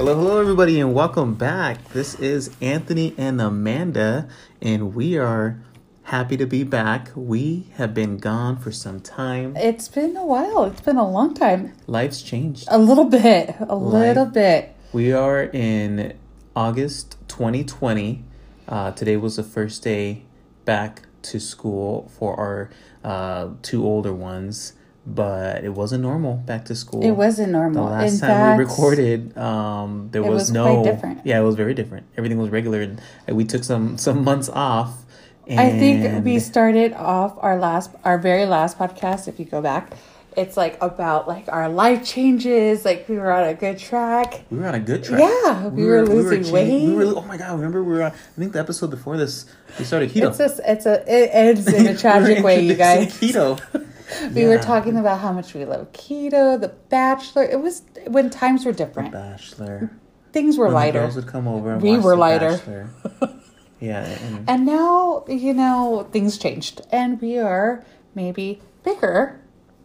Hello, 0.00 0.16
hello, 0.16 0.40
everybody, 0.40 0.80
and 0.80 0.94
welcome 0.94 1.34
back. 1.34 1.90
This 1.90 2.14
is 2.14 2.56
Anthony 2.62 3.14
and 3.18 3.38
Amanda, 3.38 4.28
and 4.62 4.94
we 4.94 5.18
are 5.18 5.62
happy 6.04 6.38
to 6.38 6.46
be 6.46 6.64
back. 6.64 7.10
We 7.14 7.66
have 7.74 7.92
been 7.92 8.16
gone 8.16 8.56
for 8.56 8.72
some 8.72 9.00
time. 9.00 9.54
It's 9.58 9.88
been 9.88 10.16
a 10.16 10.24
while. 10.24 10.64
It's 10.64 10.80
been 10.80 10.96
a 10.96 11.06
long 11.06 11.34
time. 11.34 11.74
Life's 11.86 12.22
changed. 12.22 12.64
A 12.68 12.78
little 12.78 13.04
bit. 13.04 13.54
A 13.60 13.76
little 13.76 14.24
bit. 14.24 14.74
We 14.90 15.12
are 15.12 15.42
in 15.42 16.16
August 16.56 17.18
2020. 17.28 18.24
Uh, 18.68 18.92
today 18.92 19.18
was 19.18 19.36
the 19.36 19.42
first 19.42 19.82
day 19.82 20.22
back 20.64 21.02
to 21.24 21.38
school 21.38 22.10
for 22.18 22.40
our 22.40 22.70
uh, 23.04 23.50
two 23.60 23.84
older 23.84 24.14
ones, 24.14 24.72
but 25.06 25.64
it 25.64 25.70
wasn't 25.70 26.02
normal 26.02 26.34
back 26.36 26.66
to 26.66 26.74
school. 26.74 27.02
It 27.02 27.12
wasn't 27.12 27.52
normal. 27.52 27.86
The 27.86 27.90
last 27.90 28.14
In 28.14 28.20
time 28.20 28.28
fact, 28.28 28.58
we 28.58 28.64
recorded, 28.64 29.36
um, 29.38 30.08
there 30.12 30.22
it 30.22 30.28
was, 30.28 30.42
was 30.42 30.50
no. 30.52 30.84
different. 30.84 31.24
Yeah, 31.24 31.40
it 31.40 31.44
was 31.44 31.54
very 31.54 31.74
different. 31.74 32.06
Everything 32.16 32.38
was 32.38 32.50
regular, 32.50 32.82
and 32.82 33.00
we 33.28 33.44
took 33.44 33.64
some 33.64 33.98
some 33.98 34.24
months 34.24 34.48
off. 34.48 35.04
And 35.46 35.58
I 35.58 35.70
think 35.70 36.24
we 36.24 36.38
started 36.38 36.92
off 36.92 37.36
our 37.38 37.58
last, 37.58 37.90
our 38.04 38.18
very 38.18 38.46
last 38.46 38.78
podcast. 38.78 39.26
If 39.26 39.40
you 39.40 39.46
go 39.46 39.60
back, 39.60 39.94
it's 40.36 40.56
like 40.56 40.76
about 40.80 41.26
like 41.26 41.46
our 41.48 41.68
life 41.68 42.04
changes. 42.04 42.84
Like 42.84 43.08
we 43.08 43.16
were 43.16 43.32
on 43.32 43.48
a 43.48 43.54
good 43.54 43.78
track. 43.78 44.44
we 44.50 44.58
were 44.58 44.66
on 44.66 44.74
a 44.74 44.80
good 44.80 45.02
track. 45.02 45.20
Yeah, 45.20 45.66
we 45.68 45.84
were 45.84 46.06
losing 46.06 46.44
cha- 46.44 46.52
weight. 46.52 46.86
We 46.86 46.94
were, 46.94 47.04
oh 47.16 47.22
my 47.22 47.36
god! 47.36 47.52
Remember 47.54 47.82
we 47.82 47.94
were 47.94 48.02
on. 48.02 48.12
I 48.12 48.38
think 48.38 48.52
the 48.52 48.60
episode 48.60 48.90
before 48.90 49.16
this, 49.16 49.46
we 49.78 49.84
started 49.84 50.10
keto. 50.10 50.28
It's 50.28 50.40
a, 50.40 50.70
it's 50.72 50.86
a, 50.86 51.02
it 51.08 51.30
ends 51.32 51.66
in 51.66 51.74
a 51.74 51.78
We 51.82 51.88
were 51.88 51.98
tragic 51.98 52.44
way, 52.44 52.60
you 52.60 52.74
guys. 52.74 53.18
Keto. 53.18 53.86
We 54.34 54.44
were 54.46 54.58
talking 54.58 54.96
about 54.96 55.20
how 55.20 55.32
much 55.32 55.54
we 55.54 55.64
love 55.64 55.92
keto, 55.92 56.60
The 56.60 56.68
Bachelor. 56.88 57.44
It 57.44 57.60
was 57.60 57.82
when 58.06 58.30
times 58.30 58.64
were 58.64 58.72
different. 58.72 59.12
The 59.12 59.18
Bachelor. 59.18 59.90
Things 60.32 60.56
were 60.56 60.66
When 60.66 60.72
the 60.72 60.76
lighter. 60.76 61.00
girls 61.00 61.16
would 61.16 61.26
come 61.26 61.48
over. 61.48 61.72
And 61.72 61.82
We 61.82 61.98
were 61.98 62.12
The 62.14 62.20
lighter. 62.20 62.90
Yeah, 63.80 64.04
and, 64.04 64.44
And 64.48 64.66
now, 64.66 65.24
you 65.26 65.54
know, 65.54 66.06
things 66.12 66.36
changed. 66.36 66.82
And 66.92 67.18
we 67.20 67.38
are 67.38 67.82
maybe 68.14 68.60
bigger 68.84 69.40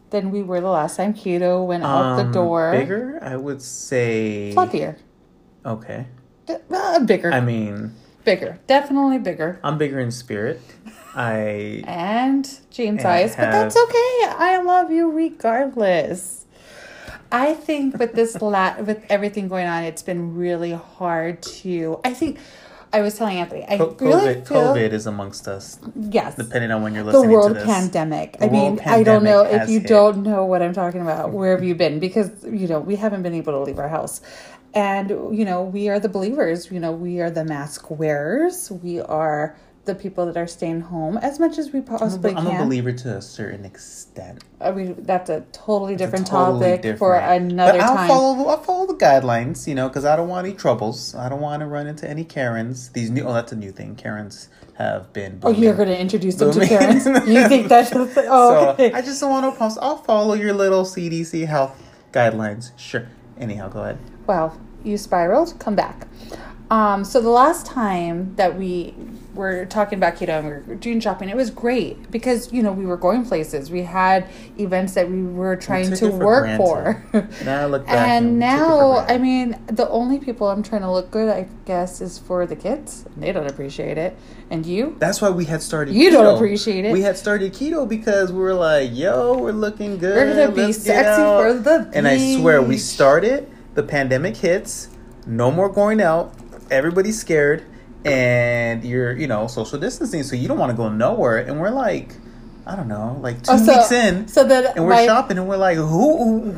than 0.10 0.32
we 0.32 0.44
were 0.44 0.60
the 0.60 0.68
last 0.70 0.98
time 0.98 1.14
keto 1.14 1.66
went 1.66 1.84
out 1.84 2.18
the 2.18 2.24
um, 2.24 2.32
door. 2.34 2.72
Bigger, 2.74 3.20
I 3.22 3.38
would 3.38 3.62
say. 3.62 4.52
Fluffier. 4.54 4.98
Okay. 5.66 6.08
D- 6.46 6.56
uh, 6.70 7.00
bigger. 7.06 7.32
I 7.32 7.40
mean, 7.40 7.94
bigger. 8.26 8.60
Definitely 8.68 9.20
bigger. 9.20 9.60
I'm 9.64 9.78
bigger 9.78 10.00
in 10.00 10.12
spirit. 10.12 10.60
I 11.16 11.84
And 11.88 12.48
jean 12.72 12.90
And 12.90 13.02
size. 13.02 13.36
But 13.36 13.52
that's 13.52 13.76
okay. 13.76 14.36
I 14.38 14.62
love 14.64 14.92
you 14.92 15.12
regardless. 15.12 16.46
I 17.32 17.54
think 17.54 17.98
with 17.98 18.14
this 18.14 18.36
la- 18.42 18.80
with 18.82 19.04
everything 19.10 19.48
going 19.48 19.68
on, 19.68 19.84
it's 19.84 20.04
been 20.04 20.36
really 20.36 20.74
hard 20.74 21.42
to. 21.42 22.00
I 22.04 22.14
think 22.14 22.40
I 22.94 23.02
was 23.02 23.18
telling 23.18 23.38
Anthony. 23.38 23.66
I 23.68 23.78
Co- 23.78 23.94
COVID, 23.94 24.02
really 24.02 24.34
feel 24.36 24.74
COVID 24.74 24.92
is 24.94 25.06
amongst 25.08 25.48
us, 25.48 25.80
yes. 25.96 26.36
depending 26.36 26.72
on 26.72 26.82
when 26.84 26.94
you're 26.94 27.04
listening 27.04 27.32
world 27.32 27.50
to 27.50 27.54
this. 27.56 27.64
The 27.64 27.70
world 27.70 27.82
pandemic. 27.82 28.38
The 28.38 28.46
I 28.46 28.50
mean, 28.50 28.76
world 28.76 28.82
I 28.86 29.04
don't 29.04 29.24
know 29.24 29.42
if 29.44 29.70
you 29.70 29.80
hit. 29.80 29.90
don't 29.90 30.24
know 30.24 30.46
what 30.46 30.62
I'm 30.62 30.74
talking 30.74 31.02
about. 31.02 31.32
Where 31.32 31.52
have 31.56 31.64
you 31.64 31.76
been? 31.76 32.00
Because 32.00 32.32
you 32.44 32.68
know 32.68 32.80
we 32.80 32.96
haven't 32.96 33.24
been 33.24 33.34
able 33.34 33.54
to 33.54 33.60
leave 33.60 33.80
our 33.80 33.90
house, 33.90 34.22
and 34.74 35.10
you 35.10 35.44
know 35.46 35.64
we 35.64 35.90
are 35.90 36.00
the 36.00 36.10
believers. 36.10 36.72
You 36.72 36.80
know 36.80 36.92
we 36.92 37.20
are 37.22 37.30
the 37.32 37.44
mask 37.44 37.90
wearers. 37.90 38.72
We 38.72 39.02
are 39.02 39.58
the 39.86 39.96
people 39.96 40.26
that 40.26 40.36
are 40.38 40.48
staying 40.48 40.82
home 40.82 41.18
as 41.18 41.40
much 41.40 41.58
as 41.58 41.72
we 41.72 41.80
I'm, 41.80 41.86
a, 41.86 41.98
possibly 41.98 42.36
I'm 42.36 42.48
a 42.48 42.64
believer 42.64 42.92
to 42.92 43.18
a 43.18 43.22
certain 43.22 43.66
extent. 43.66 44.44
I 44.60 44.72
mean, 44.72 44.96
that's 45.00 45.30
a 45.30 45.42
totally 45.52 45.94
a 45.94 45.98
different 45.98 46.28
totally 46.28 46.78
topic 46.78 46.98
for 46.98 47.14
different- 47.16 47.52
another 47.52 47.72
but 47.80 47.82
I'll 47.82 47.96
time. 47.96 48.08
follow. 48.08 48.48
I'll 48.48 48.64
follow 48.64 48.88
the 48.88 48.96
guidelines, 48.96 49.68
you 49.68 49.76
know, 49.76 49.88
because 49.88 50.06
I 50.06 50.16
don't 50.16 50.28
want 50.28 50.48
any 50.48 50.56
troubles. 50.56 51.16
I 51.16 51.30
don't 51.30 51.42
want 51.42 51.62
to 51.62 51.68
run 51.68 51.88
into 51.88 52.10
any 52.10 52.24
Karens. 52.24 52.90
These 52.90 53.10
new. 53.12 53.24
Oh, 53.24 53.34
that's 53.34 53.52
a 53.52 53.56
new 53.56 53.72
thing. 53.72 53.96
Karens 53.96 54.50
have 54.74 55.14
been. 55.14 55.40
oh, 55.44 55.52
you're 55.52 55.76
going 55.76 55.88
to 55.88 55.98
introduce 56.00 56.36
them 56.36 56.52
to 56.52 56.68
Karens? 56.68 57.06
You 57.06 57.48
think 57.48 57.68
that's 57.70 57.92
the 57.92 58.06
thing? 58.06 58.26
Oh, 58.28 58.70
okay. 58.72 58.92
I 58.92 59.02
just 59.02 59.22
don't 59.22 59.30
want 59.30 59.52
to 59.54 59.58
post. 59.58 59.78
I'll 59.82 59.98
follow 59.98 60.34
your 60.34 60.54
little 60.54 60.84
CDC 60.84 61.46
health 61.48 61.82
guidelines. 62.12 62.72
Sure. 62.78 63.08
Anyhow, 63.38 63.70
go 63.70 63.82
ahead. 63.84 63.98
Well, 64.28 64.60
you 64.84 64.98
spiraled. 64.98 65.58
Come 65.60 65.76
back. 65.76 66.08
Um, 66.76 67.06
so 67.06 67.22
the 67.22 67.30
last 67.30 67.66
time 67.66 68.36
that 68.36 68.58
we 68.58 68.94
were 69.34 69.66
talking 69.66 69.98
about 69.98 70.16
keto 70.16 70.40
and 70.40 70.46
we 70.46 70.52
were 70.52 70.76
doing 70.76 71.00
shopping, 71.00 71.30
it 71.30 71.36
was 71.38 71.50
great 71.50 72.12
because 72.12 72.52
you 72.52 72.62
know 72.62 72.74
we 72.74 72.86
were 72.86 72.98
going 72.98 73.26
places. 73.26 73.72
We 73.72 73.84
had 73.84 74.28
events 74.60 74.94
that 74.96 75.10
we 75.10 75.24
were 75.24 75.56
trying 75.56 75.90
took 75.90 76.00
to 76.00 76.10
for 76.10 76.18
work 76.18 76.44
granted. 76.60 77.30
for. 77.32 77.46
Now 77.46 77.62
I 77.62 77.66
look 77.68 77.86
back. 77.86 77.96
and 77.96 78.26
we 78.26 78.32
for 78.32 78.40
now, 78.40 79.06
I 79.08 79.18
mean, 79.18 79.58
the 79.68 79.88
only 79.88 80.20
people 80.20 80.50
I'm 80.50 80.64
trying 80.64 80.82
to 80.82 80.92
look 80.92 81.12
good, 81.12 81.30
I 81.30 81.48
guess, 81.64 82.02
is 82.02 82.20
for 82.20 82.46
the 82.46 82.58
kids. 82.58 83.06
They 83.16 83.32
don't 83.32 83.50
appreciate 83.50 83.98
it, 83.98 84.18
and 84.50 84.66
you. 84.66 84.98
That's 85.00 85.22
why 85.22 85.30
we 85.30 85.46
had 85.46 85.62
started. 85.62 85.96
You 85.96 86.10
keto. 86.10 86.14
don't 86.14 86.36
appreciate 86.36 86.84
it. 86.84 86.92
We 86.92 87.04
had 87.04 87.18
started 87.18 87.54
keto 87.54 87.88
because 87.88 88.34
we 88.34 88.40
were 88.40 88.54
like, 88.54 88.90
"Yo, 88.94 89.38
we're 89.38 89.54
looking 89.54 89.98
good. 89.98 90.18
We're 90.18 90.36
gonna 90.36 90.52
be 90.52 90.64
Let's 90.64 90.84
get 90.84 91.06
sexy 91.06 91.22
out." 91.22 91.42
for 91.42 91.54
the 91.54 91.90
And 91.94 92.06
I 92.06 92.36
swear, 92.36 92.62
we 92.62 92.78
started. 92.78 93.50
The 93.76 93.84
pandemic 93.84 94.36
hits. 94.36 94.90
No 95.26 95.50
more 95.50 95.70
going 95.70 96.02
out. 96.02 96.34
Everybody's 96.72 97.20
scared, 97.20 97.64
and 98.04 98.84
you're, 98.84 99.16
you 99.16 99.28
know, 99.28 99.48
social 99.48 99.80
distancing. 99.80 100.24
So 100.24 100.36
you 100.36 100.48
don't 100.48 100.58
want 100.58 100.72
to 100.72 100.76
go 100.78 100.90
nowhere. 100.90 101.38
And 101.38 101.60
we're 101.60 101.70
like, 101.70 102.16
I 102.68 102.76
don't 102.76 102.88
know, 102.88 103.18
like 103.22 103.44
two 103.44 103.52
Oh, 103.54 103.58
so- 103.58 103.74
weeks 103.78 103.92
in, 103.92 104.28
so 104.28 104.44
that 104.44 104.76
and 104.76 104.86
we're 104.86 104.92
my- 104.92 105.06
shopping, 105.06 105.38
and 105.38 105.48
we're 105.48 105.58
like, 105.58 105.78
who, 105.78 106.52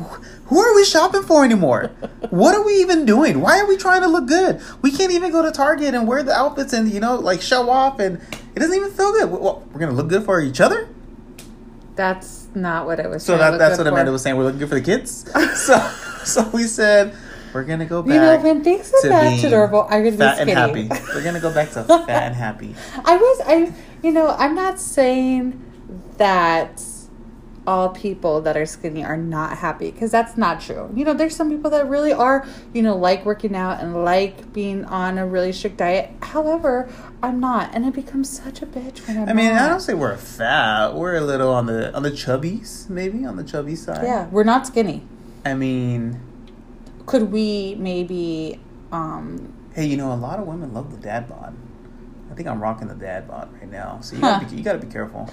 who 0.46 0.58
are 0.58 0.74
we 0.74 0.84
shopping 0.84 1.22
for 1.22 1.44
anymore? 1.44 1.88
what 2.30 2.54
are 2.54 2.64
we 2.64 2.74
even 2.80 3.04
doing? 3.04 3.40
Why 3.40 3.58
are 3.58 3.66
we 3.66 3.76
trying 3.76 4.00
to 4.02 4.08
look 4.08 4.26
good? 4.26 4.60
We 4.82 4.90
can't 4.90 5.12
even 5.12 5.30
go 5.32 5.42
to 5.42 5.50
Target 5.52 5.94
and 5.94 6.06
wear 6.08 6.22
the 6.22 6.32
outfits 6.32 6.72
and 6.72 6.90
you 6.90 7.00
know, 7.00 7.16
like 7.16 7.42
show 7.42 7.68
off, 7.68 7.98
and 8.00 8.20
it 8.54 8.58
doesn't 8.60 8.74
even 8.74 8.90
feel 8.90 9.12
good. 9.12 9.30
Well, 9.30 9.62
we're 9.72 9.80
gonna 9.80 9.92
look 9.92 10.08
good 10.08 10.24
for 10.24 10.40
each 10.40 10.60
other. 10.60 10.88
That's 11.94 12.46
not 12.54 12.86
what 12.86 13.00
I 13.00 13.08
was. 13.08 13.24
So 13.24 13.36
trying 13.36 13.38
to 13.38 13.44
that, 13.44 13.50
look 13.50 13.58
that's 13.58 13.76
good 13.76 13.84
what 13.84 13.90
for. 13.90 13.94
Amanda 13.94 14.12
was 14.12 14.22
saying. 14.22 14.36
We're 14.36 14.44
looking 14.44 14.60
good 14.60 14.68
for 14.68 14.74
the 14.76 14.80
kids. 14.80 15.30
so 15.66 15.78
so 16.24 16.48
we 16.50 16.62
said 16.64 17.14
we're 17.52 17.64
gonna 17.64 17.86
go 17.86 18.02
back. 18.02 18.14
You 18.14 18.20
know, 18.20 18.38
when 18.38 18.64
things 18.64 18.90
to 18.90 18.96
are 19.06 19.10
back 19.10 19.40
to 19.40 19.50
normal, 19.50 19.82
I'm 19.84 20.04
gonna 20.04 20.10
be 20.10 20.16
fat 20.16 20.40
and 20.40 20.50
happy. 20.50 20.88
We're 21.14 21.24
gonna 21.24 21.40
go 21.40 21.52
back 21.52 21.70
to 21.72 21.84
fat 21.84 22.08
and 22.08 22.34
happy. 22.34 22.74
I 23.04 23.16
was, 23.16 23.40
I, 23.46 23.72
you 24.02 24.12
know, 24.12 24.28
I'm 24.28 24.54
not 24.54 24.80
saying 24.80 25.64
that 26.18 26.82
all 27.68 27.90
people 27.90 28.40
that 28.40 28.56
are 28.56 28.64
skinny 28.64 29.04
are 29.04 29.18
not 29.18 29.58
happy 29.58 29.90
because 29.90 30.10
that's 30.10 30.38
not 30.38 30.58
true. 30.58 30.90
You 30.94 31.04
know, 31.04 31.12
there's 31.12 31.36
some 31.36 31.50
people 31.50 31.70
that 31.72 31.86
really 31.86 32.14
are, 32.14 32.46
you 32.72 32.80
know, 32.80 32.96
like 32.96 33.26
working 33.26 33.54
out 33.54 33.80
and 33.80 34.04
like 34.04 34.54
being 34.54 34.86
on 34.86 35.18
a 35.18 35.26
really 35.26 35.52
strict 35.52 35.76
diet. 35.76 36.10
However, 36.22 36.90
I'm 37.22 37.40
not, 37.40 37.74
and 37.74 37.84
it 37.84 37.92
becomes 37.92 38.30
such 38.30 38.62
a 38.62 38.66
bitch 38.66 39.06
when 39.06 39.18
I'm. 39.18 39.28
I 39.28 39.32
mean, 39.34 39.52
not. 39.52 39.62
I 39.62 39.68
don't 39.68 39.80
say 39.80 39.92
we're 39.92 40.16
fat. 40.16 40.94
We're 40.94 41.16
a 41.16 41.20
little 41.20 41.52
on 41.52 41.66
the 41.66 41.94
on 41.94 42.02
the 42.02 42.10
chubbies, 42.10 42.88
maybe 42.88 43.26
on 43.26 43.36
the 43.36 43.44
chubby 43.44 43.76
side. 43.76 44.02
Yeah, 44.02 44.28
we're 44.28 44.44
not 44.44 44.66
skinny. 44.66 45.06
I 45.44 45.52
mean, 45.52 46.18
Could 47.08 47.32
we 47.32 47.74
maybe? 47.78 48.60
um 48.92 49.52
hey, 49.74 49.84
you 49.86 49.96
know, 49.96 50.12
a 50.12 50.16
lot 50.16 50.38
of 50.38 50.46
women 50.46 50.72
love 50.74 50.90
the 50.90 51.00
dad 51.00 51.28
bod. 51.28 51.54
I 52.30 52.34
think 52.34 52.48
I'm 52.48 52.60
rocking 52.60 52.88
the 52.88 52.94
dad 52.94 53.26
bod 53.28 53.52
right 53.54 53.70
now. 53.70 54.00
So 54.02 54.16
you 54.16 54.22
gotta, 54.22 54.44
Huh. 54.44 54.50
be, 54.50 54.56
you 54.56 54.62
gotta 54.62 54.78
be 54.78 54.86
careful. 54.86 55.28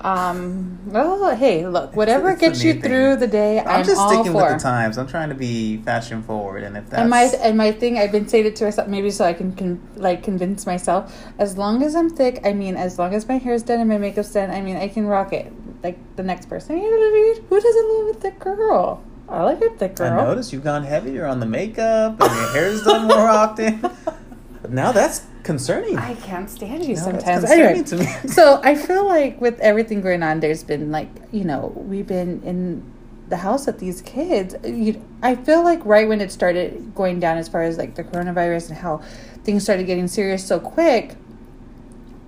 Um. 0.00 0.80
Well, 0.86 1.34
hey, 1.34 1.66
look, 1.66 1.96
whatever 1.96 2.30
it's 2.30 2.40
the 2.40 2.48
gets 2.48 2.62
you 2.62 2.74
through 2.74 3.16
the 3.16 3.26
day, 3.26 3.60
I'm, 3.60 3.68
I'm, 3.68 3.84
just 3.84 4.06
sticking 4.06 4.32
for. 4.32 4.42
with 4.42 4.58
the 4.58 4.62
times. 4.62 4.98
I'm 4.98 5.06
trying 5.06 5.30
to 5.30 5.34
be 5.34 5.78
fashion 5.78 6.22
forward, 6.22 6.62
and 6.62 6.76
if 6.76 6.90
that's 6.90 7.00
And 7.00 7.08
my 7.08 7.22
and 7.40 7.56
my 7.56 7.72
thing, 7.72 7.96
I've 7.96 8.12
been 8.12 8.28
saying 8.28 8.44
it 8.44 8.56
to 8.56 8.64
myself, 8.64 8.86
maybe 8.88 9.10
so 9.10 9.24
I 9.24 9.32
can, 9.32 9.54
con 9.56 9.80
like 9.96 10.22
convince 10.22 10.66
myself. 10.66 11.16
As 11.38 11.56
long 11.56 11.82
as 11.82 11.94
I'm 11.94 12.10
thick, 12.10 12.40
I 12.44 12.52
mean, 12.52 12.76
as 12.76 12.98
long 12.98 13.14
as 13.14 13.26
my 13.28 13.38
hair's 13.38 13.62
done 13.62 13.80
and 13.80 13.88
my 13.88 13.96
makeup's 13.96 14.32
done, 14.32 14.50
I 14.50 14.60
mean, 14.60 14.76
I 14.76 14.88
can 14.88 15.06
rock 15.06 15.32
it 15.32 15.50
like 15.82 15.98
the 16.16 16.22
next 16.22 16.50
person. 16.50 16.76
You 16.76 16.90
know 16.90 16.98
what 16.98 17.08
I 17.08 17.12
mean? 17.12 17.46
Who 17.48 17.60
doesn't 17.60 17.88
love 17.88 18.16
a 18.16 18.20
thick 18.20 18.38
girl? 18.40 19.02
I 19.34 19.42
like 19.44 19.60
a 19.62 19.70
thick 19.70 19.96
girl. 19.96 20.06
I 20.06 20.10
girl. 20.16 20.26
noticed 20.28 20.52
you've 20.52 20.64
gone 20.64 20.84
heavier 20.84 21.26
on 21.26 21.40
the 21.40 21.46
makeup 21.46 22.20
and 22.20 22.30
your 22.34 22.52
hair's 22.52 22.82
done 22.82 23.06
more 23.08 23.28
often. 23.28 23.84
Now 24.68 24.92
that's 24.92 25.26
concerning. 25.42 25.98
I 25.98 26.14
can't 26.14 26.48
stand 26.48 26.84
you 26.84 26.94
Now 26.96 27.04
that's 27.10 27.24
sometimes. 27.24 27.44
concerning 27.44 27.66
Anyway, 27.66 27.82
to 27.84 27.96
me. 28.26 28.32
so 28.32 28.60
I 28.64 28.74
feel 28.74 29.06
like 29.06 29.40
with 29.40 29.60
everything 29.60 30.00
going 30.00 30.22
on, 30.22 30.40
there's 30.40 30.62
been 30.64 30.90
like 30.90 31.08
you 31.32 31.44
know 31.44 31.72
we've 31.76 32.06
been 32.06 32.42
in 32.42 32.82
the 33.28 33.36
house 33.38 33.66
with 33.66 33.78
these 33.78 34.02
kids. 34.02 34.54
You, 34.64 35.02
I 35.22 35.34
feel 35.34 35.62
like 35.64 35.84
right 35.84 36.06
when 36.08 36.20
it 36.20 36.30
started 36.32 36.94
going 36.94 37.20
down 37.20 37.36
as 37.38 37.48
far 37.48 37.62
as 37.62 37.76
like 37.78 37.94
the 37.94 38.04
coronavirus 38.04 38.68
and 38.70 38.78
how 38.78 39.02
things 39.44 39.62
started 39.62 39.86
getting 39.86 40.08
serious 40.08 40.46
so 40.46 40.60
quick, 40.60 41.16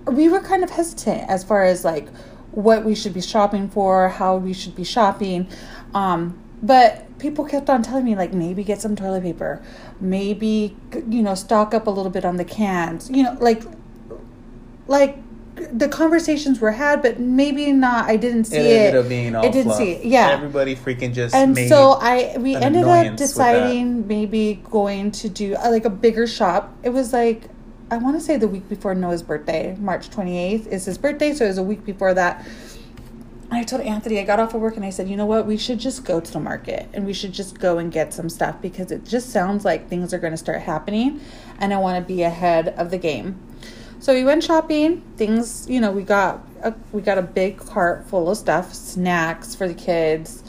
we 0.07 0.27
were 0.29 0.39
kind 0.41 0.63
of 0.63 0.69
hesitant 0.71 1.29
as 1.29 1.43
far 1.43 1.63
as 1.63 1.83
like 1.85 2.07
what 2.51 2.83
we 2.83 2.95
should 2.95 3.13
be 3.13 3.21
shopping 3.21 3.69
for, 3.69 4.09
how 4.09 4.37
we 4.37 4.53
should 4.53 4.75
be 4.75 4.83
shopping. 4.83 5.47
Um, 5.93 6.39
but 6.61 7.05
people 7.19 7.45
kept 7.45 7.69
on 7.69 7.83
telling 7.83 8.05
me 8.05 8.15
like 8.15 8.33
maybe 8.33 8.63
get 8.63 8.81
some 8.81 8.95
toilet 8.95 9.23
paper, 9.23 9.61
maybe 9.99 10.75
you 11.09 11.21
know 11.21 11.35
stock 11.35 11.73
up 11.73 11.87
a 11.87 11.89
little 11.89 12.11
bit 12.11 12.25
on 12.25 12.37
the 12.37 12.45
cans, 12.45 13.09
you 13.09 13.23
know 13.23 13.37
like 13.39 13.63
like 14.87 15.17
the 15.71 15.87
conversations 15.89 16.59
were 16.59 16.71
had, 16.71 17.01
but 17.01 17.19
maybe 17.19 17.71
not. 17.71 18.05
I 18.05 18.17
didn't 18.17 18.45
see 18.45 18.57
it 18.57 18.65
it. 18.65 18.77
ended 18.87 19.03
up 19.03 19.09
being 19.09 19.35
all 19.35 19.45
I 19.45 19.49
didn't 19.49 19.65
fluff. 19.65 19.77
see 19.77 19.91
it. 19.93 20.05
Yeah. 20.05 20.29
Everybody 20.29 20.75
freaking 20.75 21.13
just 21.13 21.33
and 21.33 21.57
so 21.57 21.97
I 21.99 22.35
we 22.37 22.55
ended 22.55 22.83
up 22.83 23.15
deciding 23.15 24.07
maybe 24.07 24.61
going 24.69 25.11
to 25.11 25.29
do 25.29 25.55
uh, 25.55 25.69
like 25.69 25.85
a 25.85 25.89
bigger 25.89 26.27
shop. 26.27 26.75
It 26.83 26.89
was 26.89 27.13
like 27.13 27.49
I 27.89 27.97
want 27.97 28.17
to 28.17 28.21
say 28.21 28.37
the 28.37 28.47
week 28.47 28.67
before 28.67 28.93
Noah's 28.93 29.23
birthday, 29.23 29.75
March 29.79 30.09
28th 30.09 30.67
is 30.67 30.85
his 30.85 30.97
birthday, 30.97 31.33
so 31.33 31.45
it 31.45 31.49
was 31.49 31.57
a 31.57 31.63
week 31.63 31.85
before 31.85 32.13
that. 32.13 32.45
I 33.49 33.63
told 33.63 33.81
Anthony, 33.81 34.19
I 34.19 34.23
got 34.23 34.39
off 34.39 34.53
of 34.53 34.59
work 34.61 34.75
and 34.75 34.83
I 34.83 34.89
said, 34.89 35.07
you 35.07 35.15
know 35.15 35.25
what, 35.25 35.45
we 35.47 35.55
should 35.57 35.79
just 35.79 36.03
go 36.03 36.19
to 36.19 36.31
the 36.33 36.39
market 36.39 36.89
and 36.93 37.05
we 37.05 37.13
should 37.13 37.31
just 37.31 37.59
go 37.59 37.77
and 37.77 37.91
get 37.91 38.13
some 38.13 38.29
stuff 38.29 38.61
because 38.61 38.91
it 38.91 39.05
just 39.05 39.29
sounds 39.29 39.63
like 39.63 39.87
things 39.87 40.13
are 40.13 40.19
going 40.19 40.31
to 40.33 40.37
start 40.37 40.61
happening 40.61 41.21
and 41.59 41.73
I 41.73 41.77
want 41.77 41.97
to 41.97 42.05
be 42.13 42.23
ahead 42.23 42.69
of 42.69 42.91
the 42.91 42.97
game. 42.97 43.39
So 43.99 44.13
we 44.13 44.23
went 44.25 44.43
shopping. 44.43 45.01
Things, 45.15 45.65
you 45.69 45.79
know, 45.79 45.91
we 45.91 46.03
got 46.03 46.45
a, 46.61 46.73
we 46.91 47.01
got 47.01 47.17
a 47.17 47.21
big 47.21 47.57
cart 47.57 48.05
full 48.09 48.29
of 48.29 48.37
stuff, 48.37 48.73
snacks 48.73 49.55
for 49.55 49.67
the 49.67 49.73
kids. 49.73 50.43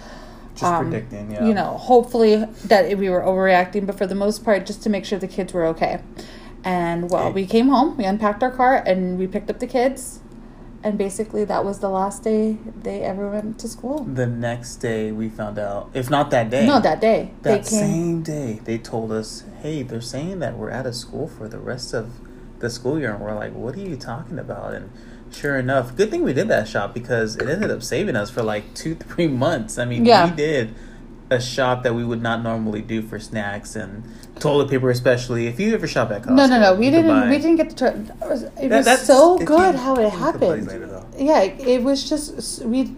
just 0.52 0.64
um, 0.64 0.90
predicting. 0.90 1.30
Yeah. 1.30 1.46
You 1.46 1.54
know, 1.54 1.76
hopefully 1.78 2.44
that 2.64 2.98
we 2.98 3.08
were 3.08 3.20
overreacting, 3.22 3.86
but 3.86 3.96
for 3.96 4.06
the 4.08 4.14
most 4.16 4.44
part, 4.44 4.66
just 4.66 4.82
to 4.82 4.90
make 4.90 5.04
sure 5.04 5.18
the 5.20 5.28
kids 5.28 5.52
were 5.52 5.64
okay. 5.66 6.00
And 6.64 7.08
well, 7.10 7.26
Okay. 7.28 7.34
we 7.34 7.46
came 7.46 7.68
home, 7.68 7.96
we 7.96 8.04
unpacked 8.04 8.42
our 8.42 8.50
car, 8.50 8.82
and 8.84 9.18
we 9.18 9.28
picked 9.28 9.48
up 9.48 9.60
the 9.60 9.66
kids. 9.68 10.18
And 10.84 10.96
basically, 10.96 11.44
that 11.44 11.64
was 11.64 11.80
the 11.80 11.88
last 11.88 12.22
day 12.22 12.56
they 12.82 13.02
ever 13.02 13.28
went 13.30 13.58
to 13.60 13.68
school. 13.68 14.04
the 14.04 14.26
next 14.26 14.76
day 14.76 15.10
we 15.10 15.28
found 15.28 15.58
out, 15.58 15.90
if 15.92 16.08
not 16.08 16.30
that 16.30 16.50
day, 16.50 16.66
No, 16.66 16.78
that 16.80 17.00
day 17.00 17.32
that 17.42 17.66
same 17.66 18.22
day 18.22 18.60
they 18.64 18.78
told 18.78 19.10
us, 19.10 19.42
"Hey, 19.62 19.82
they're 19.82 20.00
saying 20.00 20.38
that 20.38 20.56
we're 20.56 20.70
out 20.70 20.86
of 20.86 20.94
school 20.94 21.26
for 21.26 21.48
the 21.48 21.58
rest 21.58 21.92
of 21.94 22.10
the 22.60 22.70
school 22.70 22.98
year," 22.98 23.12
and 23.12 23.20
we're 23.20 23.34
like, 23.34 23.54
"What 23.54 23.74
are 23.74 23.80
you 23.80 23.96
talking 23.96 24.38
about?" 24.38 24.72
And 24.72 24.90
sure 25.32 25.58
enough, 25.58 25.96
good 25.96 26.10
thing 26.12 26.22
we 26.22 26.32
did 26.32 26.46
that 26.48 26.68
shop 26.68 26.94
because 26.94 27.34
it 27.36 27.48
ended 27.48 27.70
up 27.72 27.82
saving 27.82 28.14
us 28.16 28.30
for 28.30 28.42
like 28.42 28.72
two, 28.74 28.94
three 28.94 29.26
months. 29.28 29.78
I 29.78 29.84
mean, 29.84 30.04
Yeah. 30.04 30.30
we 30.30 30.36
did 30.36 30.74
a 31.30 31.40
shop 31.40 31.82
that 31.82 31.94
we 31.94 32.04
would 32.04 32.22
not 32.22 32.42
normally 32.42 32.80
do 32.82 33.02
for 33.02 33.18
snacks 33.18 33.76
and 33.76 34.02
toilet 34.38 34.70
paper, 34.70 34.90
especially 34.90 35.46
if 35.46 35.60
you 35.60 35.74
ever 35.74 35.86
shop 35.86 36.10
at 36.10 36.22
Costco. 36.22 36.30
No, 36.34 36.46
no, 36.46 36.58
no. 36.60 36.74
We 36.74 36.90
didn't. 36.90 37.08
buy- 37.08 37.28
We 37.28 37.36
didn't 37.38 37.56
get 37.56 37.70
the. 37.70 37.76
Try, 37.76 37.88
it 37.88 38.28
was, 38.28 38.42
it 38.44 38.54
That- 38.68 38.76
was 38.78 38.84
that's- 38.86 39.06
so 39.06 39.36
good 39.38 39.74
you- 39.74 39.80
how 39.80 39.94
it 39.96 40.06
a 40.06 40.10
couple 40.10 40.50
days 40.52 40.64
happened. 40.66 40.66
later. 40.68 41.02
Yeah, 41.18 41.40
it, 41.42 41.60
it 41.60 41.82
was 41.82 42.08
just 42.08 42.64
we. 42.64 42.94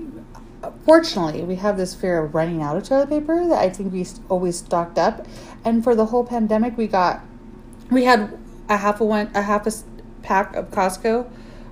Fortunately, 0.84 1.42
we 1.42 1.54
have 1.56 1.76
this 1.78 1.94
fear 1.94 2.22
of 2.22 2.34
running 2.34 2.62
out 2.62 2.76
of 2.76 2.84
toilet 2.84 3.08
paper 3.08 3.46
that 3.48 3.58
I 3.58 3.70
think 3.70 3.92
we 3.92 4.06
always 4.28 4.56
stocked 4.58 4.98
up, 4.98 5.26
and 5.64 5.82
for 5.82 5.94
the 5.94 6.06
whole 6.06 6.24
pandemic, 6.24 6.76
we 6.76 6.86
got 6.86 7.20
we 7.90 8.04
had 8.04 8.36
a 8.68 8.76
half 8.76 9.00
a 9.00 9.04
one 9.04 9.30
a 9.34 9.42
half 9.42 9.66
a 9.66 9.72
pack 10.22 10.54
of 10.54 10.70
Costco 10.70 11.26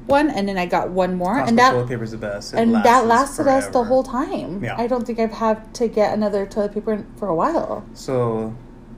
one, 0.08 0.30
and 0.30 0.48
then 0.48 0.56
I 0.58 0.66
got 0.66 0.90
one 0.90 1.14
more, 1.14 1.36
Costco 1.36 1.48
and 1.48 1.58
that 1.58 1.70
toilet 1.72 1.88
paper 1.88 2.02
is 2.04 2.10
the 2.10 2.16
best. 2.18 2.54
It 2.54 2.58
and 2.60 2.74
that 2.74 3.06
lasts 3.06 3.38
lasted 3.38 3.46
us 3.48 3.66
the 3.68 3.84
whole 3.84 4.02
time. 4.02 4.64
Yeah. 4.64 4.74
I 4.76 4.86
don't 4.86 5.06
think 5.06 5.18
I've 5.20 5.32
had 5.32 5.72
to 5.74 5.86
get 5.88 6.12
another 6.14 6.46
toilet 6.46 6.72
paper 6.74 7.04
for 7.16 7.28
a 7.28 7.34
while. 7.34 7.84
So 7.94 8.54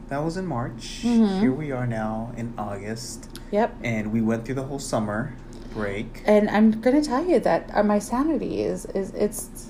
that 0.09 0.25
was 0.25 0.37
in 0.37 0.47
March. 0.47 1.03
Mhm. 1.05 1.41
Here 1.41 1.53
we 1.53 1.71
are 1.73 1.87
now 1.87 2.31
in 2.37 2.55
August, 2.57 3.29
Yep. 3.51 3.75
and 3.83 4.13
we 4.13 4.21
went 4.21 4.45
through 4.45 4.55
the 4.57 4.65
whole 4.65 4.79
summer 4.79 5.35
break. 5.75 6.23
and 6.27 6.49
I'm 6.51 6.81
gonna 6.81 7.03
tell 7.03 7.25
you 7.25 7.39
that 7.41 7.71
uh, 7.75 7.83
my 7.83 7.99
sanity 7.99 8.63
is 8.63 8.87
is 8.87 9.11
it's. 9.15 9.67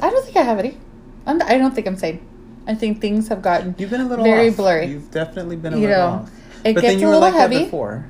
I 0.00 0.08
don't 0.10 0.24
think 0.24 0.36
I 0.36 0.42
have 0.42 0.58
any. 0.58 0.78
I'm, 1.26 1.42
I 1.42 1.58
don't 1.58 1.74
think 1.74 1.86
I'm 1.86 1.96
sane. 1.96 2.20
I 2.66 2.74
think 2.74 3.00
things 3.00 3.28
have 3.28 3.42
gotten 3.42 3.74
You've 3.78 3.90
been 3.90 4.00
a 4.00 4.06
little 4.08 4.24
very 4.24 4.48
off. 4.48 4.56
blurry. 4.56 4.86
You've 4.86 5.10
definitely 5.10 5.56
been 5.56 5.74
a 5.74 5.76
You 5.76 5.88
little 5.88 6.06
know, 6.08 6.12
off. 6.24 6.30
it 6.64 6.74
but 6.74 6.80
gets 6.82 7.02
a 7.02 7.06
little 7.06 7.20
like 7.20 7.34
heavy. 7.34 7.56
that 7.58 7.64
before. 7.64 8.06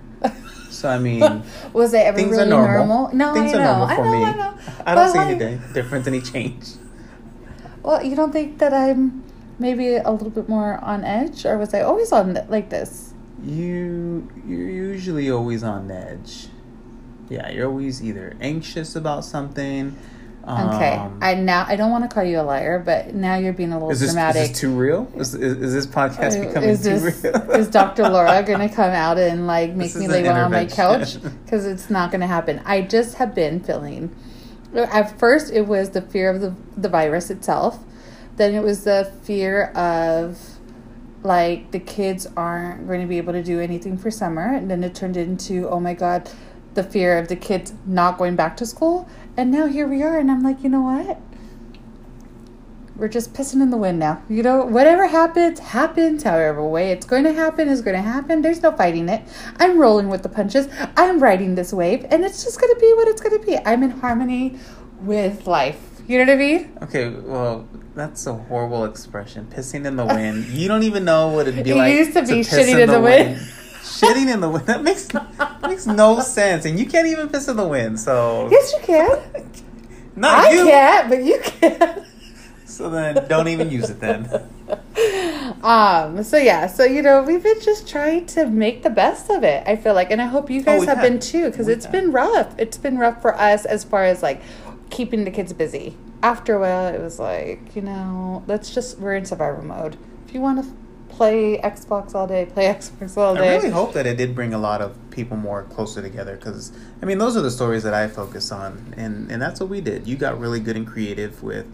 So 0.80 0.88
I 0.88 0.98
mean, 0.98 1.20
Was 1.74 1.92
it 1.92 1.98
ever 1.98 2.16
things 2.16 2.30
really 2.30 2.44
are 2.44 2.46
normal. 2.46 2.86
normal? 3.12 3.14
No, 3.14 3.34
things 3.34 3.52
I 3.52 3.58
are 3.58 3.60
know. 3.60 3.86
normal 3.86 3.86
I 3.86 3.96
know, 3.96 4.12
me. 4.12 4.24
I 4.24 4.32
know. 4.32 4.54
I 4.86 4.94
don't 4.94 5.04
But, 5.04 5.12
see 5.12 5.18
like, 5.18 5.28
any 5.28 5.38
di- 5.58 5.72
difference, 5.74 6.06
any 6.06 6.20
change. 6.22 6.64
Well, 7.82 8.02
you 8.02 8.16
don't 8.16 8.32
think 8.32 8.58
that 8.58 8.72
I'm 8.72 9.22
maybe 9.58 9.96
a 9.96 10.10
little 10.10 10.30
bit 10.30 10.48
more 10.48 10.78
on 10.82 11.04
edge, 11.04 11.44
or 11.44 11.58
was 11.58 11.74
I 11.74 11.82
always 11.82 12.12
on 12.12 12.32
th- 12.34 12.48
like 12.48 12.70
this? 12.70 13.12
You 13.44 14.26
you're 14.46 14.68
usually 14.70 15.30
always 15.30 15.62
on 15.62 15.90
edge. 15.90 16.48
Yeah, 17.28 17.50
you're 17.50 17.68
always 17.68 18.02
either 18.02 18.36
anxious 18.40 18.96
about 18.96 19.24
something. 19.24 19.96
Okay, 20.42 20.94
um, 20.94 21.19
I 21.20 21.34
now 21.34 21.66
I 21.69 21.76
don't 21.76 21.90
want 21.90 22.08
to 22.08 22.14
call 22.14 22.25
you 22.25 22.40
a 22.40 22.42
liar, 22.42 22.78
but 22.78 23.14
now 23.14 23.37
you're 23.37 23.52
being 23.52 23.72
a 23.72 23.76
little 23.76 23.90
is 23.90 24.00
this, 24.00 24.08
is 24.08 24.14
dramatic. 24.14 24.48
this 24.48 24.58
too 24.58 24.75
real? 24.75 25.12
Is, 25.16 25.34
is, 25.34 25.58
is 25.58 25.75
this 25.75 25.87
podcast 25.87 26.40
becoming 26.46 26.70
is 26.70 26.82
this 26.82 27.22
too 27.22 27.31
real? 27.31 27.50
is 27.52 27.69
Dr. 27.69 28.08
Laura 28.08 28.42
gonna 28.42 28.69
come 28.69 28.90
out 28.90 29.19
and 29.19 29.46
like 29.46 29.75
make 29.75 29.92
This 29.92 29.96
me 29.96 30.06
is 30.06 30.10
lay 30.10 30.22
down 30.22 30.38
on 30.38 30.50
my 30.50 30.64
couch? 30.64 31.22
Because 31.22 31.66
it's 31.66 31.90
not 31.90 32.10
gonna 32.10 32.26
happen. 32.26 32.62
I 32.64 32.81
just 32.82 33.16
have 33.16 33.34
been 33.34 33.60
feeling. 33.60 34.14
At 34.75 35.19
first, 35.19 35.52
it 35.52 35.66
was 35.66 35.90
the 35.90 36.00
fear 36.00 36.31
of 36.31 36.40
the 36.40 36.54
the 36.76 36.88
virus 36.88 37.28
itself. 37.31 37.78
Then 38.37 38.54
it 38.54 38.62
was 38.62 38.84
the 38.84 39.12
fear 39.22 39.66
of 39.72 40.38
like 41.22 41.70
the 41.70 41.78
kids 41.78 42.26
aren't 42.37 42.87
going 42.87 43.00
to 43.02 43.06
be 43.06 43.19
able 43.19 43.34
to 43.34 43.42
do 43.42 43.60
anything 43.60 43.98
for 43.98 44.10
summer, 44.10 44.54
and 44.54 44.70
then 44.70 44.82
it 44.82 44.94
turned 44.94 45.16
into 45.16 45.69
oh 45.69 45.81
my 45.81 45.94
god, 45.94 46.31
the 46.75 46.82
fear 46.82 47.19
of 47.19 47.28
the 47.28 47.37
kids 47.37 47.75
not 47.87 48.19
going 48.19 48.37
back 48.37 48.56
to 48.58 48.66
school. 48.66 49.08
And 49.36 49.50
now 49.50 49.66
here 49.66 49.86
we 49.88 50.02
are, 50.02 50.18
and 50.18 50.30
I'm 50.30 50.42
like, 50.42 50.62
you 50.62 50.68
know 50.68 50.82
what? 50.82 51.20
we're 53.00 53.08
just 53.08 53.32
pissing 53.32 53.62
in 53.62 53.70
the 53.70 53.78
wind 53.78 53.98
now. 53.98 54.22
You 54.28 54.42
know, 54.42 54.66
whatever 54.66 55.06
happens, 55.08 55.58
happens. 55.58 56.22
However 56.22 56.62
way 56.62 56.92
it's 56.92 57.06
going 57.06 57.24
to 57.24 57.32
happen 57.32 57.66
is 57.66 57.80
going 57.80 57.96
to 57.96 58.02
happen. 58.02 58.42
There's 58.42 58.62
no 58.62 58.72
fighting 58.72 59.08
it. 59.08 59.22
I'm 59.56 59.78
rolling 59.78 60.10
with 60.10 60.22
the 60.22 60.28
punches. 60.28 60.68
I'm 60.98 61.18
riding 61.18 61.54
this 61.54 61.72
wave, 61.72 62.04
and 62.10 62.24
it's 62.24 62.44
just 62.44 62.60
going 62.60 62.72
to 62.74 62.78
be 62.78 62.92
what 62.92 63.08
it's 63.08 63.22
going 63.22 63.40
to 63.40 63.44
be. 63.44 63.56
I'm 63.64 63.82
in 63.82 63.90
harmony 63.90 64.58
with 65.00 65.46
life. 65.46 66.02
You 66.06 66.18
know 66.18 66.30
what 66.30 66.34
I 66.34 66.36
mean? 66.36 66.78
Okay, 66.82 67.08
well, 67.08 67.66
that's 67.94 68.26
a 68.26 68.34
horrible 68.34 68.84
expression. 68.84 69.46
Pissing 69.50 69.86
in 69.86 69.96
the 69.96 70.04
wind. 70.04 70.44
You 70.48 70.68
don't 70.68 70.82
even 70.82 71.04
know 71.04 71.28
what 71.28 71.48
it'd 71.48 71.64
be 71.64 71.70
It 71.70 71.76
like. 71.76 71.94
used 71.94 72.12
to 72.12 72.22
be 72.22 72.44
piss 72.44 72.52
shitting 72.52 72.82
in 72.82 72.90
the 72.90 73.00
wind. 73.00 73.40
Shitting 73.82 74.32
in 74.32 74.40
the 74.40 74.48
wind. 74.48 74.66
That 74.66 74.82
makes 74.82 75.08
makes 75.62 75.86
no 75.86 76.20
sense, 76.20 76.64
and 76.64 76.78
you 76.78 76.86
can't 76.86 77.06
even 77.06 77.28
piss 77.28 77.48
in 77.48 77.56
the 77.56 77.66
wind. 77.66 78.00
So 78.00 78.48
Yes, 78.50 78.72
you 78.72 78.80
can. 78.82 79.22
not 80.16 80.46
I 80.46 80.52
you. 80.52 80.64
can't, 80.64 81.08
but 81.08 81.22
you 81.22 81.40
can. 81.42 82.06
So 82.64 82.88
then, 82.88 83.26
don't 83.28 83.48
even 83.48 83.70
use 83.70 83.90
it 83.90 84.00
then. 84.00 84.26
um. 85.62 86.22
So 86.22 86.36
yeah. 86.36 86.66
So 86.66 86.84
you 86.84 87.02
know, 87.02 87.22
we've 87.22 87.42
been 87.42 87.60
just 87.60 87.88
trying 87.88 88.26
to 88.26 88.46
make 88.46 88.82
the 88.82 88.90
best 88.90 89.28
of 89.30 89.42
it. 89.44 89.62
I 89.66 89.76
feel 89.76 89.92
like, 89.94 90.10
and 90.10 90.22
I 90.22 90.26
hope 90.26 90.50
you 90.50 90.62
guys 90.62 90.80
we 90.80 90.86
have 90.86 91.02
been 91.02 91.18
too, 91.18 91.50
because 91.50 91.68
it's 91.68 91.84
have. 91.86 91.92
been 91.92 92.12
rough. 92.12 92.54
It's 92.58 92.78
been 92.78 92.96
rough 92.96 93.20
for 93.20 93.34
us 93.34 93.64
as 93.64 93.84
far 93.84 94.04
as 94.04 94.22
like 94.22 94.40
keeping 94.88 95.25
the 95.25 95.30
kids 95.30 95.52
busy. 95.52 95.96
After 96.22 96.54
a 96.54 96.60
while, 96.60 96.94
it 96.94 97.00
was 97.00 97.18
like, 97.18 97.75
you 97.75 97.82
know, 97.82 98.44
let's 98.46 98.72
just 98.75 98.99
we're 98.99 99.14
in 99.14 99.25
survival 99.25 99.64
mode. 99.64 99.96
If 100.26 100.34
you 100.34 100.40
want 100.40 100.64
to 100.64 100.70
play 101.20 101.58
Xbox 101.58 102.14
all 102.14 102.26
day, 102.26 102.46
play 102.46 102.64
Xbox 102.64 103.14
all 103.18 103.34
day. 103.34 103.50
I 103.50 103.56
really 103.56 103.68
hope 103.68 103.92
that 103.92 104.06
it 104.06 104.16
did 104.16 104.34
bring 104.34 104.54
a 104.54 104.58
lot 104.58 104.80
of 104.80 104.96
people 105.10 105.36
more 105.36 105.64
closer 105.64 106.00
together 106.00 106.34
because 106.34 106.72
I 107.02 107.04
mean 107.04 107.18
those 107.18 107.36
are 107.36 107.42
the 107.42 107.50
stories 107.50 107.82
that 107.82 107.92
I 107.92 108.08
focus 108.08 108.50
on 108.50 108.94
and 108.96 109.30
and 109.30 109.42
that's 109.42 109.60
what 109.60 109.68
we 109.68 109.82
did. 109.82 110.06
You 110.06 110.16
got 110.16 110.40
really 110.40 110.60
good 110.60 110.76
and 110.78 110.86
creative 110.86 111.42
with 111.42 111.66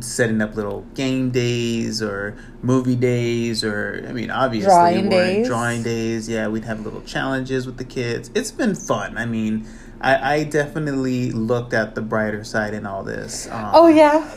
setting 0.00 0.42
up 0.42 0.54
little 0.54 0.82
game 0.92 1.30
days 1.30 2.02
or 2.02 2.36
movie 2.60 2.94
days 2.94 3.64
or 3.64 4.04
I 4.06 4.12
mean 4.12 4.30
obviously 4.30 4.68
Drawing 4.68 5.08
days. 5.08 5.46
drawing 5.46 5.82
days. 5.82 6.28
Yeah, 6.28 6.48
we'd 6.48 6.66
have 6.66 6.80
little 6.80 7.00
challenges 7.00 7.64
with 7.64 7.78
the 7.78 7.86
kids. 7.86 8.30
It's 8.34 8.52
been 8.52 8.74
fun. 8.74 9.16
I 9.16 9.24
mean. 9.24 9.66
I, 10.02 10.34
I 10.36 10.44
definitely 10.44 11.30
looked 11.30 11.74
at 11.74 11.94
the 11.94 12.00
brighter 12.00 12.42
side 12.42 12.72
in 12.72 12.86
all 12.86 13.04
this. 13.04 13.46
Um, 13.50 13.70
oh 13.74 13.86
yeah. 13.88 14.34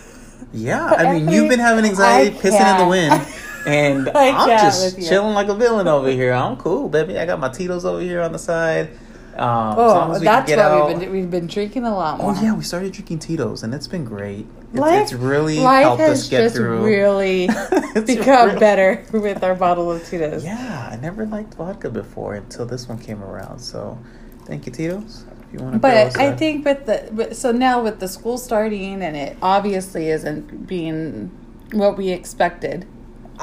Yeah, 0.51 0.85
I 0.85 1.13
mean, 1.13 1.29
you've 1.29 1.47
been 1.47 1.59
having 1.61 1.85
anxiety, 1.85 2.35
pissing 2.35 2.69
in 2.71 2.77
the 2.77 2.87
wind, 2.87 3.13
and 3.65 4.09
I 4.15 4.29
I'm 4.31 4.47
just 4.49 4.97
chilling 5.07 5.33
like 5.33 5.47
a 5.47 5.55
villain 5.55 5.87
over 5.87 6.09
here. 6.09 6.33
I'm 6.33 6.57
cool, 6.57 6.89
baby. 6.89 7.17
I 7.17 7.25
got 7.25 7.39
my 7.39 7.49
Tito's 7.49 7.85
over 7.85 8.01
here 8.01 8.21
on 8.21 8.31
the 8.31 8.39
side. 8.39 8.89
Um, 9.35 9.73
Oh, 9.77 10.19
that's 10.19 10.49
what 10.51 10.59
out. 10.59 10.87
we've 10.89 10.99
been 10.99 11.11
we've 11.11 11.31
been 11.31 11.47
drinking 11.47 11.85
a 11.85 11.95
lot 11.95 12.19
more. 12.19 12.35
Oh 12.37 12.41
yeah, 12.41 12.53
we 12.53 12.63
started 12.63 12.93
drinking 12.93 13.17
Tito's, 13.19 13.63
and 13.63 13.73
it's 13.73 13.87
been 13.87 14.05
great. 14.05 14.45
It's, 14.71 14.79
Life, 14.79 15.01
it's 15.03 15.13
really 15.13 15.59
life 15.59 15.83
helped 15.83 16.01
has 16.01 16.21
us 16.23 16.29
get 16.29 16.41
just 16.43 16.55
through. 16.55 16.83
really 16.85 17.45
It's 17.49 18.05
become 18.15 18.49
real- 18.51 18.59
better 18.59 19.03
with 19.11 19.43
our 19.43 19.55
bottle 19.55 19.91
of 19.91 20.05
Tito's. 20.05 20.43
Yeah, 20.43 20.89
I 20.91 20.97
never 20.97 21.25
liked 21.25 21.55
vodka 21.55 21.89
before 21.89 22.35
until 22.35 22.65
this 22.67 22.87
one 22.87 22.99
came 22.99 23.23
around. 23.23 23.57
So, 23.59 23.97
thank 24.45 24.65
you, 24.67 24.71
Tito's. 24.71 25.25
If 25.47 25.53
you 25.53 25.59
want 25.63 25.73
to, 25.73 25.79
But 25.79 26.15
I 26.19 26.35
think 26.35 26.63
with 26.65 26.85
the 26.85 27.09
but- 27.11 27.35
so 27.35 27.51
now 27.51 27.81
with 27.81 27.99
the 27.99 28.07
school 28.07 28.37
starting 28.37 29.01
and 29.01 29.15
it 29.15 29.35
obviously 29.41 30.09
isn't 30.09 30.67
being 30.67 31.31
what 31.71 31.97
we 31.97 32.09
expected. 32.09 32.85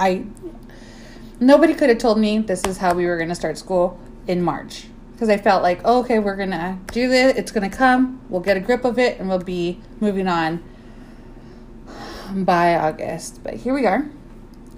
I 0.01 0.25
nobody 1.39 1.75
could 1.75 1.89
have 1.89 1.99
told 1.99 2.19
me 2.19 2.39
this 2.39 2.65
is 2.65 2.79
how 2.79 2.95
we 2.95 3.07
were 3.07 3.17
going 3.17 3.29
to 3.29 3.35
start 3.35 3.59
school 3.59 4.01
in 4.27 4.43
March 4.43 4.87
because 5.13 5.29
I 5.29 5.37
felt 5.37 5.63
like 5.63 5.81
oh, 5.85 6.01
okay 6.01 6.19
we're 6.19 6.37
going 6.37 6.51
to 6.51 6.79
do 6.93 7.09
this 7.09 7.37
it's 7.37 7.53
going 7.53 7.69
to 7.71 7.77
come 7.77 8.21
we'll 8.29 8.41
get 8.41 8.57
a 8.57 8.61
grip 8.61 8.85
of 8.85 8.99
it 8.99 9.19
and 9.19 9.29
we'll 9.29 9.39
be 9.39 9.81
moving 10.01 10.27
on 10.27 10.63
by 12.33 12.77
August. 12.77 13.43
But 13.43 13.55
here 13.55 13.75
we 13.75 13.87
are. 13.87 14.09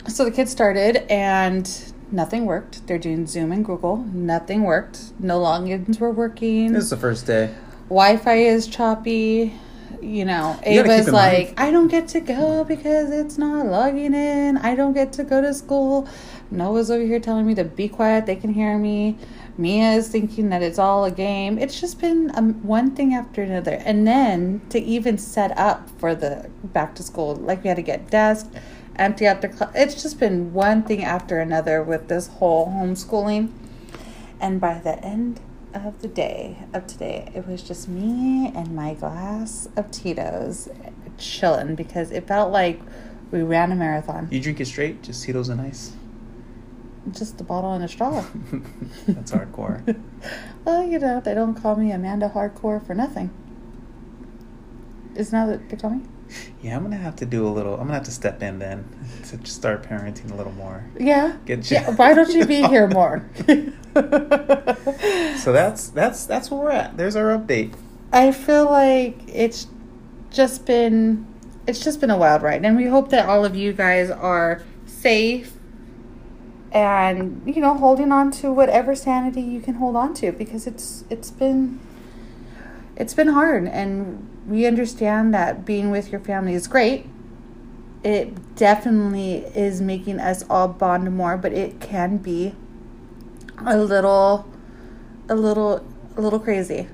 So 0.08 0.24
the 0.24 0.30
kids 0.30 0.50
started 0.50 1.10
and 1.10 1.92
nothing 2.10 2.46
worked. 2.46 2.86
They're 2.86 2.98
doing 2.98 3.26
Zoom 3.26 3.52
and 3.52 3.64
Google. 3.64 3.98
Nothing 3.98 4.62
worked. 4.62 5.12
No 5.18 5.40
logins 5.40 6.00
were 6.00 6.10
working. 6.10 6.72
this 6.72 6.84
is 6.84 6.90
the 6.90 6.96
first 6.96 7.26
day. 7.26 7.54
Wi-Fi 7.88 8.34
is 8.34 8.66
choppy. 8.66 9.54
You 10.02 10.24
know, 10.24 10.58
You 10.66 10.80
Ava's 10.80 11.06
mind- 11.06 11.12
like, 11.12 11.54
I 11.56 11.70
don't 11.70 11.86
get 11.86 12.08
to 12.08 12.20
go 12.20 12.64
because 12.64 13.10
it's 13.12 13.38
not 13.38 13.66
logging 13.66 14.14
in. 14.14 14.58
I 14.58 14.74
don't 14.74 14.94
get 14.94 15.12
to 15.14 15.24
go 15.24 15.40
to 15.40 15.54
school. 15.54 16.08
Noah's 16.50 16.90
over 16.90 17.04
here 17.04 17.20
telling 17.20 17.46
me 17.46 17.54
to 17.54 17.64
be 17.64 17.88
quiet. 17.88 18.26
They 18.26 18.34
can 18.34 18.52
hear 18.52 18.76
me. 18.76 19.16
Mia 19.56 19.92
is 19.92 20.08
thinking 20.08 20.48
that 20.48 20.60
it's 20.60 20.78
all 20.78 21.04
a 21.04 21.10
game. 21.10 21.56
It's 21.56 21.80
just 21.80 22.00
been 22.00 22.32
um, 22.34 22.54
one 22.66 22.96
thing 22.96 23.14
after 23.14 23.42
another. 23.42 23.80
And 23.84 24.06
then 24.06 24.60
to 24.70 24.80
even 24.80 25.18
set 25.18 25.56
up 25.56 25.88
for 26.00 26.14
the 26.16 26.50
back 26.64 26.96
to 26.96 27.02
school, 27.04 27.36
like 27.36 27.62
we 27.62 27.68
had 27.68 27.76
to 27.76 27.82
get 27.82 28.10
desks, 28.10 28.48
empty 28.96 29.26
out 29.26 29.40
the 29.40 29.48
class. 29.50 29.70
It's 29.74 30.02
just 30.02 30.18
been 30.18 30.52
one 30.52 30.82
thing 30.82 31.04
after 31.04 31.38
another 31.38 31.80
with 31.82 32.08
this 32.08 32.26
whole 32.26 32.66
homeschooling. 32.66 33.52
And 34.40 34.60
by 34.60 34.80
the 34.80 34.98
end 35.04 35.38
of 35.74 36.00
the 36.02 36.08
day 36.08 36.58
of 36.72 36.86
today, 36.86 37.30
it 37.34 37.46
was 37.46 37.62
just 37.62 37.88
me 37.88 38.52
and 38.54 38.74
my 38.74 38.94
glass 38.94 39.68
of 39.76 39.90
Tito's 39.90 40.68
chilling 41.18 41.74
because 41.74 42.10
it 42.10 42.26
felt 42.26 42.52
like 42.52 42.80
we 43.30 43.42
ran 43.42 43.72
a 43.72 43.74
marathon. 43.74 44.28
You 44.30 44.40
drink 44.40 44.60
it 44.60 44.66
straight, 44.66 45.02
just 45.02 45.24
Tito's 45.24 45.48
and 45.48 45.60
ice. 45.60 45.92
Just 47.10 47.40
a 47.40 47.44
bottle 47.44 47.72
and 47.72 47.82
a 47.82 47.88
straw. 47.88 48.24
That's 49.08 49.32
hardcore. 49.32 50.00
well, 50.64 50.84
you 50.84 50.98
know, 50.98 51.20
they 51.20 51.34
don't 51.34 51.54
call 51.54 51.76
me 51.76 51.90
Amanda 51.90 52.30
Hardcore 52.32 52.84
for 52.86 52.94
nothing. 52.94 53.30
Isn't 55.16 55.32
that 55.32 55.60
what 55.60 55.68
they 55.68 55.76
call 55.76 55.90
me? 55.90 56.02
Yeah, 56.62 56.76
I'm 56.76 56.82
gonna 56.82 56.96
have 56.96 57.16
to 57.16 57.26
do 57.26 57.46
a 57.46 57.50
little. 57.50 57.74
I'm 57.74 57.80
gonna 57.82 57.94
have 57.94 58.04
to 58.04 58.10
step 58.10 58.42
in 58.42 58.58
then 58.58 58.84
to 59.28 59.44
start 59.46 59.82
parenting 59.82 60.30
a 60.30 60.34
little 60.34 60.52
more. 60.52 60.84
Yeah. 60.98 61.36
Get 61.46 61.70
you- 61.70 61.76
yeah. 61.78 61.90
Why 61.94 62.14
don't 62.14 62.32
you 62.32 62.46
be 62.46 62.62
here 62.68 62.88
more? 62.88 63.28
So 65.38 65.52
that's 65.52 65.88
that's 65.88 66.24
that's 66.26 66.50
where 66.50 66.60
we're 66.60 66.70
at. 66.70 66.96
There's 66.96 67.16
our 67.16 67.36
update. 67.36 67.74
I 68.12 68.30
feel 68.32 68.66
like 68.66 69.18
it's 69.28 69.66
just 70.30 70.64
been 70.66 71.26
it's 71.66 71.82
just 71.82 72.00
been 72.00 72.10
a 72.10 72.16
wild 72.16 72.42
ride 72.42 72.64
and 72.64 72.76
we 72.76 72.86
hope 72.86 73.10
that 73.10 73.28
all 73.28 73.44
of 73.44 73.54
you 73.56 73.72
guys 73.72 74.10
are 74.10 74.62
safe 74.86 75.54
and 76.72 77.42
you 77.46 77.60
know 77.60 77.74
holding 77.74 78.10
on 78.12 78.30
to 78.30 78.52
whatever 78.52 78.94
sanity 78.94 79.40
you 79.42 79.60
can 79.60 79.74
hold 79.74 79.94
on 79.96 80.14
to 80.14 80.32
because 80.32 80.66
it's 80.66 81.04
it's 81.10 81.30
been 81.30 81.78
it's 82.96 83.14
been 83.14 83.28
hard 83.28 83.66
and 83.68 84.28
we 84.46 84.66
understand 84.66 85.34
that 85.34 85.64
being 85.64 85.90
with 85.90 86.10
your 86.10 86.20
family 86.20 86.54
is 86.54 86.66
great. 86.66 87.06
It 88.02 88.56
definitely 88.56 89.36
is 89.54 89.80
making 89.80 90.18
us 90.18 90.44
all 90.50 90.68
bond 90.68 91.14
more 91.16 91.36
but 91.36 91.52
it 91.52 91.80
can 91.80 92.18
be 92.18 92.54
a 93.64 93.78
little 93.78 94.48
a 95.28 95.34
little 95.34 95.84
a 96.16 96.20
little 96.20 96.40
crazy. 96.40 96.88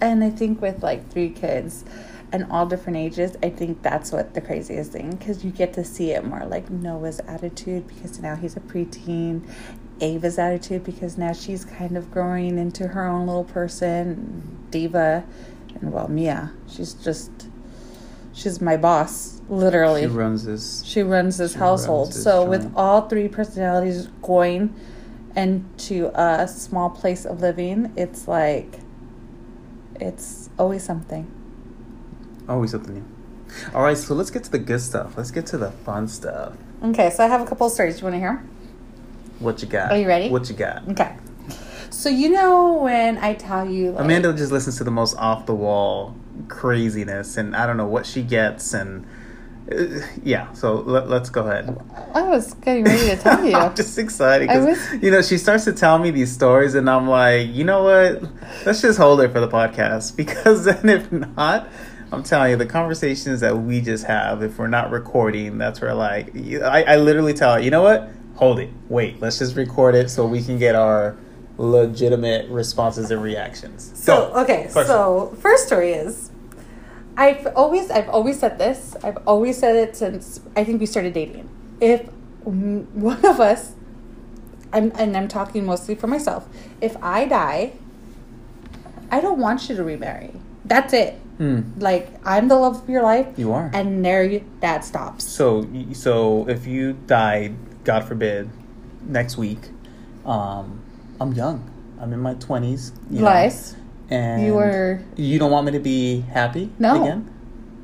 And 0.00 0.24
I 0.24 0.30
think 0.30 0.62
with 0.62 0.82
like 0.82 1.10
three 1.10 1.30
kids 1.30 1.84
and 2.32 2.46
all 2.50 2.64
different 2.64 2.96
ages, 2.96 3.36
I 3.42 3.50
think 3.50 3.82
that's 3.82 4.12
what 4.12 4.34
the 4.34 4.40
craziest 4.40 4.92
thing 4.92 5.10
because 5.10 5.44
you 5.44 5.50
get 5.50 5.72
to 5.74 5.84
see 5.84 6.12
it 6.12 6.24
more 6.24 6.46
like 6.46 6.70
Noah's 6.70 7.20
attitude 7.20 7.86
because 7.86 8.20
now 8.20 8.36
he's 8.36 8.56
a 8.56 8.60
preteen, 8.60 9.42
Ava's 10.00 10.38
attitude 10.38 10.84
because 10.84 11.18
now 11.18 11.32
she's 11.32 11.64
kind 11.64 11.96
of 11.96 12.10
growing 12.10 12.58
into 12.58 12.88
her 12.88 13.06
own 13.06 13.26
little 13.26 13.44
person, 13.44 14.66
Diva, 14.70 15.24
and 15.80 15.92
well, 15.92 16.08
Mia. 16.08 16.52
She's 16.68 16.94
just, 16.94 17.30
she's 18.32 18.60
my 18.60 18.76
boss, 18.76 19.40
literally. 19.48 20.02
She 20.02 20.06
runs 20.06 20.44
this. 20.44 20.82
She 20.84 21.02
runs 21.02 21.38
this 21.38 21.52
She 21.52 21.58
household. 21.58 22.08
runs 22.08 22.14
this 22.16 22.24
so 22.24 22.44
with 22.44 22.72
all 22.76 23.08
three 23.08 23.28
personalities 23.28 24.08
going 24.22 24.74
into 25.36 26.10
a 26.14 26.48
small 26.48 26.90
place 26.90 27.24
of 27.24 27.40
living, 27.40 27.92
it's 27.96 28.26
like 28.26 28.80
it's 30.00 30.50
always 30.58 30.82
something. 30.82 31.30
Always 32.48 32.72
something 32.72 32.94
new. 32.94 33.04
All 33.74 33.82
right, 33.82 33.96
so 33.96 34.14
let's 34.14 34.30
get 34.30 34.44
to 34.44 34.50
the 34.50 34.58
good 34.58 34.80
stuff. 34.80 35.16
Let's 35.16 35.30
get 35.30 35.46
to 35.46 35.58
the 35.58 35.70
fun 35.70 36.08
stuff. 36.08 36.54
Okay, 36.82 37.10
so 37.10 37.24
I 37.24 37.28
have 37.28 37.40
a 37.40 37.46
couple 37.46 37.66
of 37.66 37.72
stories. 37.72 37.98
You 38.00 38.04
want 38.04 38.14
to 38.14 38.20
hear? 38.20 38.44
What 39.38 39.60
you 39.62 39.68
got? 39.68 39.92
Are 39.92 39.98
you 39.98 40.06
ready? 40.06 40.28
What 40.30 40.48
you 40.48 40.56
got? 40.56 40.88
Okay. 40.88 41.16
So 41.90 42.08
you 42.08 42.30
know 42.30 42.74
when 42.74 43.18
I 43.18 43.34
tell 43.34 43.68
you 43.68 43.90
like, 43.92 44.04
Amanda 44.04 44.32
just 44.32 44.52
listens 44.52 44.78
to 44.78 44.84
the 44.84 44.90
most 44.90 45.16
off 45.16 45.46
the 45.46 45.54
wall 45.54 46.14
craziness, 46.48 47.36
and 47.36 47.54
I 47.56 47.66
don't 47.66 47.76
know 47.76 47.86
what 47.86 48.06
she 48.06 48.22
gets, 48.22 48.72
and 48.74 49.06
uh, 49.70 50.00
yeah. 50.22 50.52
So 50.52 50.76
let, 50.76 51.08
let's 51.08 51.30
go 51.30 51.46
ahead. 51.46 51.76
I 52.14 52.22
was 52.28 52.54
getting 52.54 52.84
ready 52.84 53.08
to 53.08 53.16
tell 53.16 53.44
you. 53.44 53.54
I'm 53.56 53.74
just 53.74 53.98
excited 53.98 54.48
I 54.48 54.58
because 54.60 54.92
was- 54.92 55.02
you 55.02 55.10
know 55.10 55.22
she 55.22 55.36
starts 55.36 55.64
to 55.64 55.72
tell 55.72 55.98
me 55.98 56.10
these 56.10 56.32
stories, 56.32 56.74
and 56.74 56.88
I'm 56.88 57.08
like, 57.08 57.48
you 57.48 57.64
know 57.64 57.82
what? 57.82 58.22
Let's 58.64 58.80
just 58.82 58.98
hold 58.98 59.20
it 59.20 59.32
for 59.32 59.40
the 59.40 59.48
podcast 59.48 60.16
because 60.16 60.64
then 60.64 60.88
if 60.88 61.10
not. 61.10 61.68
I'm 62.12 62.24
telling 62.24 62.50
you, 62.50 62.56
the 62.56 62.66
conversations 62.66 63.38
that 63.38 63.56
we 63.56 63.80
just 63.80 64.04
have, 64.04 64.42
if 64.42 64.58
we're 64.58 64.66
not 64.66 64.90
recording, 64.90 65.58
that's 65.58 65.80
where 65.80 65.94
like 65.94 66.34
I, 66.36 66.82
I 66.82 66.96
literally 66.96 67.34
tell 67.34 67.54
her, 67.54 67.60
you 67.60 67.70
know 67.70 67.82
what? 67.82 68.08
Hold 68.34 68.58
it. 68.58 68.70
Wait, 68.88 69.20
let's 69.20 69.38
just 69.38 69.54
record 69.54 69.94
it 69.94 70.10
so 70.10 70.26
we 70.26 70.42
can 70.42 70.58
get 70.58 70.74
our 70.74 71.16
legitimate 71.60 72.48
responses 72.48 73.10
and 73.10 73.22
reactions. 73.22 73.92
So 73.94 74.30
Go. 74.32 74.40
okay, 74.42 74.68
First 74.72 74.88
so 74.88 75.36
first 75.40 75.66
story 75.66 75.92
is 75.92 76.30
I've 77.18 77.46
always 77.54 77.90
I've 77.90 78.08
always 78.08 78.38
said 78.40 78.56
this. 78.58 78.96
I've 79.04 79.18
always 79.26 79.58
said 79.58 79.76
it 79.76 79.94
since 79.94 80.40
I 80.56 80.64
think 80.64 80.80
we 80.80 80.86
started 80.86 81.12
dating. 81.12 81.48
If 81.80 82.08
one 82.44 83.24
of 83.26 83.40
us 83.40 83.72
I'm 84.72 84.90
and 84.96 85.14
I'm 85.16 85.28
talking 85.28 85.66
mostly 85.66 85.94
for 85.94 86.06
myself. 86.06 86.48
If 86.80 86.96
I 87.02 87.26
die, 87.26 87.72
I 89.10 89.20
don't 89.20 89.38
want 89.38 89.68
you 89.68 89.76
to 89.76 89.84
remarry. 89.84 90.32
That's 90.64 90.94
it. 90.94 91.14
Hmm. 91.36 91.60
Like 91.78 92.08
I'm 92.24 92.48
the 92.48 92.56
love 92.56 92.82
of 92.82 92.88
your 92.88 93.02
life, 93.02 93.26
You 93.36 93.52
are. 93.52 93.70
and 93.74 94.02
there 94.04 94.24
you, 94.24 94.44
that 94.60 94.84
stops. 94.84 95.24
So, 95.24 95.68
so 95.92 96.48
if 96.48 96.66
you 96.66 96.94
died, 97.06 97.54
God 97.84 98.04
forbid, 98.04 98.48
next 99.02 99.36
week, 99.36 99.58
um, 100.24 100.80
I'm 101.20 101.32
young. 101.34 101.70
I'm 102.00 102.12
in 102.12 102.20
my 102.20 102.34
twenties. 102.34 102.92
You 103.10 103.20
know, 103.22 103.50
and 104.10 104.42
You 104.44 104.54
were- 104.54 105.00
You 105.16 105.38
don't 105.38 105.50
want 105.50 105.66
me 105.66 105.72
to 105.72 105.78
be 105.80 106.20
happy 106.22 106.72
No. 106.78 107.02
again. 107.02 107.30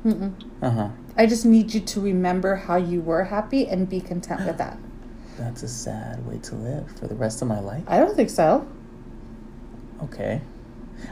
Mm-mm. 0.05 0.33
Uh 0.61 0.69
huh. 0.69 0.89
I 1.15 1.25
just 1.25 1.45
need 1.45 1.73
you 1.73 1.79
to 1.81 2.01
remember 2.01 2.55
how 2.55 2.75
you 2.75 3.01
were 3.01 3.23
happy 3.25 3.67
and 3.67 3.87
be 3.89 4.01
content 4.01 4.45
with 4.45 4.57
that. 4.57 4.77
That's 5.37 5.61
a 5.63 5.67
sad 5.67 6.25
way 6.27 6.37
to 6.39 6.55
live 6.55 6.91
for 6.99 7.07
the 7.07 7.15
rest 7.15 7.41
of 7.41 7.47
my 7.47 7.59
life. 7.59 7.83
I 7.87 7.99
don't 7.99 8.15
think 8.15 8.29
so. 8.29 8.65
Okay. 10.03 10.41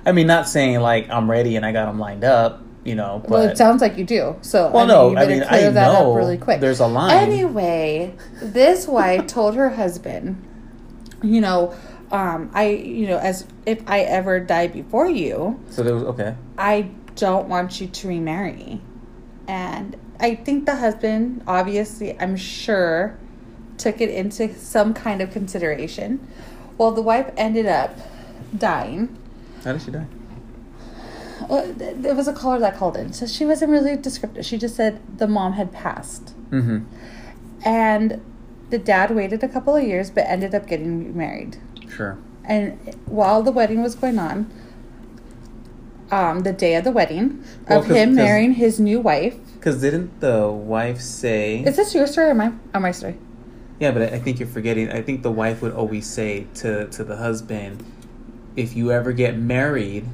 I 0.06 0.12
mean, 0.12 0.28
not 0.28 0.48
saying 0.48 0.80
like 0.80 1.10
I'm 1.10 1.30
ready 1.30 1.56
and 1.56 1.66
I 1.66 1.72
got 1.72 1.86
them 1.86 2.00
lined 2.00 2.24
up. 2.24 2.62
You 2.84 2.94
know, 2.94 3.20
but 3.24 3.32
well, 3.32 3.42
it 3.50 3.58
sounds 3.58 3.82
like 3.82 3.98
you 3.98 4.04
do. 4.06 4.36
So 4.42 4.70
Well, 4.70 4.78
I 4.78 4.80
mean, 4.82 4.88
no, 4.88 5.10
you 5.10 5.18
I 5.18 5.26
mean, 5.26 5.44
I 5.44 5.70
that 5.70 5.74
know 5.74 6.12
up 6.12 6.18
really 6.18 6.38
quick. 6.38 6.62
there's 6.62 6.80
a 6.80 6.86
line. 6.86 7.16
Anyway, 7.18 8.14
this 8.44 8.88
wife 8.88 9.26
told 9.26 9.56
her 9.56 9.72
husband, 9.72 10.40
you 11.24 11.42
know, 11.42 11.74
um, 12.12 12.52
I, 12.54 12.70
you 12.70 13.08
know, 13.08 13.18
as 13.18 13.46
if 13.66 13.82
I 13.88 14.02
ever 14.02 14.40
die 14.40 14.68
before 14.68 15.10
you, 15.10 15.60
so 15.70 15.84
there 15.84 15.94
was 15.96 16.04
okay. 16.04 16.36
I 16.58 16.92
don't 17.16 17.48
want 17.50 17.80
you 17.82 17.88
to 17.88 18.08
remarry. 18.08 18.82
And 19.48 19.96
I 20.20 20.36
think 20.36 20.66
the 20.66 20.76
husband, 20.78 21.44
obviously, 21.48 22.20
I'm 22.20 22.36
sure, 22.36 23.18
took 23.78 24.02
it 24.02 24.10
into 24.10 24.54
some 24.56 24.94
kind 24.94 25.22
of 25.22 25.32
consideration. 25.32 26.26
Well, 26.78 26.92
the 26.92 27.02
wife 27.02 27.32
ended 27.38 27.66
up 27.66 27.98
dying. 28.58 29.18
How 29.64 29.74
did 29.74 29.82
she 29.82 29.92
die? 29.92 30.06
Well, 31.50 31.74
th- 31.74 31.96
there 31.98 32.16
was 32.16 32.28
a 32.28 32.34
caller 32.34 32.60
that 32.60 32.76
called 32.78 32.98
in, 32.98 33.14
so 33.14 33.28
she 33.28 33.46
wasn't 33.46 33.72
really 33.72 33.96
descriptive. 33.98 34.46
She 34.46 34.58
just 34.58 34.76
said 34.76 35.00
the 35.18 35.28
mom 35.28 35.54
had 35.54 35.72
passed, 35.72 36.34
Mm-hmm. 36.52 36.86
and 37.66 38.22
the 38.70 38.78
dad 38.80 39.12
waited 39.12 39.44
a 39.44 39.48
couple 39.48 39.76
of 39.76 39.84
years, 39.84 40.10
but 40.10 40.26
ended 40.28 40.56
up 40.56 40.66
getting 40.68 41.06
remarried. 41.06 41.58
Sure. 41.96 42.18
And 42.44 42.78
while 43.06 43.42
the 43.42 43.52
wedding 43.52 43.82
was 43.82 43.96
going 43.96 44.20
on, 44.20 44.52
um, 46.12 46.42
the 46.42 46.54
day 46.54 46.76
of 46.76 46.84
the 46.84 46.92
wedding 46.92 47.44
Well, 47.68 47.80
of 47.80 47.88
him 47.88 48.14
marrying 48.14 48.54
his 48.54 48.80
new 48.80 49.00
wife. 49.00 49.36
Because 49.56 49.82
didn't 49.82 50.20
the 50.20 50.48
wife 50.50 51.00
say? 51.02 51.64
Is 51.66 51.76
this 51.76 51.96
your 51.96 52.06
story 52.06 52.30
or 52.30 52.36
my 52.36 52.52
or 52.74 52.80
my 52.80 52.92
story? 52.92 53.18
Yeah, 53.80 53.92
but 53.92 54.14
I 54.14 54.20
think 54.20 54.40
you're 54.40 54.48
forgetting. 54.48 54.92
I 54.92 55.02
think 55.02 55.24
the 55.24 55.32
wife 55.32 55.62
would 55.62 55.74
always 55.74 56.06
say 56.06 56.48
to 56.56 56.88
to 56.88 57.04
the 57.04 57.18
husband, 57.18 57.84
"If 58.56 58.76
you 58.76 58.92
ever 58.92 59.12
get 59.12 59.38
married, 59.38 60.06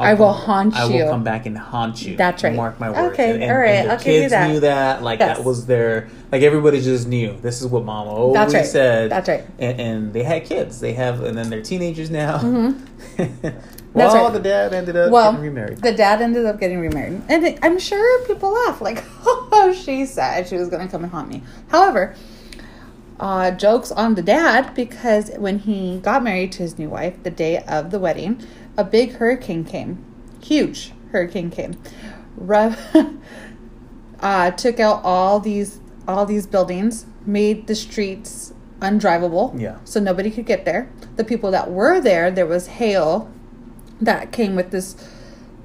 I 0.00 0.14
will 0.14 0.32
come- 0.34 0.70
haunt 0.70 0.76
I 0.76 0.84
you." 0.86 1.00
I 1.00 1.04
will 1.04 1.10
come 1.12 1.24
back 1.24 1.46
and 1.46 1.56
haunt 1.58 2.02
you." 2.04 2.16
That's 2.16 2.42
right. 2.44 2.54
Mark 2.54 2.78
my 2.80 2.90
words. 2.90 3.12
Okay, 3.12 3.32
And, 3.34 3.42
and, 3.42 3.52
all 3.52 3.58
right, 3.58 3.68
and 3.70 3.90
I'll 3.92 3.98
give 3.98 4.06
you 4.06 4.20
kids 4.22 4.32
that. 4.32 4.48
knew 4.50 4.60
that. 4.60 5.02
Like 5.02 5.20
Yes. 5.20 5.38
that 5.38 5.44
was 5.44 5.66
their. 5.66 6.08
Like 6.32 6.42
everybody 6.42 6.80
just 6.80 7.08
knew. 7.08 7.36
This 7.42 7.60
is 7.60 7.66
what 7.68 7.84
Mama 7.84 8.10
always 8.10 8.34
That's 8.34 8.54
right. 8.54 8.66
said. 8.66 9.10
That's 9.10 9.28
right. 9.28 9.44
And, 9.58 9.80
and 9.80 10.12
they 10.12 10.22
had 10.22 10.44
kids. 10.44 10.80
They 10.80 10.92
have, 10.94 11.22
and 11.22 11.36
then 11.36 11.50
they're 11.50 11.62
teenagers 11.62 12.10
now. 12.10 12.38
Mhm. 12.38 12.76
well, 13.92 14.12
That's 14.12 14.14
right. 14.14 14.32
the 14.32 14.38
dad 14.40 14.72
ended 14.72 14.96
up 14.96 15.10
well, 15.10 15.32
getting 15.32 15.44
remarried. 15.46 15.78
the 15.78 15.92
dad 15.92 16.22
ended 16.22 16.46
up 16.46 16.60
getting 16.60 16.78
remarried, 16.80 17.22
and 17.28 17.58
I'm 17.62 17.78
sure 17.78 18.24
people 18.26 18.50
laugh 18.52 18.80
like, 18.80 19.02
"Oh, 19.26 19.74
she 19.76 20.06
said 20.06 20.46
she 20.46 20.56
was 20.56 20.68
going 20.68 20.86
to 20.86 20.90
come 20.90 21.02
and 21.02 21.12
haunt 21.12 21.28
me." 21.28 21.42
However, 21.68 22.14
uh, 23.18 23.50
jokes 23.50 23.90
on 23.90 24.14
the 24.14 24.22
dad 24.22 24.74
because 24.74 25.30
when 25.38 25.58
he 25.58 25.98
got 25.98 26.22
married 26.22 26.52
to 26.52 26.58
his 26.62 26.78
new 26.78 26.88
wife, 26.88 27.14
the 27.24 27.30
day 27.30 27.58
of 27.64 27.90
the 27.90 27.98
wedding, 27.98 28.40
a 28.80 28.84
big 28.84 29.12
hurricane 29.12 29.64
came 29.64 30.04
huge 30.42 30.92
hurricane 31.12 31.50
came, 31.50 31.76
uh, 34.20 34.50
took 34.52 34.80
out 34.80 35.02
all 35.04 35.40
these 35.40 35.80
all 36.08 36.26
these 36.26 36.46
buildings, 36.46 37.06
made 37.24 37.66
the 37.66 37.74
streets 37.74 38.52
undrivable. 38.80 39.58
Yeah. 39.60 39.78
So 39.84 40.00
nobody 40.00 40.30
could 40.30 40.46
get 40.46 40.64
there. 40.64 40.90
The 41.16 41.24
people 41.24 41.50
that 41.50 41.70
were 41.70 42.00
there, 42.00 42.30
there 42.30 42.46
was 42.46 42.66
hail 42.66 43.30
that 44.00 44.32
came 44.32 44.56
with 44.56 44.70
this 44.70 44.96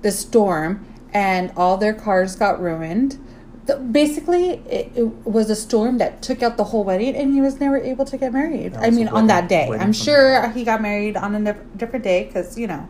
this 0.02 0.20
storm, 0.20 0.86
and 1.14 1.52
all 1.56 1.78
their 1.78 1.94
cars 1.94 2.36
got 2.36 2.60
ruined. 2.60 3.20
The, 3.66 3.78
basically, 3.78 4.62
it, 4.70 4.92
it 4.96 5.04
was 5.26 5.50
a 5.50 5.56
storm 5.56 5.98
that 5.98 6.22
took 6.22 6.44
out 6.44 6.56
the 6.56 6.66
whole 6.66 6.84
wedding, 6.84 7.16
and 7.16 7.34
he 7.34 7.42
was 7.42 7.60
never 7.60 7.78
able 7.78 8.06
to 8.06 8.18
get 8.18 8.32
married. 8.32 8.76
I 8.76 8.92
mean, 8.92 9.08
on 9.08 9.28
that 9.28 9.50
day, 9.50 9.70
I'm 9.72 9.94
sure 9.94 10.50
he 10.50 10.64
got 10.64 10.82
married 10.82 11.18
on 11.18 11.34
a 11.34 11.40
nif- 11.40 11.78
different 11.78 12.04
day 12.04 12.26
because 12.26 12.60
you 12.60 12.68
know, 12.68 12.88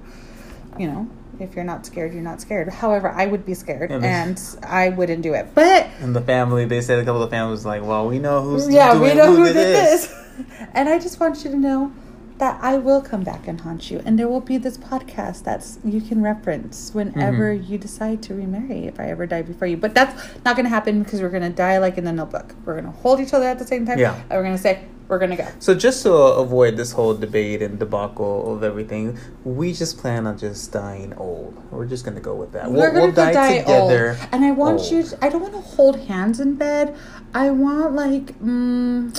you 0.77 0.87
know, 0.87 1.09
if 1.39 1.55
you're 1.55 1.65
not 1.65 1.85
scared, 1.85 2.13
you're 2.13 2.23
not 2.23 2.41
scared. 2.41 2.69
However, 2.69 3.09
I 3.09 3.25
would 3.25 3.45
be 3.45 3.53
scared, 3.53 3.91
And 3.91 4.03
and, 4.03 4.41
I 4.63 4.89
wouldn't 4.89 5.21
do 5.21 5.33
it. 5.33 5.47
But 5.53 5.87
And 5.99 6.15
the 6.15 6.21
family, 6.21 6.65
they 6.65 6.81
said 6.81 6.99
a 6.99 7.05
couple 7.05 7.23
of 7.23 7.29
families 7.29 7.65
like, 7.65 7.83
well, 7.83 8.07
we 8.07 8.19
know 8.19 8.41
who's 8.41 8.69
yeah, 8.69 8.99
we 8.99 9.13
know 9.13 9.35
who 9.35 9.45
did 9.45 9.53
did 9.53 9.75
this. 9.75 10.13
and 10.73 10.89
I 10.89 10.99
just 10.99 11.19
want 11.19 11.43
you 11.43 11.51
to 11.51 11.57
know 11.57 11.93
that 12.37 12.59
I 12.61 12.77
will 12.77 13.01
come 13.01 13.23
back 13.23 13.47
and 13.47 13.61
haunt 13.61 13.89
you, 13.89 14.01
and 14.05 14.19
there 14.19 14.27
will 14.27 14.41
be 14.41 14.57
this 14.57 14.77
podcast 14.77 15.43
that's 15.43 15.79
you 15.83 16.01
can 16.01 16.21
reference 16.21 16.93
whenever 16.93 17.55
Mm-hmm. 17.55 17.71
you 17.71 17.77
decide 17.77 18.21
to 18.23 18.33
remarry. 18.33 18.85
If 18.87 18.99
I 18.99 19.05
ever 19.09 19.25
die 19.25 19.41
before 19.41 19.67
you, 19.67 19.77
but 19.77 19.93
that's 19.93 20.13
not 20.43 20.55
going 20.55 20.65
to 20.65 20.69
happen 20.69 21.03
because 21.03 21.21
we're 21.21 21.29
going 21.29 21.43
to 21.43 21.49
die 21.49 21.77
like 21.77 21.97
in 21.97 22.03
the 22.03 22.11
Notebook. 22.11 22.53
We're 22.65 22.73
going 22.79 22.91
to 22.91 22.99
hold 22.99 23.19
each 23.21 23.33
other 23.33 23.45
at 23.45 23.57
the 23.59 23.65
same 23.67 23.85
time. 23.85 23.99
Yeah. 23.99 24.15
and 24.15 24.31
we're 24.31 24.43
going 24.43 24.55
to 24.55 24.61
say 24.61 24.83
we're 25.07 25.19
going 25.19 25.29
to 25.31 25.37
go. 25.37 25.47
So 25.59 25.75
just 25.75 26.01
to 26.03 26.11
avoid 26.13 26.75
this 26.77 26.91
whole 26.91 27.13
debate 27.13 27.61
and 27.61 27.77
debacle 27.79 28.55
of 28.55 28.63
everything, 28.63 29.17
we 29.45 29.71
just 29.71 29.97
plan 29.99 30.25
on 30.27 30.37
just 30.37 30.71
dying 30.71 31.13
old. 31.13 31.55
We're 31.71 31.85
just 31.85 32.03
gonna 32.05 32.19
go 32.21 32.33
with 32.35 32.51
that. 32.53 32.71
We're 32.71 32.91
We'll, 32.91 33.03
we'll 33.03 33.11
gonna 33.11 33.31
die, 33.33 33.59
together. 33.59 34.17
old. 34.19 34.29
and 34.31 34.43
I 34.43 34.51
want 34.51 34.79
old. 34.81 34.91
you. 34.91 35.03
To, 35.03 35.23
I 35.23 35.29
don't 35.29 35.41
want 35.41 35.53
to 35.53 35.61
hold 35.61 35.99
hands 36.07 36.39
in 36.39 36.55
bed. 36.55 36.95
I 37.35 37.51
want 37.51 37.93
like, 37.93 38.37
mm, 38.39 39.13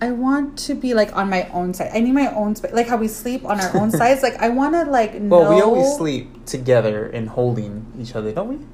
I 0.00 0.10
want 0.12 0.58
to 0.60 0.74
be 0.74 0.92
like 0.94 1.16
on 1.16 1.30
my 1.30 1.48
own 1.50 1.72
side. 1.72 1.90
I 1.94 2.00
need 2.00 2.12
my 2.12 2.32
own 2.34 2.54
space, 2.54 2.72
like 2.72 2.88
how 2.88 2.96
we 2.96 3.08
sleep 3.08 3.44
on 3.44 3.60
our 3.60 3.76
own 3.76 3.90
sides. 4.00 4.22
Like 4.22 4.36
I 4.36 4.50
want 4.50 4.74
to 4.74 4.84
like. 4.90 5.14
Know 5.14 5.38
Well, 5.40 5.54
we 5.54 5.60
always 5.62 5.96
sleep 5.96 6.44
together 6.44 7.06
and 7.06 7.28
holding 7.28 7.86
each 7.98 8.14
other, 8.14 8.32
don't 8.32 8.48
we? 8.48 8.66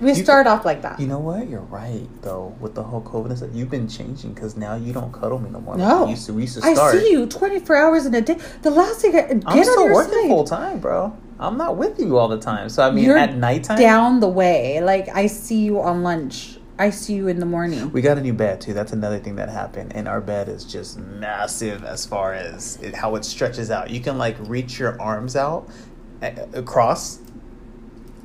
We 0.00 0.12
you- 0.12 0.22
start 0.22 0.46
off 0.46 0.66
like 0.66 0.82
that. 0.82 1.00
You 1.00 1.06
know 1.06 1.18
what? 1.18 1.48
You're 1.48 1.60
right 1.62 2.06
though. 2.20 2.54
With 2.60 2.74
the 2.74 2.82
whole 2.82 3.00
COVID 3.00 3.30
and 3.30 3.38
stuff, 3.38 3.50
you've 3.54 3.70
been 3.70 3.88
changing 3.88 4.34
because 4.34 4.56
now 4.56 4.74
you 4.74 4.92
don't 4.92 5.12
cuddle 5.12 5.38
me 5.38 5.48
no 5.48 5.60
more. 5.60 5.78
No. 5.78 6.04
you 6.04 6.10
used 6.10 6.26
to. 6.26 6.34
We 6.34 6.42
used 6.42 6.60
to 6.60 6.66
I 6.66 6.92
see 6.92 7.10
you 7.10 7.26
twenty 7.26 7.58
four 7.58 7.76
hours 7.76 8.04
in 8.04 8.14
a 8.14 8.20
day. 8.20 8.38
The 8.60 8.70
last 8.70 9.00
thing, 9.00 9.16
I, 9.16 9.22
get 9.32 9.42
I'm 9.46 9.64
still 9.64 9.92
working 9.92 10.28
full 10.28 10.44
time, 10.44 10.80
bro. 10.80 11.16
I'm 11.38 11.56
not 11.56 11.76
with 11.76 11.98
you 11.98 12.16
all 12.18 12.28
the 12.28 12.38
time. 12.40 12.68
So 12.68 12.86
I 12.86 12.90
mean, 12.90 13.04
You're 13.04 13.18
at 13.18 13.34
nighttime, 13.36 13.78
down 13.78 14.20
the 14.20 14.28
way. 14.28 14.80
Like 14.82 15.08
I 15.08 15.26
see 15.26 15.64
you 15.64 15.80
on 15.80 16.02
lunch. 16.02 16.55
I 16.78 16.90
see 16.90 17.14
you 17.14 17.28
in 17.28 17.40
the 17.40 17.46
morning. 17.46 17.90
We 17.90 18.02
got 18.02 18.18
a 18.18 18.20
new 18.20 18.34
bed 18.34 18.60
too. 18.60 18.74
That's 18.74 18.92
another 18.92 19.18
thing 19.18 19.36
that 19.36 19.48
happened, 19.48 19.94
and 19.94 20.06
our 20.06 20.20
bed 20.20 20.48
is 20.48 20.64
just 20.64 20.98
massive 20.98 21.84
as 21.84 22.04
far 22.04 22.34
as 22.34 22.76
it, 22.82 22.94
how 22.94 23.14
it 23.16 23.24
stretches 23.24 23.70
out. 23.70 23.88
You 23.90 24.00
can 24.00 24.18
like 24.18 24.36
reach 24.40 24.78
your 24.78 25.00
arms 25.00 25.36
out 25.36 25.68
a- 26.22 26.46
across, 26.52 27.18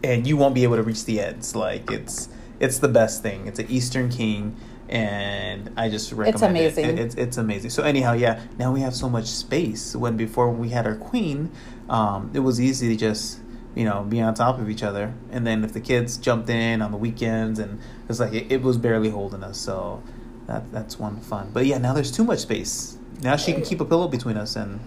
and 0.04 0.28
you 0.28 0.36
won't 0.36 0.54
be 0.54 0.64
able 0.64 0.76
to 0.76 0.84
reach 0.84 1.06
the 1.06 1.22
ends. 1.22 1.56
Like 1.56 1.90
it's 1.92 2.28
it's 2.60 2.80
the 2.80 2.90
best 2.90 3.24
thing. 3.24 3.48
It's 3.48 3.60
an 3.60 3.68
Eastern 3.70 4.10
King, 4.10 4.58
and 4.90 5.72
I 5.78 5.88
just 5.90 6.12
recommend 6.12 6.36
it's 6.36 6.42
amazing. 6.78 6.86
It. 6.86 6.90
It- 6.92 7.00
it's 7.00 7.16
it's 7.16 7.38
amazing. 7.38 7.70
So 7.70 7.84
anyhow, 7.84 8.14
yeah. 8.14 8.42
Now 8.60 8.74
we 8.74 8.82
have 8.82 8.94
so 8.96 9.08
much 9.10 9.28
space. 9.28 9.96
When 9.96 10.18
before 10.18 10.52
we 10.52 10.70
had 10.70 10.86
our 10.86 10.96
queen, 10.96 11.52
um, 11.90 12.30
it 12.34 12.40
was 12.40 12.60
easy 12.60 12.90
to 12.90 12.96
just 12.98 13.40
you 13.76 13.86
know 13.86 14.04
be 14.04 14.22
on 14.22 14.34
top 14.34 14.60
of 14.60 14.70
each 14.70 14.84
other, 14.84 15.14
and 15.32 15.46
then 15.46 15.64
if 15.64 15.74
the 15.74 15.82
kids 15.82 16.18
jumped 16.18 16.50
in 16.50 16.82
on 16.82 16.92
the 16.92 16.98
weekends, 16.98 17.60
and 17.60 17.80
it's 18.10 18.20
like 18.20 18.34
it, 18.34 18.52
it 18.52 18.62
was 18.62 18.78
barely 18.78 19.10
holding 19.10 19.44
us. 19.44 19.58
So 19.58 20.02
that 20.48 20.72
that's 20.72 21.00
one 21.00 21.20
fun. 21.20 21.52
But 21.54 21.66
yeah, 21.66 21.78
now 21.78 21.94
there's 21.94 22.12
too 22.12 22.24
much 22.24 22.40
space. 22.40 22.98
Now 23.22 23.36
she 23.36 23.54
can 23.54 23.62
keep 23.62 23.82
a 23.82 23.86
pillow 23.86 24.08
between 24.08 24.38
us, 24.38 24.56
and 24.56 24.80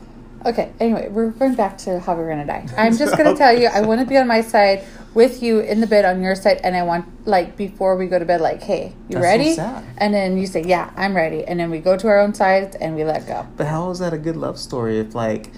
Okay. 0.47 0.73
Anyway, 0.79 1.09
we're 1.09 1.31
going 1.31 1.55
back 1.55 1.79
to 1.79 2.01
how 2.01 2.14
we're 2.14 2.29
gonna 2.29 2.47
die. 2.47 2.66
I'm 2.77 2.97
just 2.97 3.16
gonna 3.16 3.37
tell 3.37 3.59
you. 3.59 3.68
I 3.68 3.81
want 3.81 4.01
to 4.01 4.07
be 4.07 4.18
on 4.18 4.27
my 4.27 4.42
side 4.42 4.85
with 5.14 5.42
you 5.42 5.61
in 5.61 5.81
the 5.81 5.87
bed 5.87 6.05
on 6.05 6.23
your 6.23 6.35
side, 6.35 6.61
and 6.62 6.77
I 6.77 6.83
want 6.83 7.07
like 7.27 7.57
before 7.57 7.97
we 7.97 8.07
go 8.07 8.18
to 8.18 8.25
bed, 8.25 8.40
like, 8.40 8.62
hey, 8.62 8.94
you 9.09 9.14
That's 9.14 9.25
so 9.25 9.31
ready? 9.31 9.55
sad. 9.55 9.85
And 9.97 10.12
then 10.12 10.37
you 10.37 10.47
say, 10.47 10.62
yeah, 10.62 10.92
I'm 10.97 11.16
ready, 11.16 11.44
and 11.44 11.59
then 11.59 11.70
we 11.70 11.79
go 11.79 11.97
to 11.97 12.09
our 12.09 12.18
own 12.18 12.35
sides 12.35 12.77
and 12.77 12.94
we 12.94 13.05
let 13.05 13.27
go. 13.27 13.47
But 13.57 13.68
how 13.68 13.90
is 13.90 14.01
that 14.01 14.12
a 14.12 14.18
good 14.18 14.37
love 14.37 14.59
story 14.59 14.99
if 14.99 15.14
like 15.14 15.51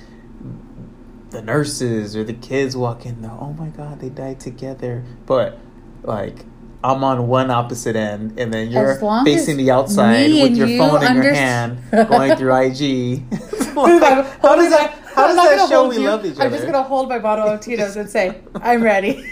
the 1.37 1.43
nurses 1.43 2.17
or 2.17 2.25
the 2.25 2.33
kids 2.33 2.75
walk 2.75 3.05
in, 3.05 3.23
oh 3.27 3.53
my 3.53 3.69
god, 3.69 4.01
they 4.01 4.09
died 4.09 4.41
together. 4.41 5.05
But 5.27 5.59
like 6.03 6.47
I'm 6.83 7.05
on 7.05 7.29
one 7.29 7.51
opposite 7.51 7.95
end, 7.95 8.39
and 8.39 8.53
then 8.53 8.71
you're 8.71 8.97
facing 9.25 9.59
the 9.59 9.71
outside 9.71 10.33
with 10.33 10.57
your 10.57 10.67
you 10.67 10.79
phone 10.79 11.05
in 11.05 11.23
your 11.23 11.35
hand, 11.35 11.83
going 11.91 12.37
through 12.37 12.55
IG. 12.57 13.25
Like, 13.77 14.41
how 14.41 14.57
does 14.57 14.71
that? 14.71 14.95
How 15.15 15.27
does 15.27 15.37
that 15.37 15.69
show 15.69 15.87
we 15.89 15.97
you. 15.97 16.05
love 16.05 16.25
each 16.25 16.37
other? 16.37 16.45
I'm 16.45 16.51
just 16.51 16.65
gonna 16.65 16.83
hold 16.83 17.11
my 17.11 17.19
bottle 17.19 17.47
of 17.47 17.61
Tito's 17.61 17.97
and 17.97 18.09
say, 18.09 18.41
I'm 18.55 18.83
ready. 18.83 19.31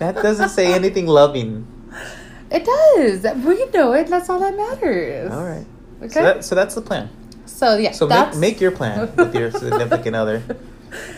That 0.00 0.16
doesn't 0.16 0.48
say 0.48 0.74
anything 0.74 1.06
loving. 1.06 1.64
It 2.50 2.64
does. 2.64 3.22
We 3.44 3.66
know 3.66 3.92
it. 3.92 4.08
That's 4.08 4.28
all 4.28 4.40
that 4.40 4.56
matters. 4.56 5.30
All 5.30 5.44
right. 5.44 5.64
Okay. 6.02 6.08
So, 6.08 6.22
that, 6.22 6.44
so 6.44 6.54
that's 6.56 6.74
the 6.74 6.82
plan. 6.82 7.08
So 7.46 7.76
yeah. 7.76 7.92
So 7.92 8.06
that's, 8.06 8.36
make, 8.36 8.54
make 8.54 8.60
your 8.60 8.70
plan 8.70 9.14
with 9.16 9.34
your 9.34 9.50
significant 9.62 10.16
other. 10.16 10.42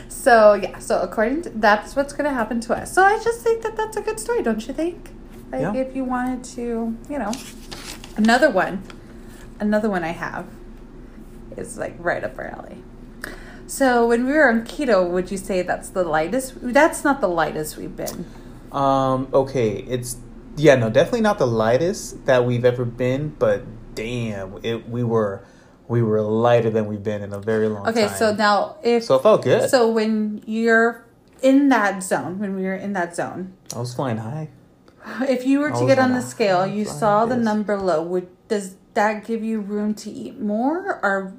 So 0.09 0.55
yeah. 0.55 0.79
So 0.79 1.01
according 1.01 1.43
to 1.43 1.51
that's 1.51 1.95
what's 1.97 2.13
gonna 2.13 2.33
happen 2.33 2.61
to 2.63 2.75
us. 2.75 2.93
So 2.93 3.03
I 3.03 3.19
just 3.23 3.41
think 3.41 3.63
that 3.63 3.77
that's 3.77 3.97
a 3.97 4.03
good 4.03 4.19
story, 4.19 4.43
don't 4.43 4.67
you 4.67 4.75
think? 4.75 5.11
Like 5.53 5.61
Yeah. 5.63 5.75
if 5.75 5.95
you 5.95 6.05
wanted 6.05 6.45
to, 6.57 6.97
you 7.09 7.19
know, 7.19 7.33
another 8.17 8.51
one, 8.51 8.83
another 9.61 9.89
one 9.89 10.03
I 10.05 10.13
have 10.13 10.47
is 11.57 11.79
like 11.79 11.95
right 11.99 12.23
up 12.25 12.39
our 12.39 12.47
alley. 12.47 12.83
So 13.67 14.07
when 14.07 14.27
we 14.27 14.33
were 14.33 14.49
on 14.49 14.63
keto, 14.65 15.09
would 15.11 15.31
you 15.31 15.37
say 15.37 15.63
that's 15.63 15.89
the 15.89 16.05
lightest? 16.05 16.55
That's 16.63 17.03
not 17.03 17.21
the 17.21 17.29
lightest 17.29 17.77
we've 17.77 17.97
been. 17.97 18.25
Um. 18.73 19.29
Okay. 19.33 19.79
It's 19.89 20.17
yeah. 20.57 20.77
No. 20.77 20.89
Definitely 20.91 21.23
not 21.23 21.39
the 21.39 21.47
lightest 21.47 22.27
that 22.27 22.45
we've 22.45 22.65
ever 22.65 22.85
been. 22.85 23.31
But 23.39 23.65
damn, 23.95 24.59
it 24.63 24.89
we 24.89 25.03
were 25.03 25.45
we 25.89 26.03
were 26.03 26.21
lighter 26.23 26.71
than 26.71 26.87
we've 26.87 27.03
been 27.03 27.23
in 27.23 27.33
a 27.33 27.39
very 27.41 27.69
long 27.69 27.87
Okay, 27.89 28.03
time. 28.03 28.11
Okay, 28.11 28.17
so 28.19 28.35
now 28.35 28.77
if 28.83 29.05
so 29.05 29.17
it 29.17 29.23
felt 29.23 29.43
good. 29.45 29.71
so 29.71 29.89
when 29.91 30.43
you're 30.47 31.05
in 31.43 31.69
that 31.69 32.03
zone, 32.03 32.39
when 32.39 32.57
we 32.57 32.63
were 32.63 32.75
in 32.75 32.93
that 32.95 33.15
zone, 33.15 33.53
I 33.75 33.79
was 33.79 33.95
flying 33.95 34.19
high. 34.19 34.49
if 35.29 35.47
you 35.47 35.61
were 35.61 35.71
to 35.71 35.87
get 35.87 35.99
on 35.99 36.13
the 36.13 36.23
scale, 36.23 36.67
you 36.67 36.85
saw 36.85 37.27
the 37.27 37.37
number 37.37 37.77
low. 37.79 38.03
Would 38.03 38.29
does 38.49 38.77
that 38.95 39.25
give 39.27 39.45
you 39.45 39.61
room 39.61 39.95
to 39.95 40.11
eat 40.11 40.41
more, 40.41 40.99
or 41.03 41.35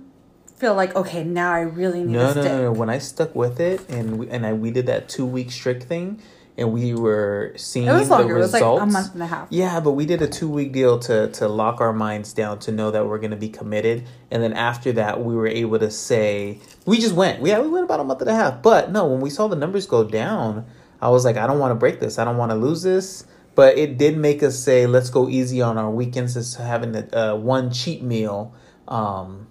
feel 0.55 0.73
like 0.75 0.95
okay, 0.95 1.23
now 1.23 1.51
I 1.53 1.61
really 1.61 1.99
need 2.03 2.13
No, 2.13 2.29
to 2.33 2.35
no, 2.35 2.41
stick? 2.41 2.51
no, 2.51 2.61
no. 2.63 2.71
When 2.71 2.89
I 2.89 2.99
stuck 2.99 3.35
with 3.35 3.59
it, 3.59 3.87
and 3.89 4.19
we, 4.19 4.29
and 4.29 4.45
I 4.45 4.53
we 4.53 4.71
did 4.71 4.85
that 4.85 5.09
two 5.09 5.25
week 5.25 5.51
strict 5.51 5.83
thing, 5.83 6.21
and 6.57 6.71
we 6.73 6.93
were 6.95 7.53
seeing 7.55 7.87
It 7.87 7.91
was 7.93 8.09
the 8.09 8.15
longer. 8.17 8.35
It 8.35 8.39
was 8.39 8.53
results. 8.53 8.79
like 8.79 8.89
a 8.89 8.91
month 8.91 9.13
and 9.13 9.23
a 9.23 9.27
half. 9.27 9.47
Yeah, 9.51 9.79
but 9.79 9.91
we 9.91 10.05
did 10.05 10.21
a 10.21 10.27
two 10.27 10.49
week 10.49 10.71
deal 10.73 10.97
to 10.99 11.29
to 11.31 11.47
lock 11.47 11.79
our 11.81 11.93
minds 11.93 12.33
down 12.33 12.59
to 12.59 12.71
know 12.71 12.89
that 12.91 13.05
we're 13.07 13.19
going 13.19 13.31
to 13.31 13.37
be 13.37 13.49
committed, 13.49 14.05
and 14.31 14.41
then 14.41 14.53
after 14.53 14.91
that, 14.93 15.23
we 15.23 15.35
were 15.35 15.47
able 15.47 15.79
to 15.79 15.91
say 15.91 16.59
we 16.85 16.99
just 16.99 17.13
went. 17.13 17.41
We 17.41 17.49
yeah, 17.49 17.59
we 17.61 17.67
went 17.67 17.85
about 17.85 17.99
a 17.99 18.03
month 18.03 18.21
and 18.21 18.29
a 18.29 18.35
half. 18.35 18.61
But 18.61 18.91
no, 18.91 19.05
when 19.05 19.21
we 19.21 19.29
saw 19.29 19.47
the 19.47 19.55
numbers 19.55 19.85
go 19.85 20.03
down, 20.03 20.65
I 21.01 21.09
was 21.09 21.25
like, 21.25 21.37
I 21.37 21.45
don't 21.47 21.59
want 21.59 21.71
to 21.71 21.75
break 21.75 21.99
this. 21.99 22.17
I 22.17 22.25
don't 22.25 22.37
want 22.37 22.51
to 22.51 22.57
lose 22.57 22.81
this. 22.81 23.25
But 23.53 23.75
it 23.77 23.97
did 23.97 24.17
make 24.17 24.43
us 24.43 24.57
say, 24.59 24.85
let's 24.85 25.09
go 25.09 25.27
easy 25.27 25.63
on 25.63 25.79
our 25.79 25.89
weekends, 25.89 26.35
just 26.35 26.57
having 26.57 26.95
a, 26.95 27.33
uh, 27.33 27.35
one 27.35 27.71
cheat 27.71 28.03
meal. 28.03 28.53
Um, 28.87 29.47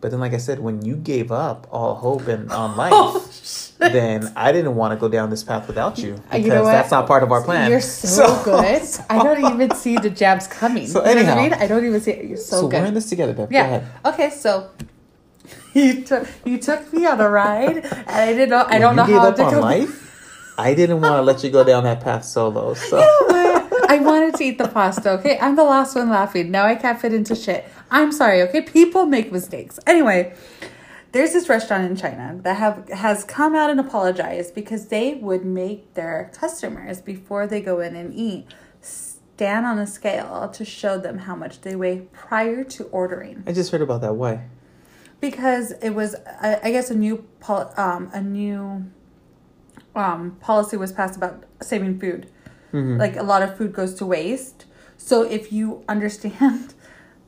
but 0.00 0.10
then, 0.10 0.20
like 0.20 0.32
I 0.32 0.38
said, 0.38 0.60
when 0.60 0.82
you 0.82 0.96
gave 0.96 1.30
up 1.30 1.66
all 1.70 1.94
hope 1.94 2.26
and 2.26 2.50
on 2.50 2.74
life, 2.78 2.92
Oh, 2.94 3.28
shit. 3.30 3.63
Then 3.78 4.32
I 4.36 4.52
didn't 4.52 4.76
want 4.76 4.92
to 4.92 4.96
go 4.96 5.08
down 5.08 5.30
this 5.30 5.42
path 5.42 5.66
without 5.66 5.98
you 5.98 6.14
because 6.14 6.40
You 6.44 6.48
know 6.50 6.64
that's 6.64 6.90
not 6.90 7.06
part 7.06 7.22
of 7.22 7.32
our 7.32 7.42
plan. 7.42 7.70
You're 7.70 7.80
so, 7.80 8.42
good. 8.44 8.82
I 9.10 9.22
don't 9.22 9.44
even 9.54 9.74
see 9.74 9.96
the 9.98 10.10
jabs 10.10 10.46
coming. 10.46 10.86
So 10.86 11.00
you 11.00 11.04
know 11.06 11.10
what 11.10 11.18
I 11.18 11.20
anyhow. 11.20 11.42
mean? 11.42 11.52
I 11.54 11.66
don't 11.66 11.84
even 11.84 12.00
see 12.00 12.12
it. 12.12 12.24
You're 12.26 12.36
so, 12.36 12.62
So, 12.62 12.68
good. 12.68 12.80
we're 12.80 12.86
in 12.86 12.94
this 12.94 13.08
together, 13.08 13.32
Beth. 13.32 13.50
Go 13.50 13.54
Yeah. 13.56 13.64
ahead. 13.64 13.86
Okay, 14.04 14.30
so 14.30 14.70
you 15.74 16.02
took 16.04 16.26
you 16.44 16.58
took 16.58 16.92
me 16.92 17.06
on 17.06 17.20
a 17.20 17.28
ride, 17.28 17.78
and 17.84 18.08
I 18.08 18.32
didn't 18.32 18.50
know. 18.50 18.64
I 18.66 18.78
don't 18.78 18.92
you 18.92 18.96
know 18.96 19.06
gave 19.06 19.16
how 19.20 19.28
up 19.28 19.36
to 19.36 19.42
on 19.44 19.60
life, 19.60 20.54
I 20.56 20.74
didn't 20.74 21.00
want 21.00 21.16
to 21.16 21.22
let 21.22 21.42
you 21.44 21.50
go 21.50 21.64
down 21.64 21.84
that 21.84 22.00
path 22.00 22.24
solo. 22.24 22.74
So 22.74 22.96
But 23.28 23.90
I 23.90 23.98
wanted 23.98 24.34
to 24.36 24.44
eat 24.44 24.58
the 24.58 24.68
pasta. 24.68 25.10
Okay, 25.18 25.38
I'm 25.40 25.56
the 25.56 25.64
last 25.64 25.94
one 25.96 26.08
laughing. 26.10 26.50
Now 26.50 26.64
I 26.66 26.74
can't 26.76 26.98
fit 27.00 27.12
into 27.12 27.34
shit. 27.34 27.68
I'm 27.90 28.12
sorry. 28.12 28.40
Okay, 28.42 28.60
people 28.62 29.04
make 29.06 29.30
mistakes. 29.32 29.78
Anyway, 29.86 30.34
there's 31.14 31.32
this 31.32 31.48
restaurant 31.48 31.84
in 31.90 31.96
China 31.96 32.38
that 32.42 32.56
have 32.56 32.88
has 32.90 33.24
come 33.24 33.54
out 33.54 33.70
and 33.70 33.80
apologized 33.80 34.54
because 34.54 34.88
they 34.88 35.14
would 35.14 35.44
make 35.44 35.94
their 35.94 36.30
customers 36.34 37.00
before 37.00 37.46
they 37.46 37.60
go 37.62 37.80
in 37.80 37.96
and 37.96 38.12
eat 38.12 38.46
stand 38.82 39.64
on 39.64 39.78
a 39.78 39.86
scale 39.86 40.48
to 40.52 40.64
show 40.64 40.98
them 40.98 41.18
how 41.18 41.34
much 41.34 41.60
they 41.62 41.74
weigh 41.74 42.00
prior 42.12 42.62
to 42.64 42.84
ordering 42.86 43.42
I 43.46 43.52
just 43.52 43.70
heard 43.72 43.80
about 43.82 44.00
that. 44.02 44.14
Why? 44.14 44.34
because 45.20 45.72
it 45.80 45.90
was 45.90 46.14
I, 46.42 46.60
I 46.64 46.70
guess 46.72 46.90
a 46.90 46.94
new 46.94 47.24
pol- 47.40 47.72
um 47.78 48.10
a 48.12 48.20
new 48.20 48.84
um, 49.96 50.36
policy 50.40 50.76
was 50.76 50.92
passed 50.92 51.16
about 51.16 51.44
saving 51.62 52.00
food. 52.00 52.28
Mhm. 52.72 52.98
Like 52.98 53.16
a 53.16 53.22
lot 53.22 53.42
of 53.42 53.56
food 53.56 53.72
goes 53.72 53.94
to 53.94 54.04
waste. 54.06 54.64
So 54.96 55.22
if 55.22 55.52
you 55.52 55.84
understand 55.88 56.73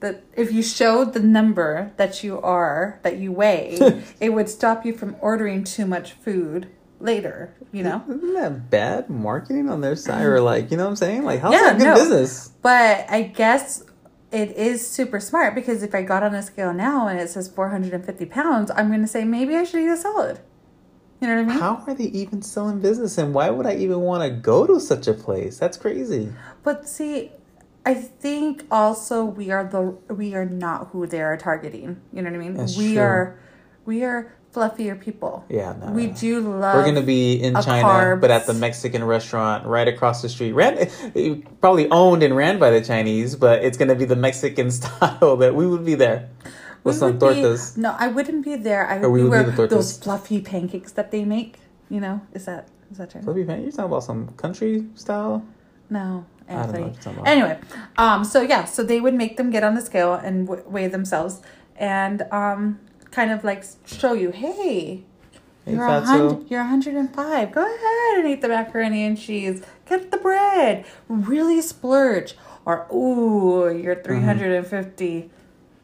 that 0.07 0.23
if 0.37 0.53
you 0.53 0.63
showed 0.63 1.13
the 1.13 1.21
number 1.21 1.93
that 1.97 2.23
you 2.23 2.41
are 2.41 3.01
that 3.03 3.17
you 3.19 3.33
weigh, 3.33 4.03
it 4.21 4.31
would 4.31 4.49
stop 4.49 4.87
you 4.87 4.93
from 4.97 5.17
ordering 5.21 5.65
too 5.65 5.87
much 5.87 6.13
food 6.13 6.69
later. 7.01 7.55
You 7.73 7.83
know. 7.83 8.05
Isn't 8.09 8.35
that 8.35 8.71
bad 8.71 9.11
marketing 9.11 9.69
on 9.69 9.81
their 9.81 9.97
side? 9.97 10.25
Or 10.25 10.41
like, 10.41 10.71
you 10.71 10.77
know 10.77 10.85
what 10.85 10.91
I'm 10.91 10.97
saying? 10.97 11.25
Like, 11.25 11.41
how's 11.41 11.53
Yeah, 11.53 11.73
that 11.73 11.79
good 11.79 11.85
no. 11.85 11.95
business? 11.95 12.49
But 12.63 13.07
I 13.11 13.23
guess 13.23 13.83
it 14.31 14.53
is 14.57 14.89
super 14.89 15.21
smart 15.21 15.55
because 15.55 15.83
if 15.83 15.95
I 15.95 16.03
got 16.03 16.23
on 16.23 16.35
a 16.35 16.43
scale 16.43 16.73
now 16.73 17.09
and 17.09 17.19
it 17.19 17.29
says 17.29 17.49
450 17.49 18.27
pounds, 18.27 18.71
I'm 18.75 18.89
going 18.89 19.03
to 19.03 19.09
say 19.09 19.25
maybe 19.25 19.57
I 19.57 19.65
should 19.65 19.81
eat 19.83 19.89
a 19.89 19.97
salad. 19.97 20.41
You 21.21 21.29
know 21.29 21.37
what 21.37 21.43
I 21.43 21.45
mean? 21.49 21.59
How 21.59 21.83
are 21.87 21.95
they 21.95 22.05
even 22.05 22.43
still 22.43 22.69
in 22.69 22.81
business? 22.81 23.17
And 23.19 23.33
why 23.33 23.49
would 23.51 23.67
I 23.67 23.75
even 23.77 24.01
want 24.01 24.23
to 24.23 24.31
go 24.31 24.67
to 24.67 24.79
such 24.79 25.07
a 25.09 25.15
place? 25.15 25.59
That's 25.59 25.79
crazy. 25.79 26.33
But 26.63 26.87
see, 26.89 27.33
I 27.87 27.95
think 27.95 28.65
also 28.71 29.25
we 29.25 29.53
are 29.53 29.63
the 29.65 29.97
we 30.13 30.35
are 30.35 30.45
not 30.45 30.89
who 30.89 31.07
they 31.07 31.23
are 31.23 31.37
targeting. 31.37 32.01
You 32.13 32.21
know 32.23 32.31
what 32.31 32.37
I 32.37 32.41
mean? 32.41 32.55
That's 32.55 32.77
we 32.77 32.95
true. 32.95 33.03
are 33.03 33.39
we 33.85 34.03
are 34.03 34.35
fluffier 34.53 35.01
people. 35.01 35.45
Yeah, 35.49 35.75
no. 35.79 35.93
We 35.93 36.09
no. 36.09 36.15
do 36.15 36.41
love 36.41 36.75
We're 36.75 36.85
gonna 36.85 37.03
be 37.03 37.35
in 37.35 37.55
China, 37.63 37.87
carbs. 37.87 38.21
but 38.21 38.33
at 38.33 38.47
the 38.47 38.55
Mexican 38.55 39.05
restaurant 39.05 39.67
right 39.67 39.87
across 39.87 40.21
the 40.21 40.29
street. 40.29 40.53
Ran, 40.53 40.91
probably 41.61 41.89
owned 41.91 42.25
and 42.25 42.35
ran 42.35 42.59
by 42.59 42.71
the 42.71 42.81
Chinese, 42.81 43.37
but 43.37 43.63
it's 43.65 43.79
gonna 43.79 43.95
be 43.95 44.05
the 44.05 44.17
Mexican 44.17 44.71
style 44.79 45.37
that 45.37 45.55
we 45.55 45.65
would 45.67 45.85
be 45.85 45.95
there 45.95 46.29
with 46.83 46.97
we 46.97 46.99
some 46.99 47.19
would 47.19 47.21
be- 47.21 47.43
tortas. 47.43 47.77
no, 47.77 47.95
I 47.97 48.09
wouldn't 48.09 48.45
be 48.45 48.57
there. 48.57 48.85
I 48.89 48.99
would, 48.99 49.09
we 49.11 49.21
be 49.21 49.29
would 49.29 49.31
be 49.31 49.31
where 49.31 49.43
the 49.45 49.53
tortas. 49.53 49.71
those 49.71 49.97
fluffy 49.99 50.41
pancakes 50.41 50.91
that 50.93 51.13
they 51.13 51.25
make. 51.25 51.59
You 51.89 52.01
know, 52.01 52.21
is 52.33 52.47
that 52.47 52.67
is 52.91 52.99
that 52.99 53.11
true? 53.13 53.23
Flippy 53.23 53.45
pan, 53.45 53.63
you're 53.63 53.71
talking 53.71 53.85
about 53.85 54.03
some 54.03 54.27
country 54.37 54.87
style. 54.97 55.45
No, 55.89 56.01
I 56.01 56.03
don't 56.11 56.17
know 56.17 56.27
Anthony. 56.49 56.83
what 56.85 56.93
you're 56.95 57.03
talking. 57.15 57.27
Anyway, 57.27 57.59
um, 57.99 58.25
so 58.25 58.41
yeah, 58.43 58.65
so 58.65 58.83
they 58.83 59.01
would 59.01 59.15
make 59.15 59.37
them 59.37 59.51
get 59.51 59.63
on 59.65 59.75
the 59.75 59.81
scale 59.81 60.15
and 60.15 60.47
w- 60.47 60.69
weigh 60.69 60.87
themselves, 60.89 61.41
and 61.77 62.23
um, 62.31 62.79
kind 63.11 63.31
of 63.31 63.43
like 63.45 63.65
show 63.87 64.13
you, 64.13 64.31
hey, 64.31 65.03
Hey, 65.65 65.73
you're 65.73 65.85
a 65.85 66.01
hundred, 66.01 66.49
you're 66.49 66.61
105. 66.61 67.51
Go 67.53 67.61
ahead 67.61 68.19
and 68.25 68.29
eat 68.29 68.41
the 68.41 68.47
macaroni 68.49 69.03
and 69.05 69.19
cheese. 69.19 69.65
Get 69.89 70.13
the 70.13 70.17
bread. 70.19 70.85
Really 71.09 71.61
splurge. 71.61 72.37
Or 72.65 72.87
ooh, 72.93 73.69
you're 73.77 73.97
Mm-hmm. 73.97 74.39
350. 74.39 75.31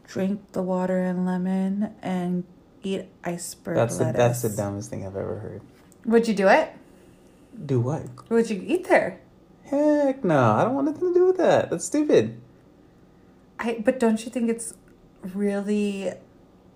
Drink 0.07 0.41
the 0.53 0.63
water 0.63 0.99
and 1.03 1.27
lemon 1.27 1.95
and 2.01 2.45
eat 2.85 3.07
iceberg 3.25 3.75
That's 3.77 3.97
the 3.99 4.05
lettuce. 4.05 4.19
that's 4.19 4.43
the 4.43 4.49
dumbest 4.51 4.91
thing 4.91 5.05
I've 5.07 5.17
ever 5.17 5.39
heard. 5.39 5.63
Would 6.05 6.29
you 6.29 6.35
do 6.35 6.47
it? 6.49 6.71
Do 7.67 7.81
what? 7.81 8.03
Would 8.29 8.51
you 8.51 8.63
eat 8.65 8.89
there? 8.89 9.21
Heck 9.65 10.25
no! 10.25 10.39
I 10.53 10.65
don't 10.65 10.75
want 10.75 10.87
nothing 10.87 11.09
to 11.13 11.15
do 11.15 11.27
with 11.27 11.37
that. 11.39 11.71
That's 11.71 11.85
stupid. 11.85 12.41
I 13.59 13.81
but 13.85 13.99
don't 14.01 14.23
you 14.25 14.31
think 14.31 14.51
it's 14.51 14.75
really 15.35 16.13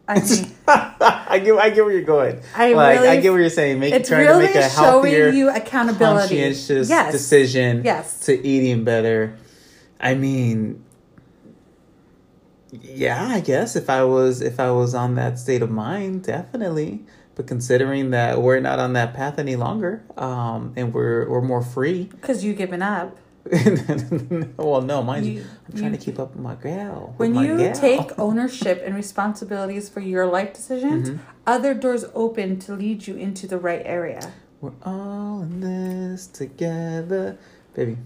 I 0.09 0.15
mean 0.21 0.53
I 0.69 1.41
get 1.45 1.55
I 1.59 1.71
get 1.71 1.85
where 1.85 1.93
you're 1.93 2.03
going. 2.03 2.41
I 2.55 2.73
like 2.75 3.01
I 3.01 3.17
get 3.21 3.31
what 3.33 3.39
you're 3.41 3.51
saying. 3.51 3.81
Make 3.81 3.93
it's 3.93 4.09
trying 4.09 4.27
really 4.27 4.47
to 4.47 4.55
make 4.55 4.65
a 4.65 4.71
showing 4.71 5.13
healthier, 5.13 5.29
you 5.31 5.49
accountability. 5.51 6.37
conscientious 6.37 6.89
Yes. 6.89 7.13
decision 7.13 7.83
Yes. 7.85 8.21
to 8.27 8.47
eating 8.47 8.85
better. 8.85 9.37
I 10.01 10.15
mean, 10.15 10.85
yeah, 12.71 13.27
I 13.29 13.41
guess 13.41 13.77
if 13.77 13.89
I 13.91 14.05
was 14.05 14.43
if 14.43 14.61
I 14.61 14.71
was 14.71 14.95
on 14.95 15.15
that 15.17 15.39
state 15.39 15.63
of 15.63 15.71
mind, 15.71 16.23
definitely. 16.25 17.05
But 17.37 17.47
considering 17.47 18.11
that 18.11 18.41
we're 18.43 18.61
not 18.61 18.79
on 18.81 18.95
that 18.95 19.13
path 19.15 19.39
any 19.39 19.55
longer, 19.57 20.03
um, 20.17 20.73
and 20.77 20.93
we're 20.93 21.29
we're 21.29 21.43
more 21.43 21.63
free. 21.63 22.05
Because 22.05 22.43
you 22.43 22.55
given 22.55 22.83
up. 22.83 23.17
well, 24.57 24.83
no, 24.83 25.03
mind 25.05 25.25
you, 25.27 25.45
I'm 25.69 25.79
trying 25.79 25.93
you- 25.93 25.99
to 25.99 26.05
keep 26.05 26.19
up 26.19 26.33
with 26.35 26.43
my 26.43 26.55
gal. 26.57 27.15
with 27.17 27.19
When 27.19 27.33
my 27.35 27.47
you 27.47 27.57
gal. 27.59 27.75
take 27.75 28.19
ownership 28.19 28.83
and 28.85 28.95
responsibilities 28.95 29.89
for 29.89 30.01
your 30.01 30.27
life 30.27 30.53
decisions, 30.53 31.11
Mhm. 31.11 31.19
other 31.47 31.73
doors 31.75 32.05
open 32.15 32.59
to 32.61 32.73
lead 32.75 33.07
you 33.07 33.15
into 33.17 33.47
the 33.47 33.59
right 33.59 33.83
area. 33.85 34.33
we're 34.63 34.73
all 34.87 35.43
in 35.43 35.61
this 35.61 36.27
together, 36.27 37.37
baby. 37.75 37.99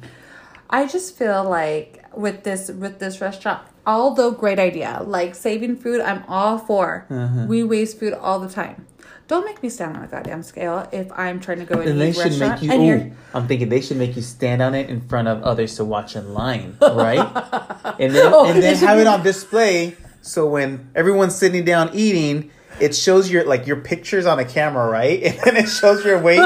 I 0.68 0.86
just 0.86 1.16
feel 1.16 1.44
like 1.44 2.04
with 2.14 2.42
this 2.42 2.68
with 2.68 2.98
this 2.98 3.20
restaurant, 3.20 3.60
although 3.86 4.32
great 4.32 4.58
idea, 4.58 5.00
like 5.06 5.34
saving 5.36 5.76
food, 5.76 6.00
I'm 6.00 6.24
all 6.28 6.58
for. 6.58 7.06
Uh-huh. 7.08 7.46
We 7.48 7.62
waste 7.62 7.98
food 8.00 8.12
all 8.12 8.40
the 8.40 8.48
time. 8.48 8.84
Don't 9.30 9.44
make 9.44 9.62
me 9.62 9.68
stand 9.68 9.96
on 9.96 10.02
a 10.02 10.08
goddamn 10.08 10.42
scale 10.42 10.88
if 10.90 11.06
I'm 11.12 11.38
trying 11.38 11.60
to 11.60 11.64
go 11.64 11.78
and 11.78 11.90
And 11.90 12.00
they 12.00 12.10
should 12.10 12.24
restaurant 12.32 12.54
make 12.54 12.62
you. 12.62 12.72
and 12.72 12.84
you're 12.84 12.96
Ooh, 12.98 13.12
I'm 13.32 13.46
thinking 13.46 13.68
they 13.68 13.80
should 13.80 13.96
make 13.96 14.16
you 14.16 14.22
stand 14.22 14.60
on 14.60 14.74
it 14.74 14.90
in 14.90 15.00
front 15.02 15.28
of 15.28 15.40
others 15.44 15.76
to 15.76 15.84
watch 15.84 16.16
in 16.16 16.34
line, 16.34 16.76
right? 16.82 17.20
and 18.00 18.12
then 18.12 18.32
Oh, 18.34 18.46
and 18.50 18.60
then 18.60 18.74
have 18.78 18.96
be- 18.96 19.02
it 19.02 19.06
on 19.06 19.22
display 19.22 19.96
so 20.20 20.46
when 20.46 20.90
everyone's 20.96 21.36
sitting 21.36 21.64
down 21.64 21.90
eating, 21.94 22.50
it 22.80 22.92
shows 22.94 23.30
your 23.30 23.44
like 23.44 23.68
your 23.68 23.76
pictures 23.76 24.26
on 24.26 24.40
a 24.40 24.44
camera, 24.44 24.90
right? 24.90 25.22
And 25.24 25.38
then 25.44 25.56
it 25.64 25.68
shows 25.68 26.04
your 26.04 26.18
weight 26.18 26.42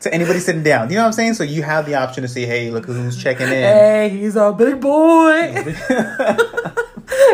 to 0.00 0.12
anybody 0.12 0.38
sitting 0.38 0.62
down. 0.62 0.90
You 0.90 0.96
know 0.96 1.02
what 1.04 1.06
I'm 1.06 1.12
saying? 1.14 1.34
So 1.34 1.42
you 1.44 1.62
have 1.62 1.86
the 1.86 1.94
option 1.94 2.20
to 2.22 2.28
say, 2.28 2.44
"Hey, 2.44 2.70
look 2.70 2.84
who's 2.84 3.16
checking 3.16 3.46
in." 3.46 3.52
Hey, 3.52 4.08
he's 4.10 4.36
a 4.36 4.52
big 4.52 4.78
boy. 4.80 5.54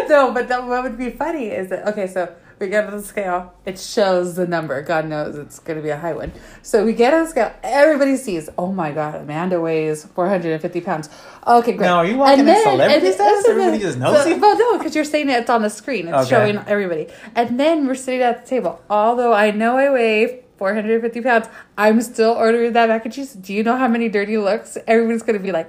no, 0.09 0.33
but 0.33 0.49
that, 0.49 0.65
what 0.67 0.83
would 0.85 0.97
be 0.97 1.11
funny 1.11 1.49
is 1.49 1.69
that 1.71 1.89
okay, 1.89 2.07
so 2.07 2.33
we 2.63 2.69
get 2.69 2.85
on 2.87 2.97
the 2.97 3.03
scale, 3.03 3.53
it 3.67 3.79
shows 3.79 4.37
the 4.37 4.47
number. 4.47 4.81
God 4.83 5.07
knows 5.07 5.37
it's 5.37 5.59
going 5.59 5.77
to 5.77 5.83
be 5.83 5.91
a 5.91 5.97
high 5.99 6.13
one. 6.15 6.33
So 6.63 6.85
we 6.85 6.93
get 6.93 7.13
on 7.13 7.25
the 7.25 7.31
scale, 7.31 7.53
everybody 7.63 8.17
sees. 8.17 8.49
Oh 8.57 8.73
my 8.73 8.93
God, 8.93 9.17
Amanda 9.17 9.61
weighs 9.61 10.05
four 10.05 10.29
hundred 10.29 10.53
and 10.53 10.63
fifty 10.63 10.81
pounds. 10.81 11.11
Okay, 11.47 11.73
great. 11.73 11.87
Now, 11.87 11.97
are 11.99 12.07
you 12.07 12.17
walking 12.17 12.47
in 12.49 12.63
celebrity 12.63 13.07
and 13.07 13.15
status? 13.15 13.49
Everybody 13.49 13.79
just 13.81 13.99
knows 13.99 14.23
so- 14.23 14.29
you? 14.29 14.37
Well, 14.41 14.57
no, 14.57 14.79
because 14.79 14.95
you're 14.95 15.05
saying 15.05 15.29
it's 15.29 15.51
on 15.51 15.63
the 15.63 15.71
screen. 15.71 16.07
It's 16.09 16.17
Okay. 16.17 16.31
showing 16.31 16.57
everybody. 16.69 17.09
And 17.35 17.59
then 17.59 17.87
we're 17.87 17.95
sitting 17.97 18.23
at 18.23 18.45
the 18.45 18.49
table. 18.49 18.81
Although 18.89 19.33
I 19.33 19.51
know 19.51 19.77
I 19.77 19.91
weigh 19.91 20.45
450 20.59 21.21
pounds, 21.21 21.49
I'm 21.77 22.01
still 22.01 22.31
ordering 22.31 22.73
that 22.75 22.89
mac 22.89 23.05
and 23.05 23.13
cheese. 23.13 23.33
Do 23.33 23.53
you 23.53 23.65
know 23.65 23.77
how 23.77 23.89
many 23.89 24.09
dirty 24.09 24.39
looks? 24.39 24.79
Everyone's 24.87 25.23
going 25.23 25.37
to 25.37 25.43
be 25.45 25.51
like, 25.53 25.69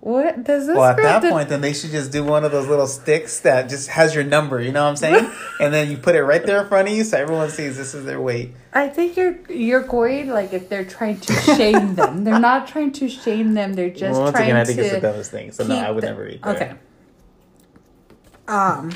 what 0.00 0.44
does 0.44 0.66
this 0.66 0.76
Well, 0.76 0.84
at 0.90 0.96
that 0.96 1.20
do?" 1.22 1.30
point, 1.30 1.48
then 1.50 1.60
they 1.60 1.72
should 1.74 1.90
just 1.90 2.10
do 2.10 2.24
one 2.24 2.42
of 2.44 2.52
those 2.52 2.66
little 2.66 2.86
sticks 2.86 3.40
that 3.40 3.68
just 3.68 3.88
has 3.90 4.14
your 4.14 4.24
number. 4.24 4.60
You 4.60 4.72
know 4.72 4.82
what 4.84 4.90
I'm 4.90 4.96
saying? 4.96 5.30
and 5.60 5.74
then 5.74 5.90
you 5.90 5.98
put 5.98 6.14
it 6.14 6.24
right 6.24 6.44
there 6.44 6.62
in 6.62 6.68
front 6.68 6.88
of 6.88 6.94
you, 6.94 7.04
so 7.04 7.18
everyone 7.18 7.50
sees 7.50 7.76
this 7.76 7.94
is 7.94 8.04
their 8.06 8.20
weight. 8.20 8.52
I 8.72 8.88
think 8.88 9.16
you're 9.16 9.38
you're 9.50 9.82
going 9.82 10.28
like 10.30 10.52
if 10.54 10.68
they're 10.68 10.84
trying 10.86 11.20
to 11.20 11.32
shame 11.34 11.94
them. 11.96 12.24
They're 12.24 12.38
not 12.38 12.66
trying 12.68 12.92
to 12.92 13.08
shame 13.08 13.52
them. 13.54 13.74
They're 13.74 13.90
just 13.90 14.12
Well, 14.12 14.22
once 14.22 14.32
trying 14.36 14.44
again, 14.50 14.56
I 14.56 14.60
to. 14.60 14.66
think 14.66 14.78
it's 14.78 14.90
the 14.94 15.00
dumbest 15.00 15.30
thing. 15.30 15.52
So 15.52 15.66
no, 15.66 15.76
I 15.76 15.90
would 15.90 16.02
the- 16.02 16.06
never 16.08 16.28
eat 16.28 16.42
there. 16.42 16.54
Okay. 16.56 16.72
Um. 18.48 18.92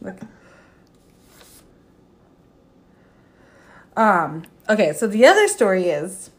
Look. 0.00 0.16
Um. 3.96 4.44
Okay. 4.68 4.92
So 4.92 5.06
the 5.06 5.26
other 5.26 5.48
story 5.48 5.88
is. 5.88 6.30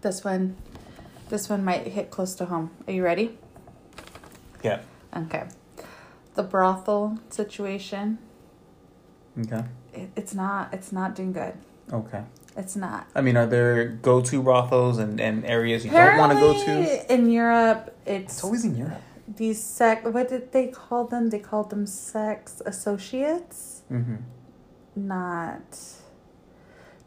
This 0.00 0.24
one. 0.24 0.56
This 1.28 1.48
one 1.48 1.64
might 1.64 1.86
hit 1.88 2.10
close 2.10 2.34
to 2.36 2.46
home. 2.46 2.70
Are 2.86 2.92
you 2.92 3.04
ready? 3.04 3.38
Yeah. 4.62 4.80
Okay. 5.16 5.44
The 6.34 6.42
brothel 6.42 7.18
situation. 7.30 8.18
Okay. 9.38 9.64
It, 9.92 10.10
it's 10.16 10.34
not. 10.34 10.72
It's 10.72 10.90
not 10.92 11.14
doing 11.14 11.32
good. 11.32 11.54
Okay. 11.92 12.22
It's 12.56 12.74
not. 12.76 13.06
I 13.14 13.20
mean, 13.20 13.36
are 13.36 13.46
there 13.46 13.86
go-to 13.86 14.42
brothels 14.42 14.98
and, 14.98 15.20
and 15.20 15.44
areas 15.44 15.84
you 15.84 15.90
don't 15.90 16.16
want 16.18 16.32
to 16.32 16.38
go 16.40 16.52
to? 16.64 17.12
In 17.14 17.30
Europe, 17.30 17.94
it's, 18.04 18.34
It's 18.34 18.44
always 18.44 18.64
in 18.64 18.74
Europe. 18.76 19.00
these 19.28 19.62
sex. 19.62 20.04
What 20.04 20.28
did 20.28 20.50
they 20.52 20.68
call 20.68 21.04
them? 21.04 21.30
They 21.30 21.38
called 21.38 21.70
them 21.70 21.86
sex 21.86 22.60
associates. 22.66 23.82
Mm-hmm. 23.92 24.16
Not 24.96 25.78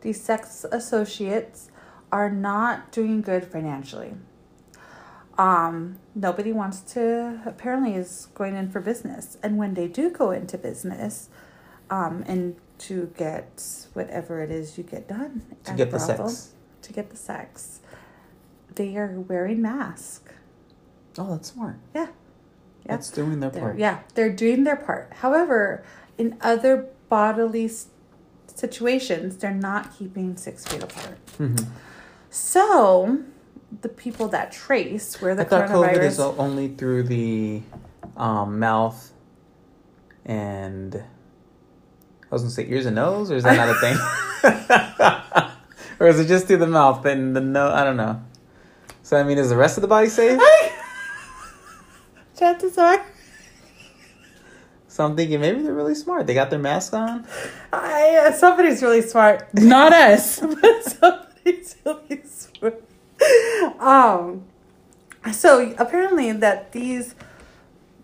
these 0.02 0.22
sex 0.24 0.66
associates 0.72 1.70
are 2.12 2.30
not 2.30 2.92
doing 2.92 3.22
good 3.22 3.46
financially. 3.46 4.14
Um, 5.38 5.98
nobody 6.14 6.52
wants 6.52 6.82
to. 6.94 7.42
Apparently, 7.46 7.96
is 7.96 8.28
going 8.36 8.56
in 8.56 8.70
for 8.70 8.80
business, 8.82 9.38
and 9.42 9.58
when 9.58 9.74
they 9.74 9.88
do 9.88 10.10
go 10.10 10.32
into 10.32 10.58
business, 10.58 11.30
um, 11.90 12.24
and 12.28 12.56
to 12.80 13.12
get 13.18 13.64
whatever 13.94 14.42
it 14.42 14.52
is 14.52 14.78
you 14.78 14.84
get 14.84 15.08
done 15.08 15.44
To 15.66 15.74
get 15.74 15.92
the 15.92 16.00
sex. 16.00 16.54
to 16.82 16.94
get 16.94 17.10
the 17.12 17.16
sex, 17.18 17.80
they 18.76 18.98
are 18.98 19.20
wearing 19.20 19.62
masks. 19.62 20.32
Oh, 21.18 21.32
that's 21.32 21.52
smart. 21.52 21.78
Yeah. 21.96 22.08
Yeah. 22.86 22.96
That's 22.96 23.12
doing 23.12 23.40
their 23.40 23.52
They're, 23.52 23.62
part. 23.62 23.78
yeah, 23.78 24.00
they're 24.16 24.34
doing 24.34 24.64
their 24.64 24.76
part. 24.76 25.14
However, 25.18 25.84
in 26.18 26.38
other 26.42 26.88
bodily 27.10 27.70
situations, 28.48 29.38
they're 29.38 29.54
not 29.54 29.96
keeping 29.98 30.36
six 30.36 30.66
feet 30.66 30.82
apart. 30.84 31.18
Mm-hmm. 31.38 31.70
So, 32.32 33.20
the 33.82 33.90
people 33.90 34.30
that 34.30 34.52
trace 34.52 35.22
where 35.22 35.36
the 35.36 35.44
I 35.44 35.46
thought 35.46 35.70
COVID 35.70 35.94
coronavirus 35.94 36.06
is 36.06 36.20
only 36.20 36.70
through 36.70 37.04
the 37.04 37.62
um, 38.18 38.58
mouth 38.58 39.12
and 40.26 40.96
I 40.96 42.36
was 42.36 42.44
gonna 42.44 42.52
say 42.52 42.66
ears 42.70 42.86
and 42.86 42.96
nose, 42.96 43.30
or 43.30 43.36
is 43.36 43.44
that 43.44 43.58
not 43.58 43.70
a 43.70 43.76
thing? 43.82 43.98
or 46.00 46.08
is 46.08 46.18
it 46.18 46.28
just 46.28 46.48
through 46.48 46.58
the 46.58 46.68
mouth? 46.68 47.04
Then 47.04 47.34
the 47.34 47.42
nose? 47.42 47.74
I 47.74 47.84
don't 47.84 47.98
know. 47.98 48.24
So 49.04 49.18
I 49.18 49.24
mean, 49.24 49.38
is 49.38 49.50
the 49.50 49.58
rest 49.58 49.78
of 49.78 49.82
the 49.82 49.90
body 49.90 50.08
safe? 50.08 50.40
Chances 52.40 52.78
are, 52.78 53.06
So 54.88 55.06
I'm 55.06 55.16
thinking 55.18 55.42
maybe 55.42 55.62
they're 55.62 55.74
really 55.74 55.94
smart. 55.94 56.26
They 56.26 56.34
got 56.34 56.50
their 56.50 56.60
mask 56.60 56.94
on. 56.94 57.28
I, 57.74 58.28
uh, 58.28 58.32
somebody's 58.32 58.82
really 58.82 59.02
smart. 59.02 59.54
Not 59.54 59.92
us, 59.94 60.40
but 61.44 61.66
somebody's 61.66 62.50
really 62.62 62.78
smart. 62.80 62.84
Um, 63.80 64.44
so 65.32 65.74
apparently 65.78 66.32
that 66.32 66.72
these 66.72 67.16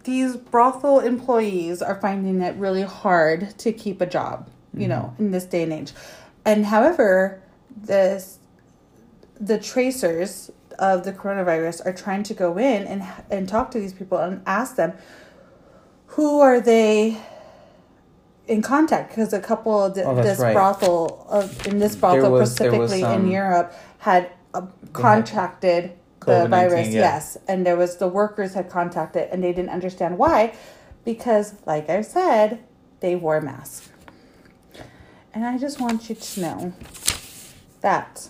these 0.03 0.37
brothel 0.37 1.01
employees 1.01 1.81
are 1.81 1.99
finding 1.99 2.41
it 2.41 2.55
really 2.55 2.83
hard 2.83 3.57
to 3.57 3.73
keep 3.73 3.99
a 3.99 4.05
job, 4.05 4.49
you 4.73 4.87
know, 4.87 5.13
in 5.19 5.31
this 5.31 5.43
day 5.43 5.63
and 5.63 5.73
age. 5.73 5.91
And 6.45 6.65
however, 6.65 7.41
this 7.75 8.39
the 9.39 9.59
tracers 9.59 10.49
of 10.79 11.03
the 11.03 11.11
coronavirus 11.11 11.85
are 11.85 11.93
trying 11.93 12.23
to 12.23 12.33
go 12.33 12.57
in 12.57 12.87
and 12.87 13.03
and 13.29 13.49
talk 13.49 13.71
to 13.71 13.79
these 13.79 13.93
people 13.93 14.17
and 14.17 14.41
ask 14.45 14.75
them 14.75 14.93
who 16.07 16.39
are 16.39 16.61
they 16.61 17.17
in 18.47 18.61
contact 18.61 19.09
because 19.09 19.33
a 19.33 19.39
couple 19.39 19.83
of 19.83 19.93
the, 19.95 20.03
Oh, 20.03 20.15
this 20.15 20.39
right. 20.39 20.53
brothel 20.53 21.25
of 21.29 21.65
in 21.67 21.79
this 21.79 21.95
brothel 21.95 22.31
was- 22.31 22.51
specifically 22.51 23.01
some- 23.01 23.25
in 23.25 23.31
Europe 23.31 23.73
had 23.99 24.29
uh, 24.53 24.61
contracted 24.93 25.91
the 26.25 26.45
virus 26.47 26.89
yeah. 26.89 27.01
yes 27.01 27.37
and 27.47 27.65
there 27.65 27.77
was 27.77 27.97
the 27.97 28.07
workers 28.07 28.53
had 28.53 28.69
contacted 28.69 29.29
and 29.31 29.41
they 29.43 29.53
didn't 29.53 29.69
understand 29.69 30.17
why 30.17 30.53
because 31.05 31.53
like 31.65 31.89
I 31.89 32.01
said 32.01 32.59
they 32.99 33.15
wore 33.15 33.39
masks 33.39 33.89
and 35.33 35.45
I 35.45 35.57
just 35.57 35.79
want 35.79 36.09
you 36.09 36.15
to 36.15 36.41
know 36.41 36.73
that 37.81 38.27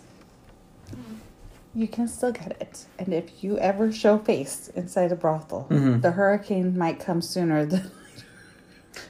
you 1.73 1.87
can 1.87 2.07
still 2.07 2.31
get 2.31 2.57
it. 2.59 2.85
And 2.99 3.13
if 3.13 3.43
you 3.43 3.57
ever 3.59 3.91
show 3.91 4.17
face 4.17 4.67
inside 4.75 5.11
a 5.11 5.15
brothel, 5.15 5.67
Mhm. 5.69 6.01
the 6.01 6.11
hurricane 6.11 6.75
might 6.77 6.99
come 6.99 7.21
sooner 7.21 7.65
than. 7.71 7.91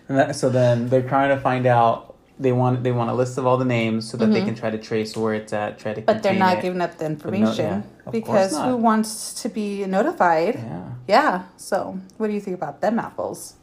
And 0.10 0.18
that, 0.18 0.36
so 0.36 0.50
then 0.50 0.90
they're 0.90 1.08
trying 1.08 1.30
to 1.36 1.40
find 1.42 1.66
out. 1.66 2.16
They 2.40 2.52
want 2.52 2.84
they 2.84 2.92
want 2.92 3.10
a 3.10 3.14
list 3.16 3.38
of 3.40 3.48
all 3.48 3.58
the 3.58 3.66
names 3.66 4.08
so 4.08 4.16
that 4.18 4.28
they 4.28 4.42
Mhm. 4.42 4.46
can 4.46 4.56
try 4.56 4.70
to 4.70 4.78
trace 4.78 5.18
where 5.18 5.34
it's 5.34 5.52
at. 5.54 5.80
Try 5.80 5.96
to. 5.96 6.02
But 6.02 6.22
they're 6.22 6.36
not 6.36 6.60
it. 6.60 6.62
giving 6.62 6.82
up 6.82 6.98
the 6.98 7.06
no- 7.06 7.10
information 7.10 7.84
yeah, 8.06 8.12
because 8.12 8.56
who 8.56 8.78
wants 8.78 9.34
to 9.42 9.50
be 9.50 9.84
notified? 9.88 10.56
Yeah. 10.56 10.84
Yeah. 11.08 11.42
So, 11.58 11.98
what 12.18 12.28
do 12.28 12.34
you 12.34 12.40
think 12.40 12.56
about 12.56 12.80
them 12.80 13.00
apples? 13.00 13.56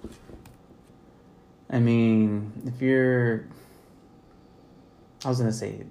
I 1.71 1.79
mean, 1.79 2.53
if 2.67 2.83
you're, 2.83 3.45
I 5.25 5.29
was 5.29 5.39
gonna 5.39 5.53
say, 5.53 5.85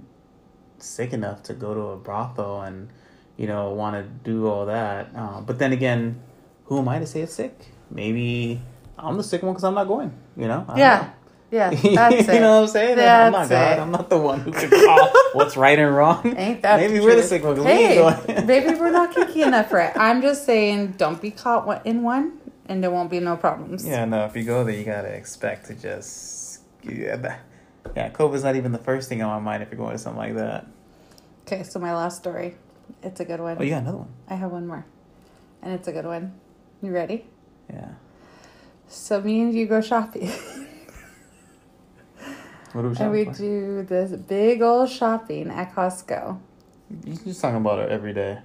sick 0.77 1.13
enough 1.13 1.41
to 1.43 1.53
go 1.53 1.73
to 1.73 1.81
a 1.81 1.97
brothel 1.97 2.61
and, 2.61 2.89
you 3.37 3.47
know, 3.47 3.69
want 3.71 3.95
to 3.95 4.03
do 4.29 4.47
all 4.47 4.65
that, 4.65 5.07
uh, 5.15 5.39
but 5.41 5.57
then 5.57 5.71
again, 5.71 6.19
who 6.65 6.77
am 6.79 6.87
I 6.89 6.99
to 6.99 7.05
say 7.07 7.21
it's 7.21 7.33
sick? 7.33 7.71
Maybe 7.89 8.61
I'm 8.97 9.17
the 9.17 9.23
sick 9.23 9.41
one 9.43 9.53
because 9.53 9.63
I'm 9.63 9.73
not 9.73 9.87
going. 9.87 10.13
You 10.37 10.47
know? 10.47 10.65
Yeah. 10.75 11.01
know. 11.01 11.09
Yeah, 11.53 11.69
that's 11.69 11.83
you 11.83 11.91
it. 12.33 12.39
know 12.41 12.55
what 12.55 12.61
I'm 12.61 12.67
saying? 12.67 12.99
I'm 12.99 13.31
not 13.31 13.47
That's 13.47 13.49
God. 13.49 13.77
it. 13.77 13.81
I'm 13.83 13.91
not 13.91 14.09
the 14.09 14.17
one 14.17 14.39
who 14.39 14.51
can 14.51 14.69
call 14.85 15.07
what's 15.33 15.55
right 15.55 15.77
and 15.77 15.95
wrong. 15.95 16.35
Ain't 16.35 16.63
that 16.63 16.79
Maybe 16.79 16.97
the 16.97 17.05
we're 17.05 17.15
the 17.15 17.21
sick 17.21 17.43
one 17.43 17.55
we 17.59 17.63
Hey, 17.63 17.99
ain't 17.99 18.25
going. 18.27 18.47
maybe 18.47 18.73
we're 18.73 18.89
not 18.89 19.13
kinky 19.13 19.43
enough 19.43 19.69
for 19.69 19.79
it. 19.79 19.95
I'm 19.95 20.23
just 20.23 20.47
saying, 20.47 20.93
don't 20.97 21.21
be 21.21 21.29
caught 21.29 21.85
in 21.85 22.01
one, 22.01 22.39
and 22.65 22.83
there 22.83 22.89
won't 22.89 23.11
be 23.11 23.19
no 23.19 23.37
problems. 23.37 23.85
Yeah, 23.85 24.03
no. 24.05 24.25
If 24.25 24.35
you 24.35 24.45
go 24.45 24.63
there, 24.63 24.75
you 24.75 24.83
gotta 24.83 25.09
expect 25.09 25.67
to 25.67 25.75
just 25.75 26.61
yeah. 26.81 27.37
Yeah, 27.95 28.09
COVID's 28.09 28.43
not 28.43 28.55
even 28.55 28.71
the 28.71 28.79
first 28.79 29.07
thing 29.07 29.21
on 29.21 29.29
my 29.29 29.51
mind 29.51 29.61
if 29.61 29.69
you're 29.69 29.77
going 29.77 29.91
to 29.91 29.99
something 29.99 30.17
like 30.17 30.33
that. 30.33 30.65
Okay, 31.45 31.61
so 31.61 31.77
my 31.77 31.93
last 31.93 32.17
story. 32.17 32.55
It's 33.03 33.19
a 33.19 33.25
good 33.25 33.39
one. 33.39 33.57
Oh, 33.59 33.63
you 33.63 33.69
got 33.69 33.83
another 33.83 33.97
one. 33.99 34.09
I 34.27 34.33
have 34.35 34.51
one 34.51 34.65
more, 34.65 34.85
and 35.61 35.71
it's 35.73 35.87
a 35.87 35.91
good 35.91 36.05
one. 36.05 36.33
You 36.81 36.91
ready? 36.91 37.25
Yeah. 37.69 37.89
So 38.93 39.19
me 39.19 39.41
and 39.41 39.53
you 39.53 39.65
go 39.65 39.81
shopping. 39.81 40.31
What 42.73 42.85
are 42.85 42.89
we 42.89 42.97
And 42.97 43.11
we 43.11 43.25
for? 43.25 43.33
do 43.33 43.83
this 43.83 44.11
big 44.11 44.61
old 44.61 44.89
shopping 44.89 45.49
at 45.49 45.75
Costco. 45.75 46.39
You're 47.03 47.15
just 47.17 47.41
talking 47.41 47.57
about 47.57 47.79
it 47.79 47.91
every 47.91 48.13
day. 48.13 48.39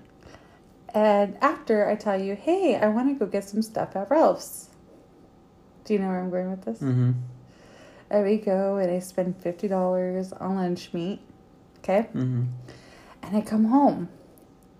And 0.94 1.36
after 1.40 1.88
I 1.88 1.96
tell 1.96 2.20
you, 2.20 2.34
hey, 2.34 2.76
I 2.76 2.88
want 2.88 3.08
to 3.08 3.14
go 3.24 3.30
get 3.30 3.48
some 3.48 3.62
stuff 3.62 3.94
at 3.94 4.10
Ralph's. 4.10 4.68
Do 5.84 5.94
you 5.94 6.00
know 6.00 6.08
where 6.08 6.20
I'm 6.20 6.30
going 6.30 6.50
with 6.50 6.64
this? 6.64 6.78
Mm-hmm. 6.78 7.12
And 8.10 8.24
we 8.24 8.36
go 8.38 8.76
and 8.76 8.90
I 8.90 8.98
spend 9.00 9.40
$50 9.42 10.40
on 10.42 10.56
lunch 10.56 10.92
meat. 10.92 11.20
Okay? 11.78 12.08
Mm-hmm. 12.14 12.44
And 13.22 13.36
I 13.36 13.40
come 13.42 13.66
home. 13.66 14.08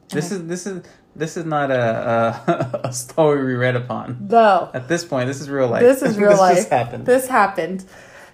This 0.09 0.33
is 0.33 0.47
this 0.47 0.67
is 0.67 0.83
this 1.19 1.37
is 1.37 1.45
not 1.45 1.71
a, 1.71 2.81
a 2.81 2.81
a 2.85 2.93
story 2.93 3.45
we 3.45 3.55
read 3.55 3.77
upon. 3.77 4.29
No. 4.31 4.71
At 4.73 4.89
this 4.89 5.05
point, 5.05 5.27
this 5.27 5.41
is 5.41 5.51
real 5.51 5.69
life. 5.69 5.83
This 5.83 6.03
is 6.03 6.17
real 6.19 6.31
life. 6.31 6.39
this 6.39 6.41
life. 6.41 6.57
Just 6.57 6.71
happened. 6.71 7.07
This 7.07 7.29
happened. 7.29 7.85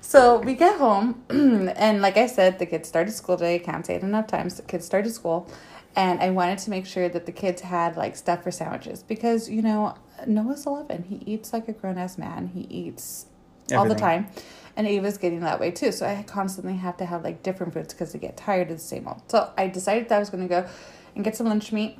So 0.00 0.38
we 0.38 0.54
get 0.54 0.76
home, 0.76 1.24
and 1.30 2.02
like 2.02 2.18
I 2.18 2.26
said, 2.26 2.58
the 2.58 2.66
kids 2.66 2.86
started 2.88 3.12
school 3.12 3.38
today. 3.38 3.54
I 3.54 3.58
can't 3.58 3.86
say 3.86 3.94
it 3.94 4.02
enough 4.02 4.26
times. 4.26 4.56
The 4.56 4.62
kids 4.62 4.84
started 4.84 5.10
school, 5.12 5.48
and 5.96 6.20
I 6.20 6.28
wanted 6.30 6.58
to 6.58 6.70
make 6.70 6.84
sure 6.84 7.08
that 7.08 7.24
the 7.24 7.32
kids 7.32 7.62
had 7.62 7.96
like 7.96 8.14
stuff 8.14 8.42
for 8.42 8.50
sandwiches 8.50 9.02
because 9.02 9.48
you 9.48 9.62
know 9.62 9.96
Noah's 10.26 10.66
eleven. 10.66 11.04
He 11.04 11.22
eats 11.24 11.54
like 11.54 11.68
a 11.68 11.72
grown 11.72 11.96
ass 11.96 12.18
man. 12.18 12.48
He 12.48 12.60
eats 12.62 13.26
all 13.72 13.88
the 13.88 13.94
time, 13.94 14.28
and 14.76 14.86
Ava's 14.86 15.16
getting 15.16 15.40
that 15.40 15.58
way 15.58 15.70
too. 15.70 15.90
So 15.90 16.06
I 16.06 16.22
constantly 16.22 16.76
have 16.76 16.98
to 16.98 17.06
have 17.06 17.24
like 17.24 17.42
different 17.42 17.72
foods 17.72 17.94
because 17.94 18.12
they 18.12 18.18
get 18.18 18.36
tired 18.36 18.70
of 18.70 18.76
the 18.76 18.84
same 18.84 19.08
old. 19.08 19.22
So 19.28 19.50
I 19.56 19.68
decided 19.68 20.10
that 20.10 20.16
I 20.16 20.18
was 20.18 20.28
going 20.28 20.46
to 20.46 20.48
go 20.48 20.68
and 21.14 21.24
get 21.24 21.34
some 21.34 21.46
lunch 21.46 21.72
meat. 21.72 21.98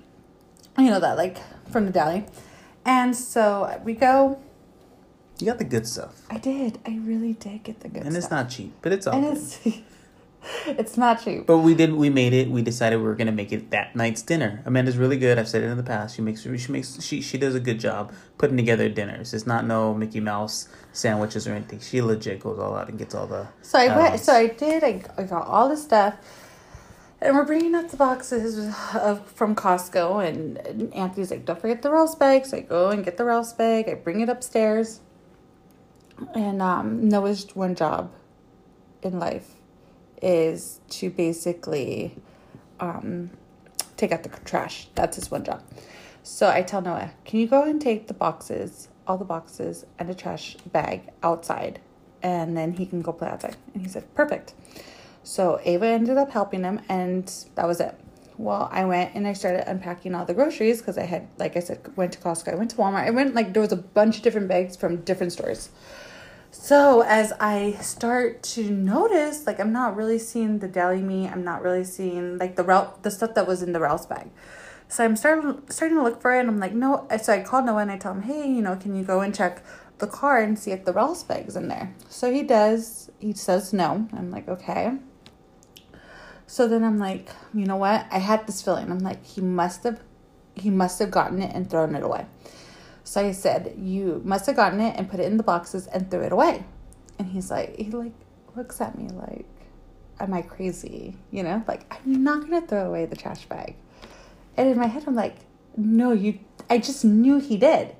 You 0.79 0.91
know 0.91 1.01
that 1.01 1.17
like 1.17 1.39
from 1.71 1.87
the 1.87 1.93
deli, 1.93 2.27
and 2.85 3.15
so 3.17 3.81
we 3.85 3.95
go. 3.95 4.41
You 5.39 5.47
got 5.47 5.59
the 5.59 5.65
good 5.65 5.87
stuff, 5.87 6.23
I 6.31 6.39
did. 6.39 6.79
I 6.87 6.99
really 7.03 7.33
did 7.33 7.65
get 7.65 7.81
the 7.81 7.89
good 7.89 8.03
and 8.03 8.13
stuff. 8.13 8.23
it's 8.23 8.31
not 8.31 8.51
cheap, 8.51 8.73
but 8.83 8.93
it's 8.93 9.07
all 9.07 9.15
and 9.15 9.35
good. 9.35 9.43
it's 9.65 9.79
it's 10.67 10.97
not 10.97 11.23
cheap. 11.23 11.47
But 11.47 11.59
we 11.59 11.75
did. 11.75 11.93
We 11.93 12.11
made 12.11 12.33
it. 12.33 12.49
We 12.49 12.63
decided 12.63 12.97
we 12.99 13.05
were 13.05 13.15
gonna 13.15 13.33
make 13.33 13.53
it 13.53 13.71
that 13.71 13.97
night's 13.97 14.23
dinner. 14.23 14.63
Amanda's 14.65 14.97
really 14.97 15.17
good. 15.17 15.39
I've 15.39 15.49
said 15.49 15.63
it 15.63 15.67
in 15.67 15.77
the 15.77 15.83
past. 15.83 16.17
She 16.17 16.23
makes. 16.23 16.43
She 16.43 16.73
makes. 16.73 17.03
She 17.03 17.21
she 17.21 17.39
does 17.39 17.55
a 17.55 17.61
good 17.61 17.81
job 17.81 18.13
putting 18.39 18.57
together 18.57 18.89
dinners. 18.89 19.35
It's 19.35 19.47
not 19.47 19.67
no 19.67 19.95
Mickey 19.95 20.21
Mouse 20.21 20.69
sandwiches 20.93 21.47
or 21.49 21.53
anything. 21.53 21.81
She 21.81 22.03
legit 22.03 22.41
goes 22.41 22.59
all 22.59 22.77
out 22.77 22.89
and 22.89 22.99
gets 22.99 23.15
all 23.15 23.27
the. 23.27 23.49
So 23.63 23.79
I 23.79 23.97
went. 23.97 24.21
So 24.21 24.33
I 24.33 24.49
did. 24.49 24.85
I, 24.85 25.03
I 25.17 25.23
got 25.25 25.47
all 25.47 25.69
the 25.69 25.77
stuff, 25.77 26.15
and 27.25 27.35
we're 27.35 27.45
bringing 27.45 27.75
up 27.75 27.89
the 27.89 27.97
boxes 27.97 28.59
of 28.95 29.27
from 29.33 29.57
Costco. 29.57 30.27
And, 30.27 30.93
Anthony's 30.95 31.31
like, 31.31 31.47
"Don't 31.47 31.61
forget 31.61 31.83
the 31.83 31.91
Ralph's 31.91 32.15
bag." 32.15 32.45
So 32.47 32.59
I 32.59 32.61
go 32.61 32.91
and 32.91 33.05
get 33.05 33.17
the 33.17 33.25
Ralph's 33.25 33.55
bag. 33.55 33.89
I 33.89 33.95
bring 33.95 34.21
it 34.21 34.29
upstairs. 34.29 35.01
And 36.35 36.63
um, 36.63 37.09
Noah's 37.09 37.57
one 37.57 37.75
job 37.75 38.13
in 39.03 39.19
life 39.19 39.55
is 40.23 40.81
to 40.89 41.11
basically 41.11 42.17
um, 42.79 43.31
take 43.97 44.13
out 44.13 44.23
the 44.23 44.29
trash. 44.45 44.89
That's 44.95 45.17
his 45.17 45.31
one 45.31 45.45
job. 45.45 45.63
So 46.23 46.49
I 46.49 46.63
tell 46.63 46.81
Noah, 46.81 47.11
can 47.25 47.41
you 47.41 47.47
go 47.47 47.65
and 47.65 47.81
take 47.81 48.07
the 48.07 48.15
boxes, 48.15 48.89
all 49.07 49.19
the 49.19 49.25
boxes, 49.25 49.85
and 49.99 50.09
a 50.09 50.15
trash 50.15 50.57
bag 50.73 51.11
outside? 51.23 51.81
And 52.23 52.57
then 52.57 52.73
he 52.73 52.87
can 52.87 53.03
go 53.03 53.13
play 53.13 53.29
outside. 53.29 53.57
And 53.75 53.83
he 53.83 53.89
said, 53.89 54.13
perfect. 54.15 54.55
So 55.25 55.61
Ava 55.65 55.87
ended 55.87 56.17
up 56.17 56.31
helping 56.31 56.63
him, 56.63 56.81
and 56.89 57.31
that 57.57 57.67
was 57.67 57.81
it. 57.81 57.99
Well, 58.37 58.69
I 58.71 58.85
went 58.85 59.15
and 59.15 59.27
I 59.27 59.33
started 59.33 59.69
unpacking 59.69 60.15
all 60.15 60.25
the 60.25 60.35
groceries 60.35 60.81
because 60.81 60.99
I 60.99 61.05
had, 61.05 61.29
like 61.39 61.57
I 61.57 61.61
said, 61.61 61.97
went 61.97 62.13
to 62.13 62.19
Costco, 62.19 62.53
I 62.53 62.57
went 62.57 62.71
to 62.71 62.77
Walmart. 62.77 63.07
I 63.07 63.11
went, 63.11 63.35
like, 63.35 63.53
there 63.53 63.63
was 63.63 63.73
a 63.73 63.77
bunch 63.77 64.19
of 64.19 64.23
different 64.23 64.49
bags 64.49 64.77
from 64.77 64.99
different 64.99 65.33
stores. 65.33 65.71
So 66.51 67.01
as 67.01 67.33
I 67.41 67.73
start 67.81 68.45
to 68.55 68.71
notice, 68.71 69.45
like 69.45 69.59
I'm 69.59 69.73
not 69.73 69.97
really 69.97 70.21
seeing 70.21 70.61
the 70.61 70.69
deli 70.69 71.03
meat, 71.03 71.29
I'm 71.29 71.43
not 71.43 71.63
really 71.63 71.83
seeing 71.83 72.39
like 72.39 72.55
the 72.55 72.63
route 72.63 73.03
the 73.03 73.11
stuff 73.11 73.35
that 73.35 73.49
was 73.49 73.61
in 73.61 73.73
the 73.73 73.81
Ralph's 73.81 74.07
bag. 74.07 74.31
So 74.87 75.05
I'm 75.05 75.17
starting 75.17 75.63
starting 75.69 75.97
to 75.97 76.05
look 76.05 76.23
for 76.23 76.33
it, 76.35 76.41
and 76.41 76.49
I'm 76.49 76.61
like, 76.61 76.73
no. 76.73 77.09
So 77.21 77.33
I 77.33 77.43
call 77.43 77.65
Noah 77.65 77.83
and 77.83 77.91
I 77.91 77.99
tell 77.99 78.13
him, 78.13 78.23
hey, 78.23 78.49
you 78.49 78.63
know, 78.63 78.77
can 78.77 78.95
you 78.95 79.03
go 79.03 79.21
and 79.21 79.35
check 79.35 79.65
the 79.99 80.07
car 80.07 80.41
and 80.41 80.57
see 80.57 80.71
if 80.71 80.85
the 80.85 80.93
Ralph's 80.93 81.25
bag's 81.25 81.57
in 81.57 81.67
there? 81.67 81.93
So 82.09 82.33
he 82.33 82.45
does. 82.45 83.11
He 83.19 83.33
says 83.33 83.73
no. 83.73 84.09
I'm 84.13 84.31
like, 84.31 84.49
okay. 84.49 84.93
So 86.47 86.69
then 86.69 86.85
I'm 86.85 86.99
like, 86.99 87.31
you 87.53 87.67
know 87.67 87.77
what? 87.77 88.07
I 88.11 88.19
had 88.19 88.47
this 88.47 88.63
feeling. 88.63 88.91
I'm 88.91 88.99
like, 88.99 89.25
he 89.25 89.41
must 89.41 89.85
have, 89.85 90.01
he 90.55 90.71
must 90.71 90.99
have 90.99 91.11
gotten 91.11 91.43
it 91.43 91.55
and 91.55 91.69
thrown 91.69 91.95
it 91.95 92.03
away. 92.03 92.27
So 93.05 93.21
I 93.21 93.33
said, 93.33 93.75
You 93.79 94.23
must 94.25 94.47
have 94.47 94.57
gotten 94.57 94.81
it 94.81 94.97
and 94.97 95.09
put 95.09 95.21
it 95.21 95.27
in 95.27 95.37
the 95.37 95.43
boxes 95.43 95.87
and 95.87 96.11
threw 96.11 96.23
it 96.23 96.33
away. 96.33 96.65
And 97.19 97.29
he's 97.29 97.51
like, 97.51 97.77
He 97.77 97.91
like 97.91 98.15
looks 98.57 98.81
at 98.81 98.99
me 98.99 99.09
like, 99.09 99.47
Am 100.19 100.33
I 100.33 100.43
crazy? 100.43 101.17
You 101.31 101.43
know, 101.43 101.63
like, 101.69 101.93
I'm 101.93 102.25
not 102.25 102.49
to 102.49 102.63
throw 102.63 102.87
away 102.87 103.05
the 103.05 103.17
trash 103.17 103.45
bag. 103.45 103.77
And 104.57 104.69
in 104.69 104.79
my 104.79 104.87
head, 104.87 105.05
I'm 105.07 105.15
like, 105.15 105.37
No, 105.77 106.13
you, 106.13 106.39
I 106.71 106.79
just 106.79 107.05
knew 107.05 107.39
he 107.39 107.59
did. 107.59 107.95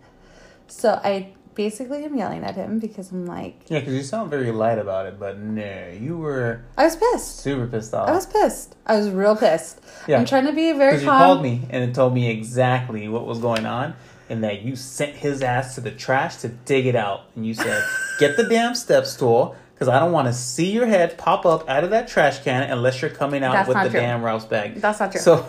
So 0.67 0.99
I 1.05 1.35
basically 1.55 2.05
I'm 2.05 2.17
yelling 2.17 2.43
at 2.45 2.55
him 2.57 2.79
because 2.79 3.11
I'm 3.13 3.27
like, 3.27 3.61
Yeah, 3.69 3.81
because 3.81 3.95
you 3.95 4.03
sound 4.03 4.31
very 4.31 4.51
light 4.53 4.79
about 4.79 5.07
it, 5.07 5.19
but 5.19 5.39
no, 5.39 5.89
you 6.01 6.17
were 6.19 6.63
I 6.77 6.85
was 6.85 6.97
pissed. 6.97 7.41
super 7.41 7.67
pissed 7.67 7.95
off. 7.95 8.09
I 8.09 8.13
was 8.13 8.27
pissed. 8.27 8.77
I 8.87 8.97
was 8.97 9.11
real 9.11 9.37
pissed. 9.37 9.81
Yeah. 10.09 10.19
I'm 10.19 10.27
trying 10.27 10.47
to 10.47 10.53
be 10.53 10.73
very 10.73 10.93
Because 10.93 11.05
calm. 11.05 11.21
you 11.21 11.25
called 11.27 11.43
me 11.43 11.63
and 11.71 11.85
it 11.89 11.95
told 11.95 12.15
me 12.15 12.31
exactly 12.31 13.09
what 13.09 13.27
was 13.27 13.39
going 13.39 13.67
on, 13.67 13.95
and 14.29 14.43
that 14.45 14.63
you 14.63 14.75
sent 14.77 15.15
his 15.17 15.43
ass 15.43 15.75
to 15.75 15.81
the 15.81 15.91
trash 15.91 16.37
to 16.37 16.49
dig 16.49 16.87
it 16.87 16.97
out. 16.97 17.23
And 17.37 17.47
you 17.47 17.55
said, 17.55 17.83
"Get 18.19 18.37
the 18.37 18.45
damn 18.45 18.75
step 18.75 19.07
stool." 19.07 19.57
Because 19.75 19.89
I 19.89 19.99
don't 19.99 20.13
want 20.13 20.29
to 20.29 20.33
see 20.33 20.71
your 20.71 20.87
head 20.87 21.19
pop 21.19 21.45
up 21.45 21.69
out 21.69 21.83
of 21.83 21.91
that 21.91 22.07
trash 22.07 22.39
can 22.45 22.63
unless 22.71 23.03
you're 23.03 23.11
coming 23.11 23.43
out 23.43 23.53
That's 23.55 23.69
with 23.69 23.77
the 23.83 23.91
true. 23.91 24.01
damn 24.01 24.23
Ralph's 24.23 24.45
bag. 24.45 24.77
That's 24.77 25.01
not 25.01 25.11
true. 25.11 25.21
So 25.21 25.45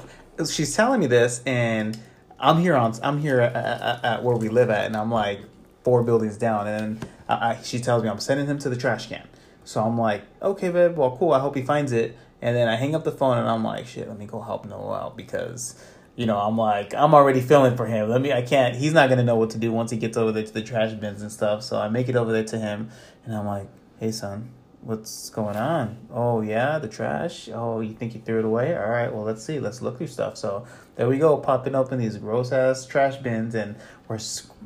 she's 0.50 0.76
telling 0.76 1.00
me 1.00 1.06
this, 1.08 1.42
and 1.46 1.98
I'm 2.40 2.60
here 2.60 2.76
on 2.76 2.94
I'm 3.04 3.20
here 3.20 3.40
at, 3.40 3.56
at, 3.56 4.04
at 4.04 4.24
where 4.24 4.36
we 4.36 4.50
live 4.50 4.70
at, 4.72 4.86
and 4.88 4.98
I'm 4.98 5.12
like 5.12 5.42
four 5.86 6.04
buildings 6.04 6.36
down, 6.36 6.68
and 6.68 7.06
I, 7.30 7.34
uh, 7.34 7.38
I, 7.50 7.64
she 7.64 7.80
tells 7.80 8.04
me 8.04 8.10
I'm 8.10 8.20
sending 8.20 8.48
him 8.48 8.60
to 8.60 8.70
the 8.70 8.76
trash 8.76 9.08
can. 9.08 9.26
So 9.64 9.82
I'm 9.82 9.98
like, 9.98 10.24
okay, 10.42 10.70
babe, 10.70 10.98
well, 10.98 11.16
cool. 11.18 11.32
I 11.32 11.40
hope 11.40 11.56
he 11.56 11.62
finds 11.62 11.94
it. 11.94 12.18
And 12.42 12.58
then 12.58 12.68
I 12.68 12.76
hang 12.76 12.94
up 12.94 13.06
the 13.06 13.12
phone, 13.12 13.38
and 13.38 13.48
I'm 13.48 13.64
like, 13.64 13.88
shit, 13.88 14.10
let 14.10 14.20
me 14.20 14.26
go 14.26 14.42
help 14.42 14.66
Noah 14.66 15.00
out 15.00 15.16
because. 15.16 15.82
You 16.18 16.26
know, 16.26 16.38
I'm 16.38 16.58
like, 16.58 16.94
I'm 16.94 17.14
already 17.14 17.42
feeling 17.42 17.76
for 17.76 17.86
him. 17.86 18.08
Let 18.10 18.22
me, 18.22 18.32
I 18.32 18.42
can't, 18.42 18.74
he's 18.74 18.94
not 18.94 19.10
gonna 19.10 19.22
know 19.22 19.36
what 19.36 19.50
to 19.50 19.58
do 19.58 19.74
once 19.74 19.92
he 19.92 19.98
gets 19.98 20.16
over 20.16 20.32
there 20.32 20.46
to 20.46 20.54
the 20.54 20.62
trash 20.62 20.94
bins 20.94 21.22
and 21.22 21.30
stuff. 21.30 21.62
So 21.62 21.78
I 21.78 21.90
make 21.90 22.08
it 22.08 22.16
over 22.16 22.32
there 22.32 22.46
to 22.46 22.58
him, 22.58 22.90
and 23.26 23.36
I'm 23.36 23.46
like, 23.46 23.68
hey, 24.00 24.14
son, 24.14 24.50
what's 24.86 25.32
going 25.32 25.56
on? 25.56 25.98
Oh 26.12 26.42
yeah, 26.42 26.78
the 26.78 26.88
trash. 26.88 27.50
Oh, 27.52 27.82
you 27.82 27.94
think 27.94 28.14
you 28.14 28.22
threw 28.22 28.40
it 28.40 28.46
away? 28.46 28.76
All 28.78 28.88
right, 28.88 29.12
well 29.12 29.24
let's 29.24 29.44
see. 29.44 29.60
Let's 29.60 29.82
look 29.82 29.98
through 29.98 30.08
stuff. 30.08 30.38
So 30.38 30.66
there 30.96 31.10
we 31.10 31.18
go, 31.18 31.38
popping 31.38 31.74
open 31.74 32.00
these 32.00 32.16
gross 32.18 32.52
ass 32.52 32.86
trash 32.86 33.18
bins, 33.18 33.56
and 33.56 33.76
we're 34.08 34.20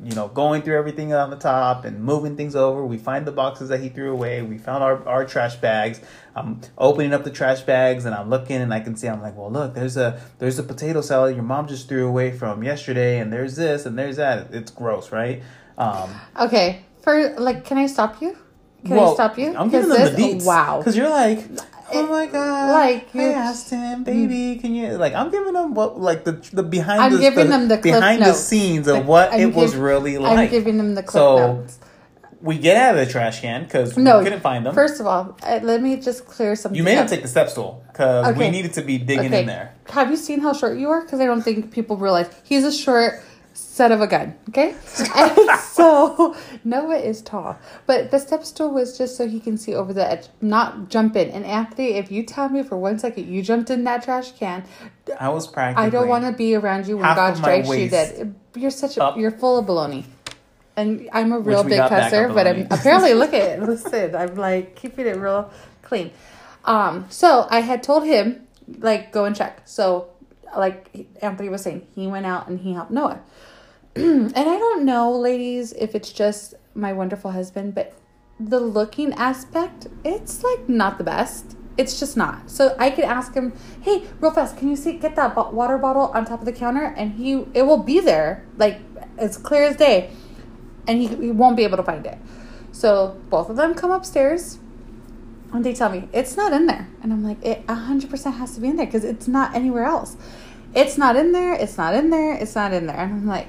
you 0.04 0.14
know 0.14 0.28
going 0.28 0.60
through 0.60 0.78
everything 0.78 1.14
on 1.14 1.30
the 1.30 1.36
top 1.36 1.86
and 1.86 2.04
moving 2.04 2.36
things 2.36 2.54
over. 2.54 2.84
We 2.84 2.98
find 2.98 3.26
the 3.26 3.32
boxes 3.32 3.70
that 3.70 3.80
he 3.80 3.88
threw 3.88 4.12
away. 4.12 4.42
We 4.42 4.58
found 4.58 4.84
our 4.84 5.06
our 5.08 5.24
trash 5.24 5.56
bags. 5.56 6.00
I'm 6.36 6.60
opening 6.76 7.14
up 7.14 7.24
the 7.24 7.30
trash 7.30 7.62
bags 7.62 8.04
and 8.04 8.14
I'm 8.14 8.28
looking 8.28 8.60
and 8.60 8.72
I 8.74 8.80
can 8.80 8.96
see. 8.96 9.08
I'm 9.08 9.22
like, 9.22 9.36
well 9.36 9.50
look, 9.50 9.74
there's 9.74 9.96
a 9.96 10.20
there's 10.38 10.58
a 10.58 10.62
potato 10.62 11.00
salad 11.00 11.34
your 11.34 11.44
mom 11.44 11.66
just 11.66 11.88
threw 11.88 12.06
away 12.06 12.30
from 12.30 12.62
yesterday, 12.62 13.18
and 13.20 13.32
there's 13.32 13.56
this 13.56 13.86
and 13.86 13.98
there's 13.98 14.16
that. 14.16 14.52
It's 14.52 14.70
gross, 14.70 15.12
right? 15.12 15.42
Um, 15.78 16.10
okay, 16.38 16.84
for 17.02 17.30
like, 17.38 17.64
can 17.64 17.78
I 17.78 17.86
stop 17.86 18.20
you? 18.20 18.36
Can 18.84 18.98
I 18.98 19.14
stop 19.14 19.38
you? 19.38 19.54
I'm 19.56 19.68
giving 19.70 19.88
them 19.88 20.14
the 20.14 20.20
deets. 20.22 20.44
Wow. 20.46 20.78
Because 20.78 20.96
you're 20.96 21.10
like, 21.10 21.40
oh 21.92 22.06
my 22.06 22.26
god, 22.26 22.72
like, 22.72 23.14
I 23.14 23.32
asked 23.32 23.70
him, 23.70 24.04
baby, 24.04 24.58
can 24.60 24.74
you 24.74 24.96
like? 24.96 25.12
I'm 25.14 25.30
giving 25.30 25.52
them 25.52 25.74
what 25.74 25.98
like 26.00 26.24
the 26.24 26.32
the 26.52 26.62
behind. 26.62 27.00
I'm 27.02 27.12
the, 27.12 27.18
giving 27.18 27.46
the, 27.46 27.50
them 27.58 27.68
the 27.68 27.76
behind 27.78 28.22
the 28.22 28.26
notes. 28.26 28.40
scenes 28.40 28.86
of 28.88 28.96
The- 28.96 29.02
what 29.02 29.32
I'm 29.32 29.40
it 29.40 29.54
was 29.54 29.72
giv- 29.72 29.80
really 29.80 30.16
I'm 30.16 30.22
like. 30.22 30.50
giving 30.50 30.76
them 30.78 30.94
the 30.94 31.02
clip 31.02 31.12
So, 31.20 31.36
notes. 31.36 31.78
we 32.40 32.56
get 32.58 32.76
out 32.76 32.96
of 32.98 33.04
the 33.06 33.12
trash 33.12 33.40
can 33.42 33.64
because 33.64 33.96
No, 33.98 34.18
we 34.18 34.24
couldn't 34.24 34.40
find 34.40 34.64
them. 34.64 34.74
First 34.74 34.98
of 35.00 35.06
all, 35.06 35.36
uh, 35.42 35.60
let 35.62 35.82
me 35.82 35.96
just 35.96 36.26
clear 36.26 36.56
something. 36.56 36.76
you 36.76 36.82
made 36.84 36.96
him 36.96 37.06
take 37.06 37.22
the 37.22 37.28
step 37.28 37.50
stool 37.50 37.82
because 37.88 38.34
we 38.36 38.48
needed 38.50 38.72
to 38.74 38.82
be 38.82 38.96
digging 38.98 39.26
Okay. 39.26 39.40
in 39.40 39.46
there. 39.46 39.74
Have 39.90 40.10
you 40.10 40.16
seen 40.16 40.40
how 40.40 40.52
short 40.54 40.78
you 40.78 40.88
are? 40.90 41.02
Because 41.02 41.20
I 41.20 41.26
don't 41.26 41.42
think 41.42 41.70
people 41.72 41.96
realize 41.96 42.28
he's 42.44 42.64
a 42.64 42.72
short 42.72 43.20
set 43.70 43.92
of 43.92 44.00
a 44.00 44.06
gun. 44.06 44.34
Okay, 44.48 44.74
and 45.14 45.60
so 45.60 46.36
Noah 46.64 46.98
is 46.98 47.22
tall, 47.22 47.56
but 47.86 48.10
the 48.10 48.18
step 48.18 48.44
stool 48.44 48.70
was 48.70 48.98
just 48.98 49.16
so 49.16 49.28
he 49.28 49.38
can 49.38 49.56
see 49.56 49.74
over 49.74 49.92
the 49.92 50.04
edge, 50.04 50.26
not 50.40 50.88
jump 50.88 51.14
in. 51.14 51.30
And 51.30 51.44
Anthony, 51.44 51.90
if 51.92 52.10
you 52.10 52.24
tell 52.24 52.48
me 52.48 52.64
for 52.64 52.76
one 52.76 52.98
second 52.98 53.28
you 53.28 53.42
jumped 53.42 53.70
in 53.70 53.84
that 53.84 54.02
trash 54.02 54.32
can, 54.32 54.64
I 55.18 55.28
was 55.28 55.46
practically. 55.46 55.86
I 55.86 55.90
don't 55.90 56.08
want 56.08 56.24
to 56.24 56.32
be 56.32 56.56
around 56.56 56.88
you 56.88 56.96
when 56.96 57.14
God 57.14 57.36
strikes 57.36 57.68
you 57.68 57.70
waist 57.70 57.92
dead. 57.92 58.34
You're 58.56 58.72
such 58.72 58.96
a 58.96 59.04
up. 59.04 59.16
you're 59.16 59.30
full 59.30 59.58
of 59.58 59.66
baloney. 59.66 60.04
And 60.76 61.08
I'm 61.12 61.32
a 61.32 61.38
real 61.38 61.62
big 61.62 61.80
cusser, 61.80 62.32
but 62.32 62.46
I'm 62.46 62.62
apparently 62.70 63.14
look 63.14 63.34
at 63.34 63.58
it. 63.58 63.62
Listen, 63.68 64.16
I'm 64.16 64.34
like 64.34 64.74
keeping 64.74 65.06
it 65.06 65.16
real 65.16 65.50
clean. 65.82 66.10
Um, 66.64 67.06
so 67.08 67.46
I 67.50 67.60
had 67.60 67.82
told 67.82 68.04
him 68.04 68.46
like 68.78 69.12
go 69.12 69.26
and 69.26 69.36
check. 69.36 69.62
So 69.64 70.08
like 70.56 71.06
Anthony 71.22 71.48
was 71.48 71.62
saying, 71.62 71.86
he 71.94 72.08
went 72.08 72.26
out 72.26 72.48
and 72.48 72.58
he 72.58 72.72
helped 72.72 72.90
Noah. 72.90 73.20
and 74.34 74.36
I 74.36 74.58
don't 74.58 74.84
know, 74.84 75.12
ladies, 75.12 75.72
if 75.74 75.94
it's 75.94 76.12
just 76.12 76.54
my 76.74 76.92
wonderful 76.92 77.32
husband, 77.32 77.74
but 77.74 77.92
the 78.38 78.58
looking 78.58 79.12
aspect, 79.14 79.88
it's 80.04 80.42
like 80.42 80.68
not 80.68 80.96
the 80.96 81.04
best. 81.04 81.56
It's 81.76 82.00
just 82.00 82.16
not. 82.16 82.50
So 82.50 82.74
I 82.78 82.90
could 82.90 83.04
ask 83.04 83.34
him, 83.34 83.52
"Hey, 83.82 84.04
real 84.20 84.32
fast, 84.32 84.56
can 84.56 84.68
you 84.68 84.76
see 84.76 84.92
get 84.94 85.16
that 85.16 85.52
water 85.52 85.78
bottle 85.78 86.10
on 86.14 86.24
top 86.24 86.40
of 86.40 86.46
the 86.46 86.52
counter?" 86.52 86.94
And 86.96 87.12
he, 87.12 87.44
it 87.54 87.62
will 87.62 87.82
be 87.82 88.00
there, 88.00 88.44
like 88.56 88.80
as 89.18 89.36
clear 89.36 89.64
as 89.64 89.76
day, 89.76 90.10
and 90.88 90.98
he, 91.00 91.08
he 91.08 91.30
won't 91.30 91.56
be 91.56 91.64
able 91.64 91.76
to 91.76 91.82
find 91.82 92.06
it. 92.06 92.18
So 92.72 93.20
both 93.28 93.50
of 93.50 93.56
them 93.56 93.74
come 93.74 93.90
upstairs, 93.90 94.58
and 95.52 95.64
they 95.64 95.74
tell 95.74 95.90
me 95.90 96.08
it's 96.12 96.36
not 96.36 96.52
in 96.52 96.66
there, 96.66 96.88
and 97.02 97.12
I'm 97.12 97.22
like, 97.22 97.44
it 97.44 97.68
hundred 97.68 98.08
percent 98.08 98.36
has 98.36 98.54
to 98.54 98.60
be 98.60 98.68
in 98.68 98.76
there 98.76 98.86
because 98.86 99.04
it's 99.04 99.28
not 99.28 99.54
anywhere 99.54 99.84
else. 99.84 100.16
It's 100.74 100.96
not 100.96 101.16
in 101.16 101.32
there. 101.32 101.52
It's 101.52 101.76
not 101.76 101.94
in 101.94 102.10
there. 102.10 102.34
It's 102.34 102.54
not 102.54 102.72
in 102.72 102.86
there, 102.86 102.98
and 102.98 103.12
I'm 103.12 103.26
like, 103.26 103.48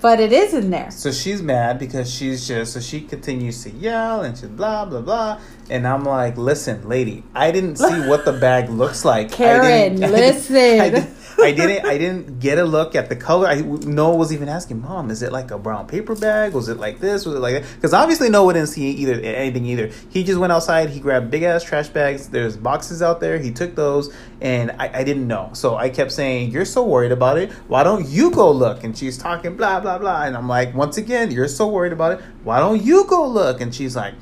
but 0.00 0.20
it 0.20 0.32
is 0.32 0.54
in 0.54 0.70
there. 0.70 0.90
So 0.90 1.10
she's 1.12 1.42
mad 1.42 1.78
because 1.78 2.12
she's 2.12 2.46
just 2.46 2.72
so 2.74 2.80
she 2.80 3.00
continues 3.00 3.62
to 3.64 3.70
yell 3.70 4.22
and 4.22 4.36
she's 4.36 4.48
blah 4.48 4.84
blah 4.84 5.00
blah. 5.00 5.40
And 5.70 5.86
I'm 5.86 6.04
like, 6.04 6.36
listen, 6.36 6.88
lady, 6.88 7.22
I 7.34 7.50
didn't 7.52 7.76
see 7.76 8.00
what 8.08 8.24
the 8.24 8.32
bag 8.32 8.68
looks 8.70 9.04
like. 9.04 9.32
I 9.32 9.36
Karen, 9.36 9.96
didn't- 9.96 10.04
I 10.04 10.06
didn't- 10.08 10.20
listen. 10.26 10.56
I, 10.80 10.90
didn't, 10.90 11.10
I 11.42 11.52
didn't. 11.52 11.86
I 11.86 11.98
didn't 11.98 12.40
get 12.40 12.58
a 12.58 12.64
look 12.64 12.94
at 12.94 13.08
the 13.08 13.16
color. 13.16 13.46
I 13.46 13.60
Noah 13.60 14.16
was 14.16 14.32
even 14.32 14.48
asking, 14.48 14.80
Mom, 14.80 15.10
is 15.10 15.22
it 15.22 15.32
like 15.32 15.50
a 15.50 15.58
brown 15.58 15.86
paper 15.86 16.14
bag? 16.14 16.52
Was 16.52 16.68
it 16.68 16.78
like 16.78 17.00
this? 17.00 17.26
Was 17.26 17.36
it 17.36 17.40
like 17.40 17.62
that? 17.62 17.74
Because 17.74 17.92
obviously 17.92 18.28
Noah 18.30 18.54
didn't 18.54 18.68
see 18.68 18.90
either 18.90 19.14
anything 19.14 19.66
either. 19.66 19.90
He 20.10 20.24
just 20.24 20.38
went 20.38 20.52
outside. 20.52 20.90
He 20.90 21.00
grabbed 21.00 21.30
big 21.30 21.42
ass 21.42 21.64
trash 21.64 21.88
bags. 21.88 22.28
There's 22.28 22.56
boxes 22.56 23.02
out 23.02 23.20
there. 23.20 23.38
He 23.38 23.52
took 23.52 23.74
those, 23.74 24.14
and 24.40 24.70
I, 24.72 25.00
I 25.00 25.04
didn't 25.04 25.26
know. 25.26 25.50
So 25.52 25.76
I 25.76 25.88
kept 25.88 26.12
saying, 26.12 26.50
You're 26.50 26.64
so 26.64 26.84
worried 26.84 27.12
about 27.12 27.38
it. 27.38 27.52
Why 27.68 27.82
don't 27.82 28.06
you 28.08 28.30
go 28.30 28.50
look? 28.50 28.84
And 28.84 28.96
she's 28.96 29.18
talking 29.18 29.56
blah 29.56 29.80
blah 29.80 29.98
blah. 29.98 30.24
And 30.24 30.36
I'm 30.36 30.48
like, 30.48 30.74
once 30.74 30.96
again, 30.96 31.30
you're 31.30 31.48
so 31.48 31.68
worried 31.68 31.92
about 31.92 32.18
it. 32.18 32.24
Why 32.44 32.58
don't 32.58 32.82
you 32.82 33.06
go 33.06 33.26
look? 33.26 33.60
And 33.60 33.74
she's 33.74 33.96
like. 33.96 34.14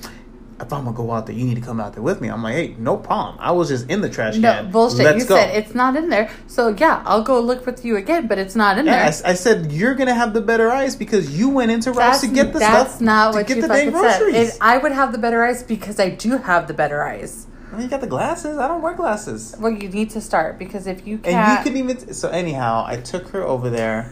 If 0.61 0.73
I'm 0.73 0.85
gonna 0.85 0.97
go 0.97 1.13
out 1.13 1.27
there, 1.27 1.37
you 1.37 1.45
need 1.45 1.55
to 1.55 1.61
come 1.61 1.79
out 1.79 1.93
there 1.95 2.03
with 2.03 2.21
me. 2.21 2.29
I'm 2.29 2.43
like, 2.43 2.55
hey, 2.55 2.75
no 2.79 2.97
problem. 2.97 3.37
I 3.39 3.53
was 3.53 3.69
just 3.69 3.89
in 3.89 4.01
the 4.01 4.09
trash 4.11 4.37
No 4.37 4.53
can. 4.53 4.71
bullshit. 4.73 5.05
Let's 5.05 5.23
you 5.23 5.29
go. 5.29 5.37
said 5.37 5.55
it's 5.57 5.73
not 5.75 5.95
in 5.95 6.09
there. 6.09 6.31
So 6.49 6.69
yeah, 6.77 7.03
I'll 7.07 7.23
go 7.23 7.39
look 7.41 7.65
with 7.65 7.85
you 7.85 7.97
again, 7.97 8.27
but 8.27 8.39
it's 8.39 8.57
not 8.57 8.77
in 8.77 8.87
Yeah, 8.87 8.93
I, 8.93 8.97
there. 8.97 9.05
s- 9.07 9.23
I 9.23 9.35
said 9.35 9.71
you're 9.71 9.95
gonna 9.95 10.15
have 10.15 10.35
the 10.35 10.41
better 10.41 10.71
eyes 10.71 10.97
because 10.97 11.39
you 11.39 11.49
went 11.49 11.71
into 11.71 11.93
Ralph's 11.93 12.23
to 12.23 12.27
get 12.27 12.53
the 12.53 12.59
that's 12.59 12.91
stuff. 12.97 13.01
not 13.01 13.33
to 13.33 13.39
what 13.39 13.47
get 13.47 13.57
you 13.57 13.63
the 13.63 13.69
dang 13.69 13.93
fucking 13.93 14.33
said. 14.33 14.35
It, 14.35 14.59
I 14.61 14.79
would 14.79 14.93
have 14.93 15.13
the 15.13 15.19
better 15.19 15.45
eyes 15.45 15.63
because 15.63 16.01
I 16.01 16.11
do 16.11 16.39
have 16.39 16.67
the 16.67 16.75
better 16.75 17.05
eyes. 17.05 17.47
Well, 17.71 17.83
you 17.83 17.87
got 17.89 18.01
the 18.01 18.07
glasses. 18.07 18.57
I 18.59 18.67
don't 18.67 18.81
wear 18.83 18.95
glasses. 18.95 19.55
Well, 19.61 19.71
you 19.71 19.89
need 19.91 20.11
to 20.11 20.21
start 20.21 20.59
because 20.59 20.87
if 20.87 21.07
you 21.07 21.19
can't, 21.19 21.37
and 21.37 21.59
you 21.59 21.63
could 21.63 21.79
even. 22.01 22.15
So 22.15 22.31
anyhow, 22.31 22.85
I 22.87 22.97
took 22.97 23.29
her 23.29 23.43
over 23.45 23.69
there, 23.71 24.11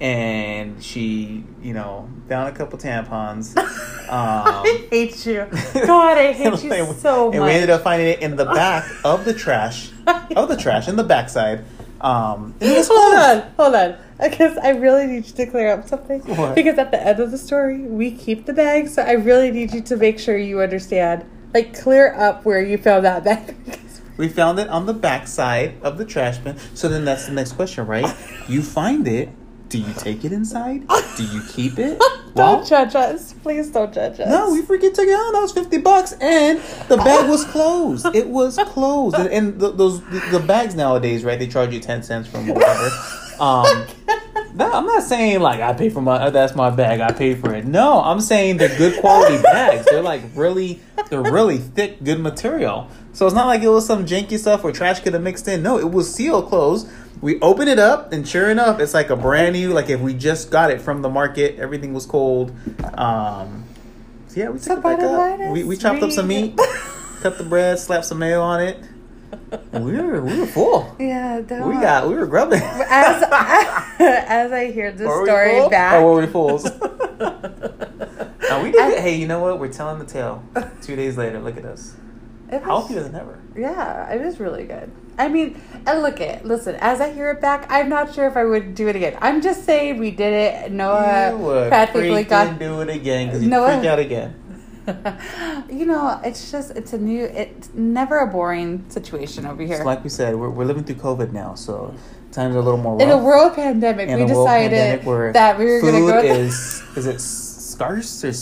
and 0.00 0.82
she, 0.82 1.44
you 1.62 1.72
know, 1.72 2.08
found 2.28 2.48
a 2.48 2.52
couple 2.56 2.78
tampons. 2.78 3.54
Um, 4.04 4.10
I 4.10 4.86
hate 4.90 5.24
you. 5.24 5.46
God, 5.86 6.18
I 6.18 6.32
hate 6.32 6.62
you 6.62 6.72
and 6.74 6.94
so 6.98 7.30
and 7.30 7.40
much. 7.40 7.48
we 7.48 7.54
ended 7.54 7.70
up 7.70 7.82
finding 7.82 8.08
it 8.08 8.20
in 8.20 8.36
the 8.36 8.44
back 8.44 8.84
of 9.04 9.24
the 9.24 9.32
trash, 9.32 9.90
of 10.36 10.50
the 10.50 10.58
trash 10.58 10.88
in 10.88 10.96
the 10.96 11.02
backside. 11.02 11.64
Um, 12.02 12.54
and 12.60 12.86
hold 12.86 13.14
on, 13.14 13.52
hold 13.56 13.74
on. 13.74 13.96
Because 14.20 14.58
I 14.58 14.70
really 14.70 15.06
need 15.06 15.26
you 15.26 15.32
to 15.32 15.46
clear 15.46 15.72
up 15.72 15.88
something. 15.88 16.20
What? 16.36 16.54
Because 16.54 16.76
at 16.76 16.90
the 16.90 17.02
end 17.02 17.18
of 17.18 17.30
the 17.30 17.38
story, 17.38 17.80
we 17.80 18.10
keep 18.10 18.44
the 18.44 18.52
bag, 18.52 18.88
so 18.88 19.02
I 19.02 19.12
really 19.12 19.50
need 19.50 19.72
you 19.72 19.80
to 19.80 19.96
make 19.96 20.18
sure 20.18 20.36
you 20.36 20.60
understand. 20.60 21.24
Like, 21.54 21.74
clear 21.76 22.12
up 22.14 22.44
where 22.44 22.60
you 22.60 22.76
found 22.76 23.06
that 23.06 23.24
bag. 23.24 23.56
We 24.18 24.28
found 24.28 24.58
it 24.58 24.68
on 24.68 24.84
the 24.84 24.94
backside 24.94 25.80
of 25.82 25.96
the 25.96 26.04
trash 26.04 26.38
bin. 26.38 26.58
So 26.74 26.88
then 26.88 27.06
that's 27.06 27.24
the 27.26 27.32
next 27.32 27.52
question, 27.52 27.86
right? 27.86 28.14
You 28.48 28.62
find 28.62 29.08
it. 29.08 29.30
Do 29.68 29.78
you 29.78 29.92
take 29.94 30.24
it 30.24 30.32
inside? 30.32 30.86
Do 31.16 31.24
you 31.24 31.42
keep 31.48 31.78
it? 31.78 31.98
don't 32.34 32.58
Well, 32.58 32.64
judge 32.64 32.94
us. 32.94 33.32
Please 33.34 33.70
don't 33.70 33.92
judge 33.92 34.20
us. 34.20 34.28
no, 34.28 34.52
we 34.52 34.62
freaking 34.62 34.92
took 34.94 35.06
it 35.06 35.14
out. 35.14 35.32
That 35.32 35.40
was 35.42 35.52
fifty 35.52 35.78
bucks, 35.78 36.12
and 36.20 36.58
the 36.88 36.96
bag 36.96 37.28
was 37.28 37.44
closed. 37.46 38.06
It 38.14 38.28
was 38.28 38.58
closed, 38.66 39.16
and, 39.16 39.28
and 39.28 39.60
the, 39.60 39.70
those 39.72 40.00
the, 40.02 40.20
the 40.32 40.40
bags 40.40 40.74
nowadays, 40.74 41.24
right? 41.24 41.38
They 41.38 41.46
charge 41.48 41.72
you 41.72 41.80
ten 41.80 42.02
cents 42.02 42.28
from 42.28 42.46
whatever. 42.48 42.90
Um, 43.40 43.88
that, 44.54 44.72
I'm 44.72 44.86
not 44.86 45.02
saying 45.02 45.40
like 45.40 45.60
I 45.60 45.72
pay 45.72 45.88
for 45.90 46.00
my 46.00 46.30
that's 46.30 46.54
my 46.54 46.70
bag. 46.70 47.00
I 47.00 47.10
paid 47.10 47.40
for 47.40 47.52
it. 47.52 47.64
No, 47.64 48.00
I'm 48.00 48.20
saying 48.20 48.58
they're 48.58 48.78
good 48.78 49.00
quality 49.00 49.42
bags. 49.42 49.86
They're 49.90 50.02
like 50.02 50.22
really 50.36 50.80
they're 51.10 51.20
really 51.20 51.58
thick, 51.58 52.04
good 52.04 52.20
material. 52.20 52.88
So 53.14 53.26
it's 53.26 53.34
not 53.34 53.46
like 53.46 53.62
it 53.62 53.68
was 53.68 53.86
some 53.86 54.04
janky 54.06 54.38
stuff 54.38 54.62
where 54.64 54.72
trash 54.72 55.00
could 55.00 55.14
have 55.14 55.22
mixed 55.22 55.46
in. 55.48 55.62
No, 55.62 55.78
it 55.78 55.90
was 55.90 56.12
sealed 56.12 56.48
closed. 56.48 56.88
We 57.22 57.40
open 57.40 57.68
it 57.68 57.78
up, 57.78 58.12
and 58.12 58.26
sure 58.28 58.50
enough, 58.50 58.80
it's 58.80 58.92
like 58.92 59.08
a 59.08 59.16
brand 59.16 59.54
new. 59.54 59.72
Like 59.72 59.88
if 59.88 60.00
we 60.00 60.12
just 60.14 60.50
got 60.50 60.70
it 60.70 60.80
from 60.80 61.00
the 61.00 61.08
market, 61.08 61.56
everything 61.58 61.94
was 61.94 62.04
cold. 62.06 62.52
Um, 62.94 63.64
so 64.26 64.40
yeah, 64.40 64.48
we 64.50 64.58
So 64.58 64.74
took 64.74 64.84
it 64.84 64.98
back 64.98 65.00
up. 65.00 65.52
We, 65.52 65.62
we 65.64 65.76
chopped 65.76 66.02
up 66.02 66.10
some 66.10 66.26
meat, 66.26 66.56
cut 67.22 67.38
the 67.38 67.44
bread, 67.44 67.78
slapped 67.78 68.04
some 68.06 68.18
mayo 68.18 68.40
on 68.42 68.60
it. 68.60 68.78
We 69.72 69.92
were 69.92 70.20
we 70.22 70.38
were 70.40 70.46
full. 70.46 70.94
Yeah, 70.98 71.40
don't. 71.40 71.68
We 71.68 71.74
got 71.74 72.08
we 72.08 72.14
were 72.14 72.26
grubbing. 72.26 72.60
as 72.62 73.22
as 74.00 74.52
I 74.52 74.70
hear 74.72 74.90
this 74.92 75.06
Were 75.06 75.22
we 75.22 75.26
story 75.28 75.50
fools? 75.58 75.70
back, 75.70 75.94
Or 76.02 76.14
were 76.14 76.20
we 76.20 76.26
fools? 76.26 76.68
Oh, 78.50 78.62
we 78.62 78.70
did 78.72 78.80
I- 78.82 78.90
it. 78.92 79.00
Hey, 79.00 79.16
you 79.16 79.26
know 79.26 79.40
what? 79.40 79.58
We're 79.58 79.72
telling 79.72 79.98
the 79.98 80.04
tale. 80.04 80.42
Two 80.82 80.94
days 80.96 81.16
later, 81.16 81.40
look 81.40 81.56
at 81.56 81.64
us. 81.64 81.96
It 82.50 82.56
was- 82.56 82.64
Healthier 82.64 83.02
than 83.02 83.14
ever. 83.14 83.38
Yeah, 83.56 84.12
it 84.12 84.24
was 84.24 84.40
really 84.40 84.64
good. 84.64 84.90
I 85.16 85.28
mean, 85.28 85.60
and 85.86 86.02
look 86.02 86.20
at 86.20 86.44
listen. 86.44 86.74
As 86.80 87.00
I 87.00 87.12
hear 87.12 87.30
it 87.30 87.40
back, 87.40 87.66
I'm 87.70 87.88
not 87.88 88.12
sure 88.12 88.26
if 88.26 88.36
I 88.36 88.44
would 88.44 88.74
do 88.74 88.88
it 88.88 88.96
again. 88.96 89.16
I'm 89.20 89.40
just 89.40 89.64
saying 89.64 89.98
we 89.98 90.10
did 90.10 90.32
it. 90.32 90.72
Noah 90.72 91.30
you 91.30 91.38
would 91.38 91.68
practically 91.68 92.24
got. 92.24 92.58
do 92.58 92.80
it 92.80 92.88
again 92.88 93.28
because 93.28 93.42
you 93.42 93.48
Noah- 93.48 93.78
freak 93.78 93.86
out 93.86 93.98
again. 94.00 94.34
you 95.70 95.86
know, 95.86 96.20
it's 96.24 96.50
just 96.50 96.72
it's 96.72 96.92
a 96.92 96.98
new. 96.98 97.24
It's 97.24 97.72
never 97.74 98.18
a 98.18 98.26
boring 98.26 98.84
situation 98.90 99.46
over 99.46 99.62
here. 99.62 99.78
So 99.78 99.84
like 99.84 100.04
we 100.04 100.10
said, 100.10 100.36
we're, 100.36 100.50
we're 100.50 100.64
living 100.64 100.84
through 100.84 100.96
COVID 100.96 101.32
now, 101.32 101.54
so 101.54 101.94
times 102.32 102.54
are 102.54 102.58
a 102.58 102.62
little 102.62 102.80
more 102.80 102.94
rough. 102.94 103.02
In 103.02 103.10
a 103.10 103.16
world 103.18 103.54
pandemic, 103.54 104.08
In 104.08 104.20
we 104.20 104.26
decided 104.26 105.02
pandemic 105.02 105.32
that 105.34 105.58
we 105.58 105.64
were 105.64 105.80
going 105.80 105.94
to 105.94 106.00
food 106.00 106.22
go. 106.22 106.34
is 106.34 106.82
is 106.96 107.06
it 107.06 107.20
scarce 107.20 108.24
or 108.24 108.32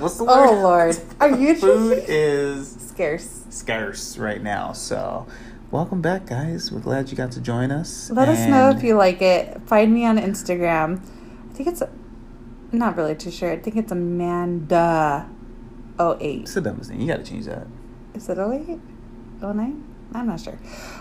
what's 0.00 0.18
the 0.18 0.24
oh, 0.24 0.26
word? 0.26 0.48
oh 0.48 0.62
Lord, 0.62 0.96
are 1.20 1.30
you 1.30 1.54
food 1.60 2.04
is 2.08 2.81
scarce? 2.92 3.44
scarce 3.48 4.18
right 4.18 4.42
now. 4.42 4.72
So, 4.72 5.26
welcome 5.70 6.02
back, 6.02 6.26
guys. 6.26 6.70
We're 6.70 6.80
glad 6.80 7.10
you 7.10 7.16
got 7.16 7.32
to 7.32 7.40
join 7.40 7.70
us. 7.70 8.10
Let 8.10 8.28
us 8.28 8.46
know 8.46 8.68
if 8.68 8.82
you 8.82 8.96
like 8.96 9.22
it. 9.22 9.62
Find 9.62 9.94
me 9.94 10.04
on 10.04 10.18
Instagram. 10.18 11.00
I 11.50 11.54
think 11.54 11.68
it's. 11.70 11.82
I'm 11.82 12.78
not 12.78 12.96
really 12.96 13.14
too 13.14 13.30
sure. 13.30 13.50
I 13.50 13.58
think 13.58 13.76
it's 13.76 13.92
Amanda. 13.92 15.28
08. 15.98 16.40
It's 16.42 16.54
the 16.54 16.60
dumbest 16.60 16.90
thing. 16.90 17.00
You 17.00 17.06
got 17.06 17.18
to 17.18 17.24
change 17.24 17.46
that. 17.46 17.66
Is 18.14 18.28
it 18.28 18.38
08? 18.38 18.78
09? 19.40 19.84
I'm 20.14 20.26
not 20.26 20.40
sure. 20.40 20.58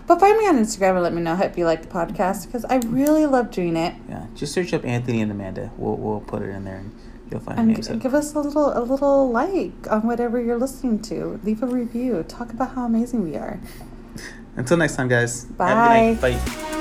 But 0.07 0.19
find 0.19 0.37
me 0.37 0.47
on 0.47 0.57
Instagram 0.57 0.91
and 0.91 1.03
let 1.03 1.13
me 1.13 1.21
know 1.21 1.37
if 1.41 1.57
you 1.57 1.65
like 1.65 1.81
the 1.81 1.89
podcast 1.89 2.45
because 2.45 2.63
I 2.65 2.77
really 2.85 3.25
love 3.25 3.51
doing 3.51 3.75
it. 3.75 3.95
Yeah, 4.07 4.27
just 4.35 4.53
search 4.53 4.73
up 4.73 4.85
Anthony 4.85 5.21
and 5.21 5.31
Amanda. 5.31 5.71
We'll 5.77 5.97
we'll 5.97 6.21
put 6.21 6.41
it 6.41 6.49
in 6.49 6.63
there, 6.63 6.77
and 6.77 6.95
you'll 7.31 7.39
find 7.39 7.57
And 7.59 7.83
g- 7.83 7.95
give 7.95 8.13
us 8.13 8.33
a 8.35 8.39
little 8.39 8.77
a 8.77 8.83
little 8.83 9.29
like 9.31 9.71
on 9.89 10.03
whatever 10.05 10.39
you're 10.41 10.59
listening 10.59 10.99
to. 11.03 11.39
Leave 11.43 11.63
a 11.63 11.67
review. 11.67 12.23
Talk 12.27 12.51
about 12.51 12.75
how 12.75 12.85
amazing 12.85 13.23
we 13.23 13.35
are. 13.35 13.59
Until 14.55 14.77
next 14.77 14.95
time, 14.97 15.07
guys. 15.07 15.47
Have 15.57 16.13
a 16.13 16.13
good 16.15 16.21
Bye. 16.21 16.33
Bye. 16.35 16.77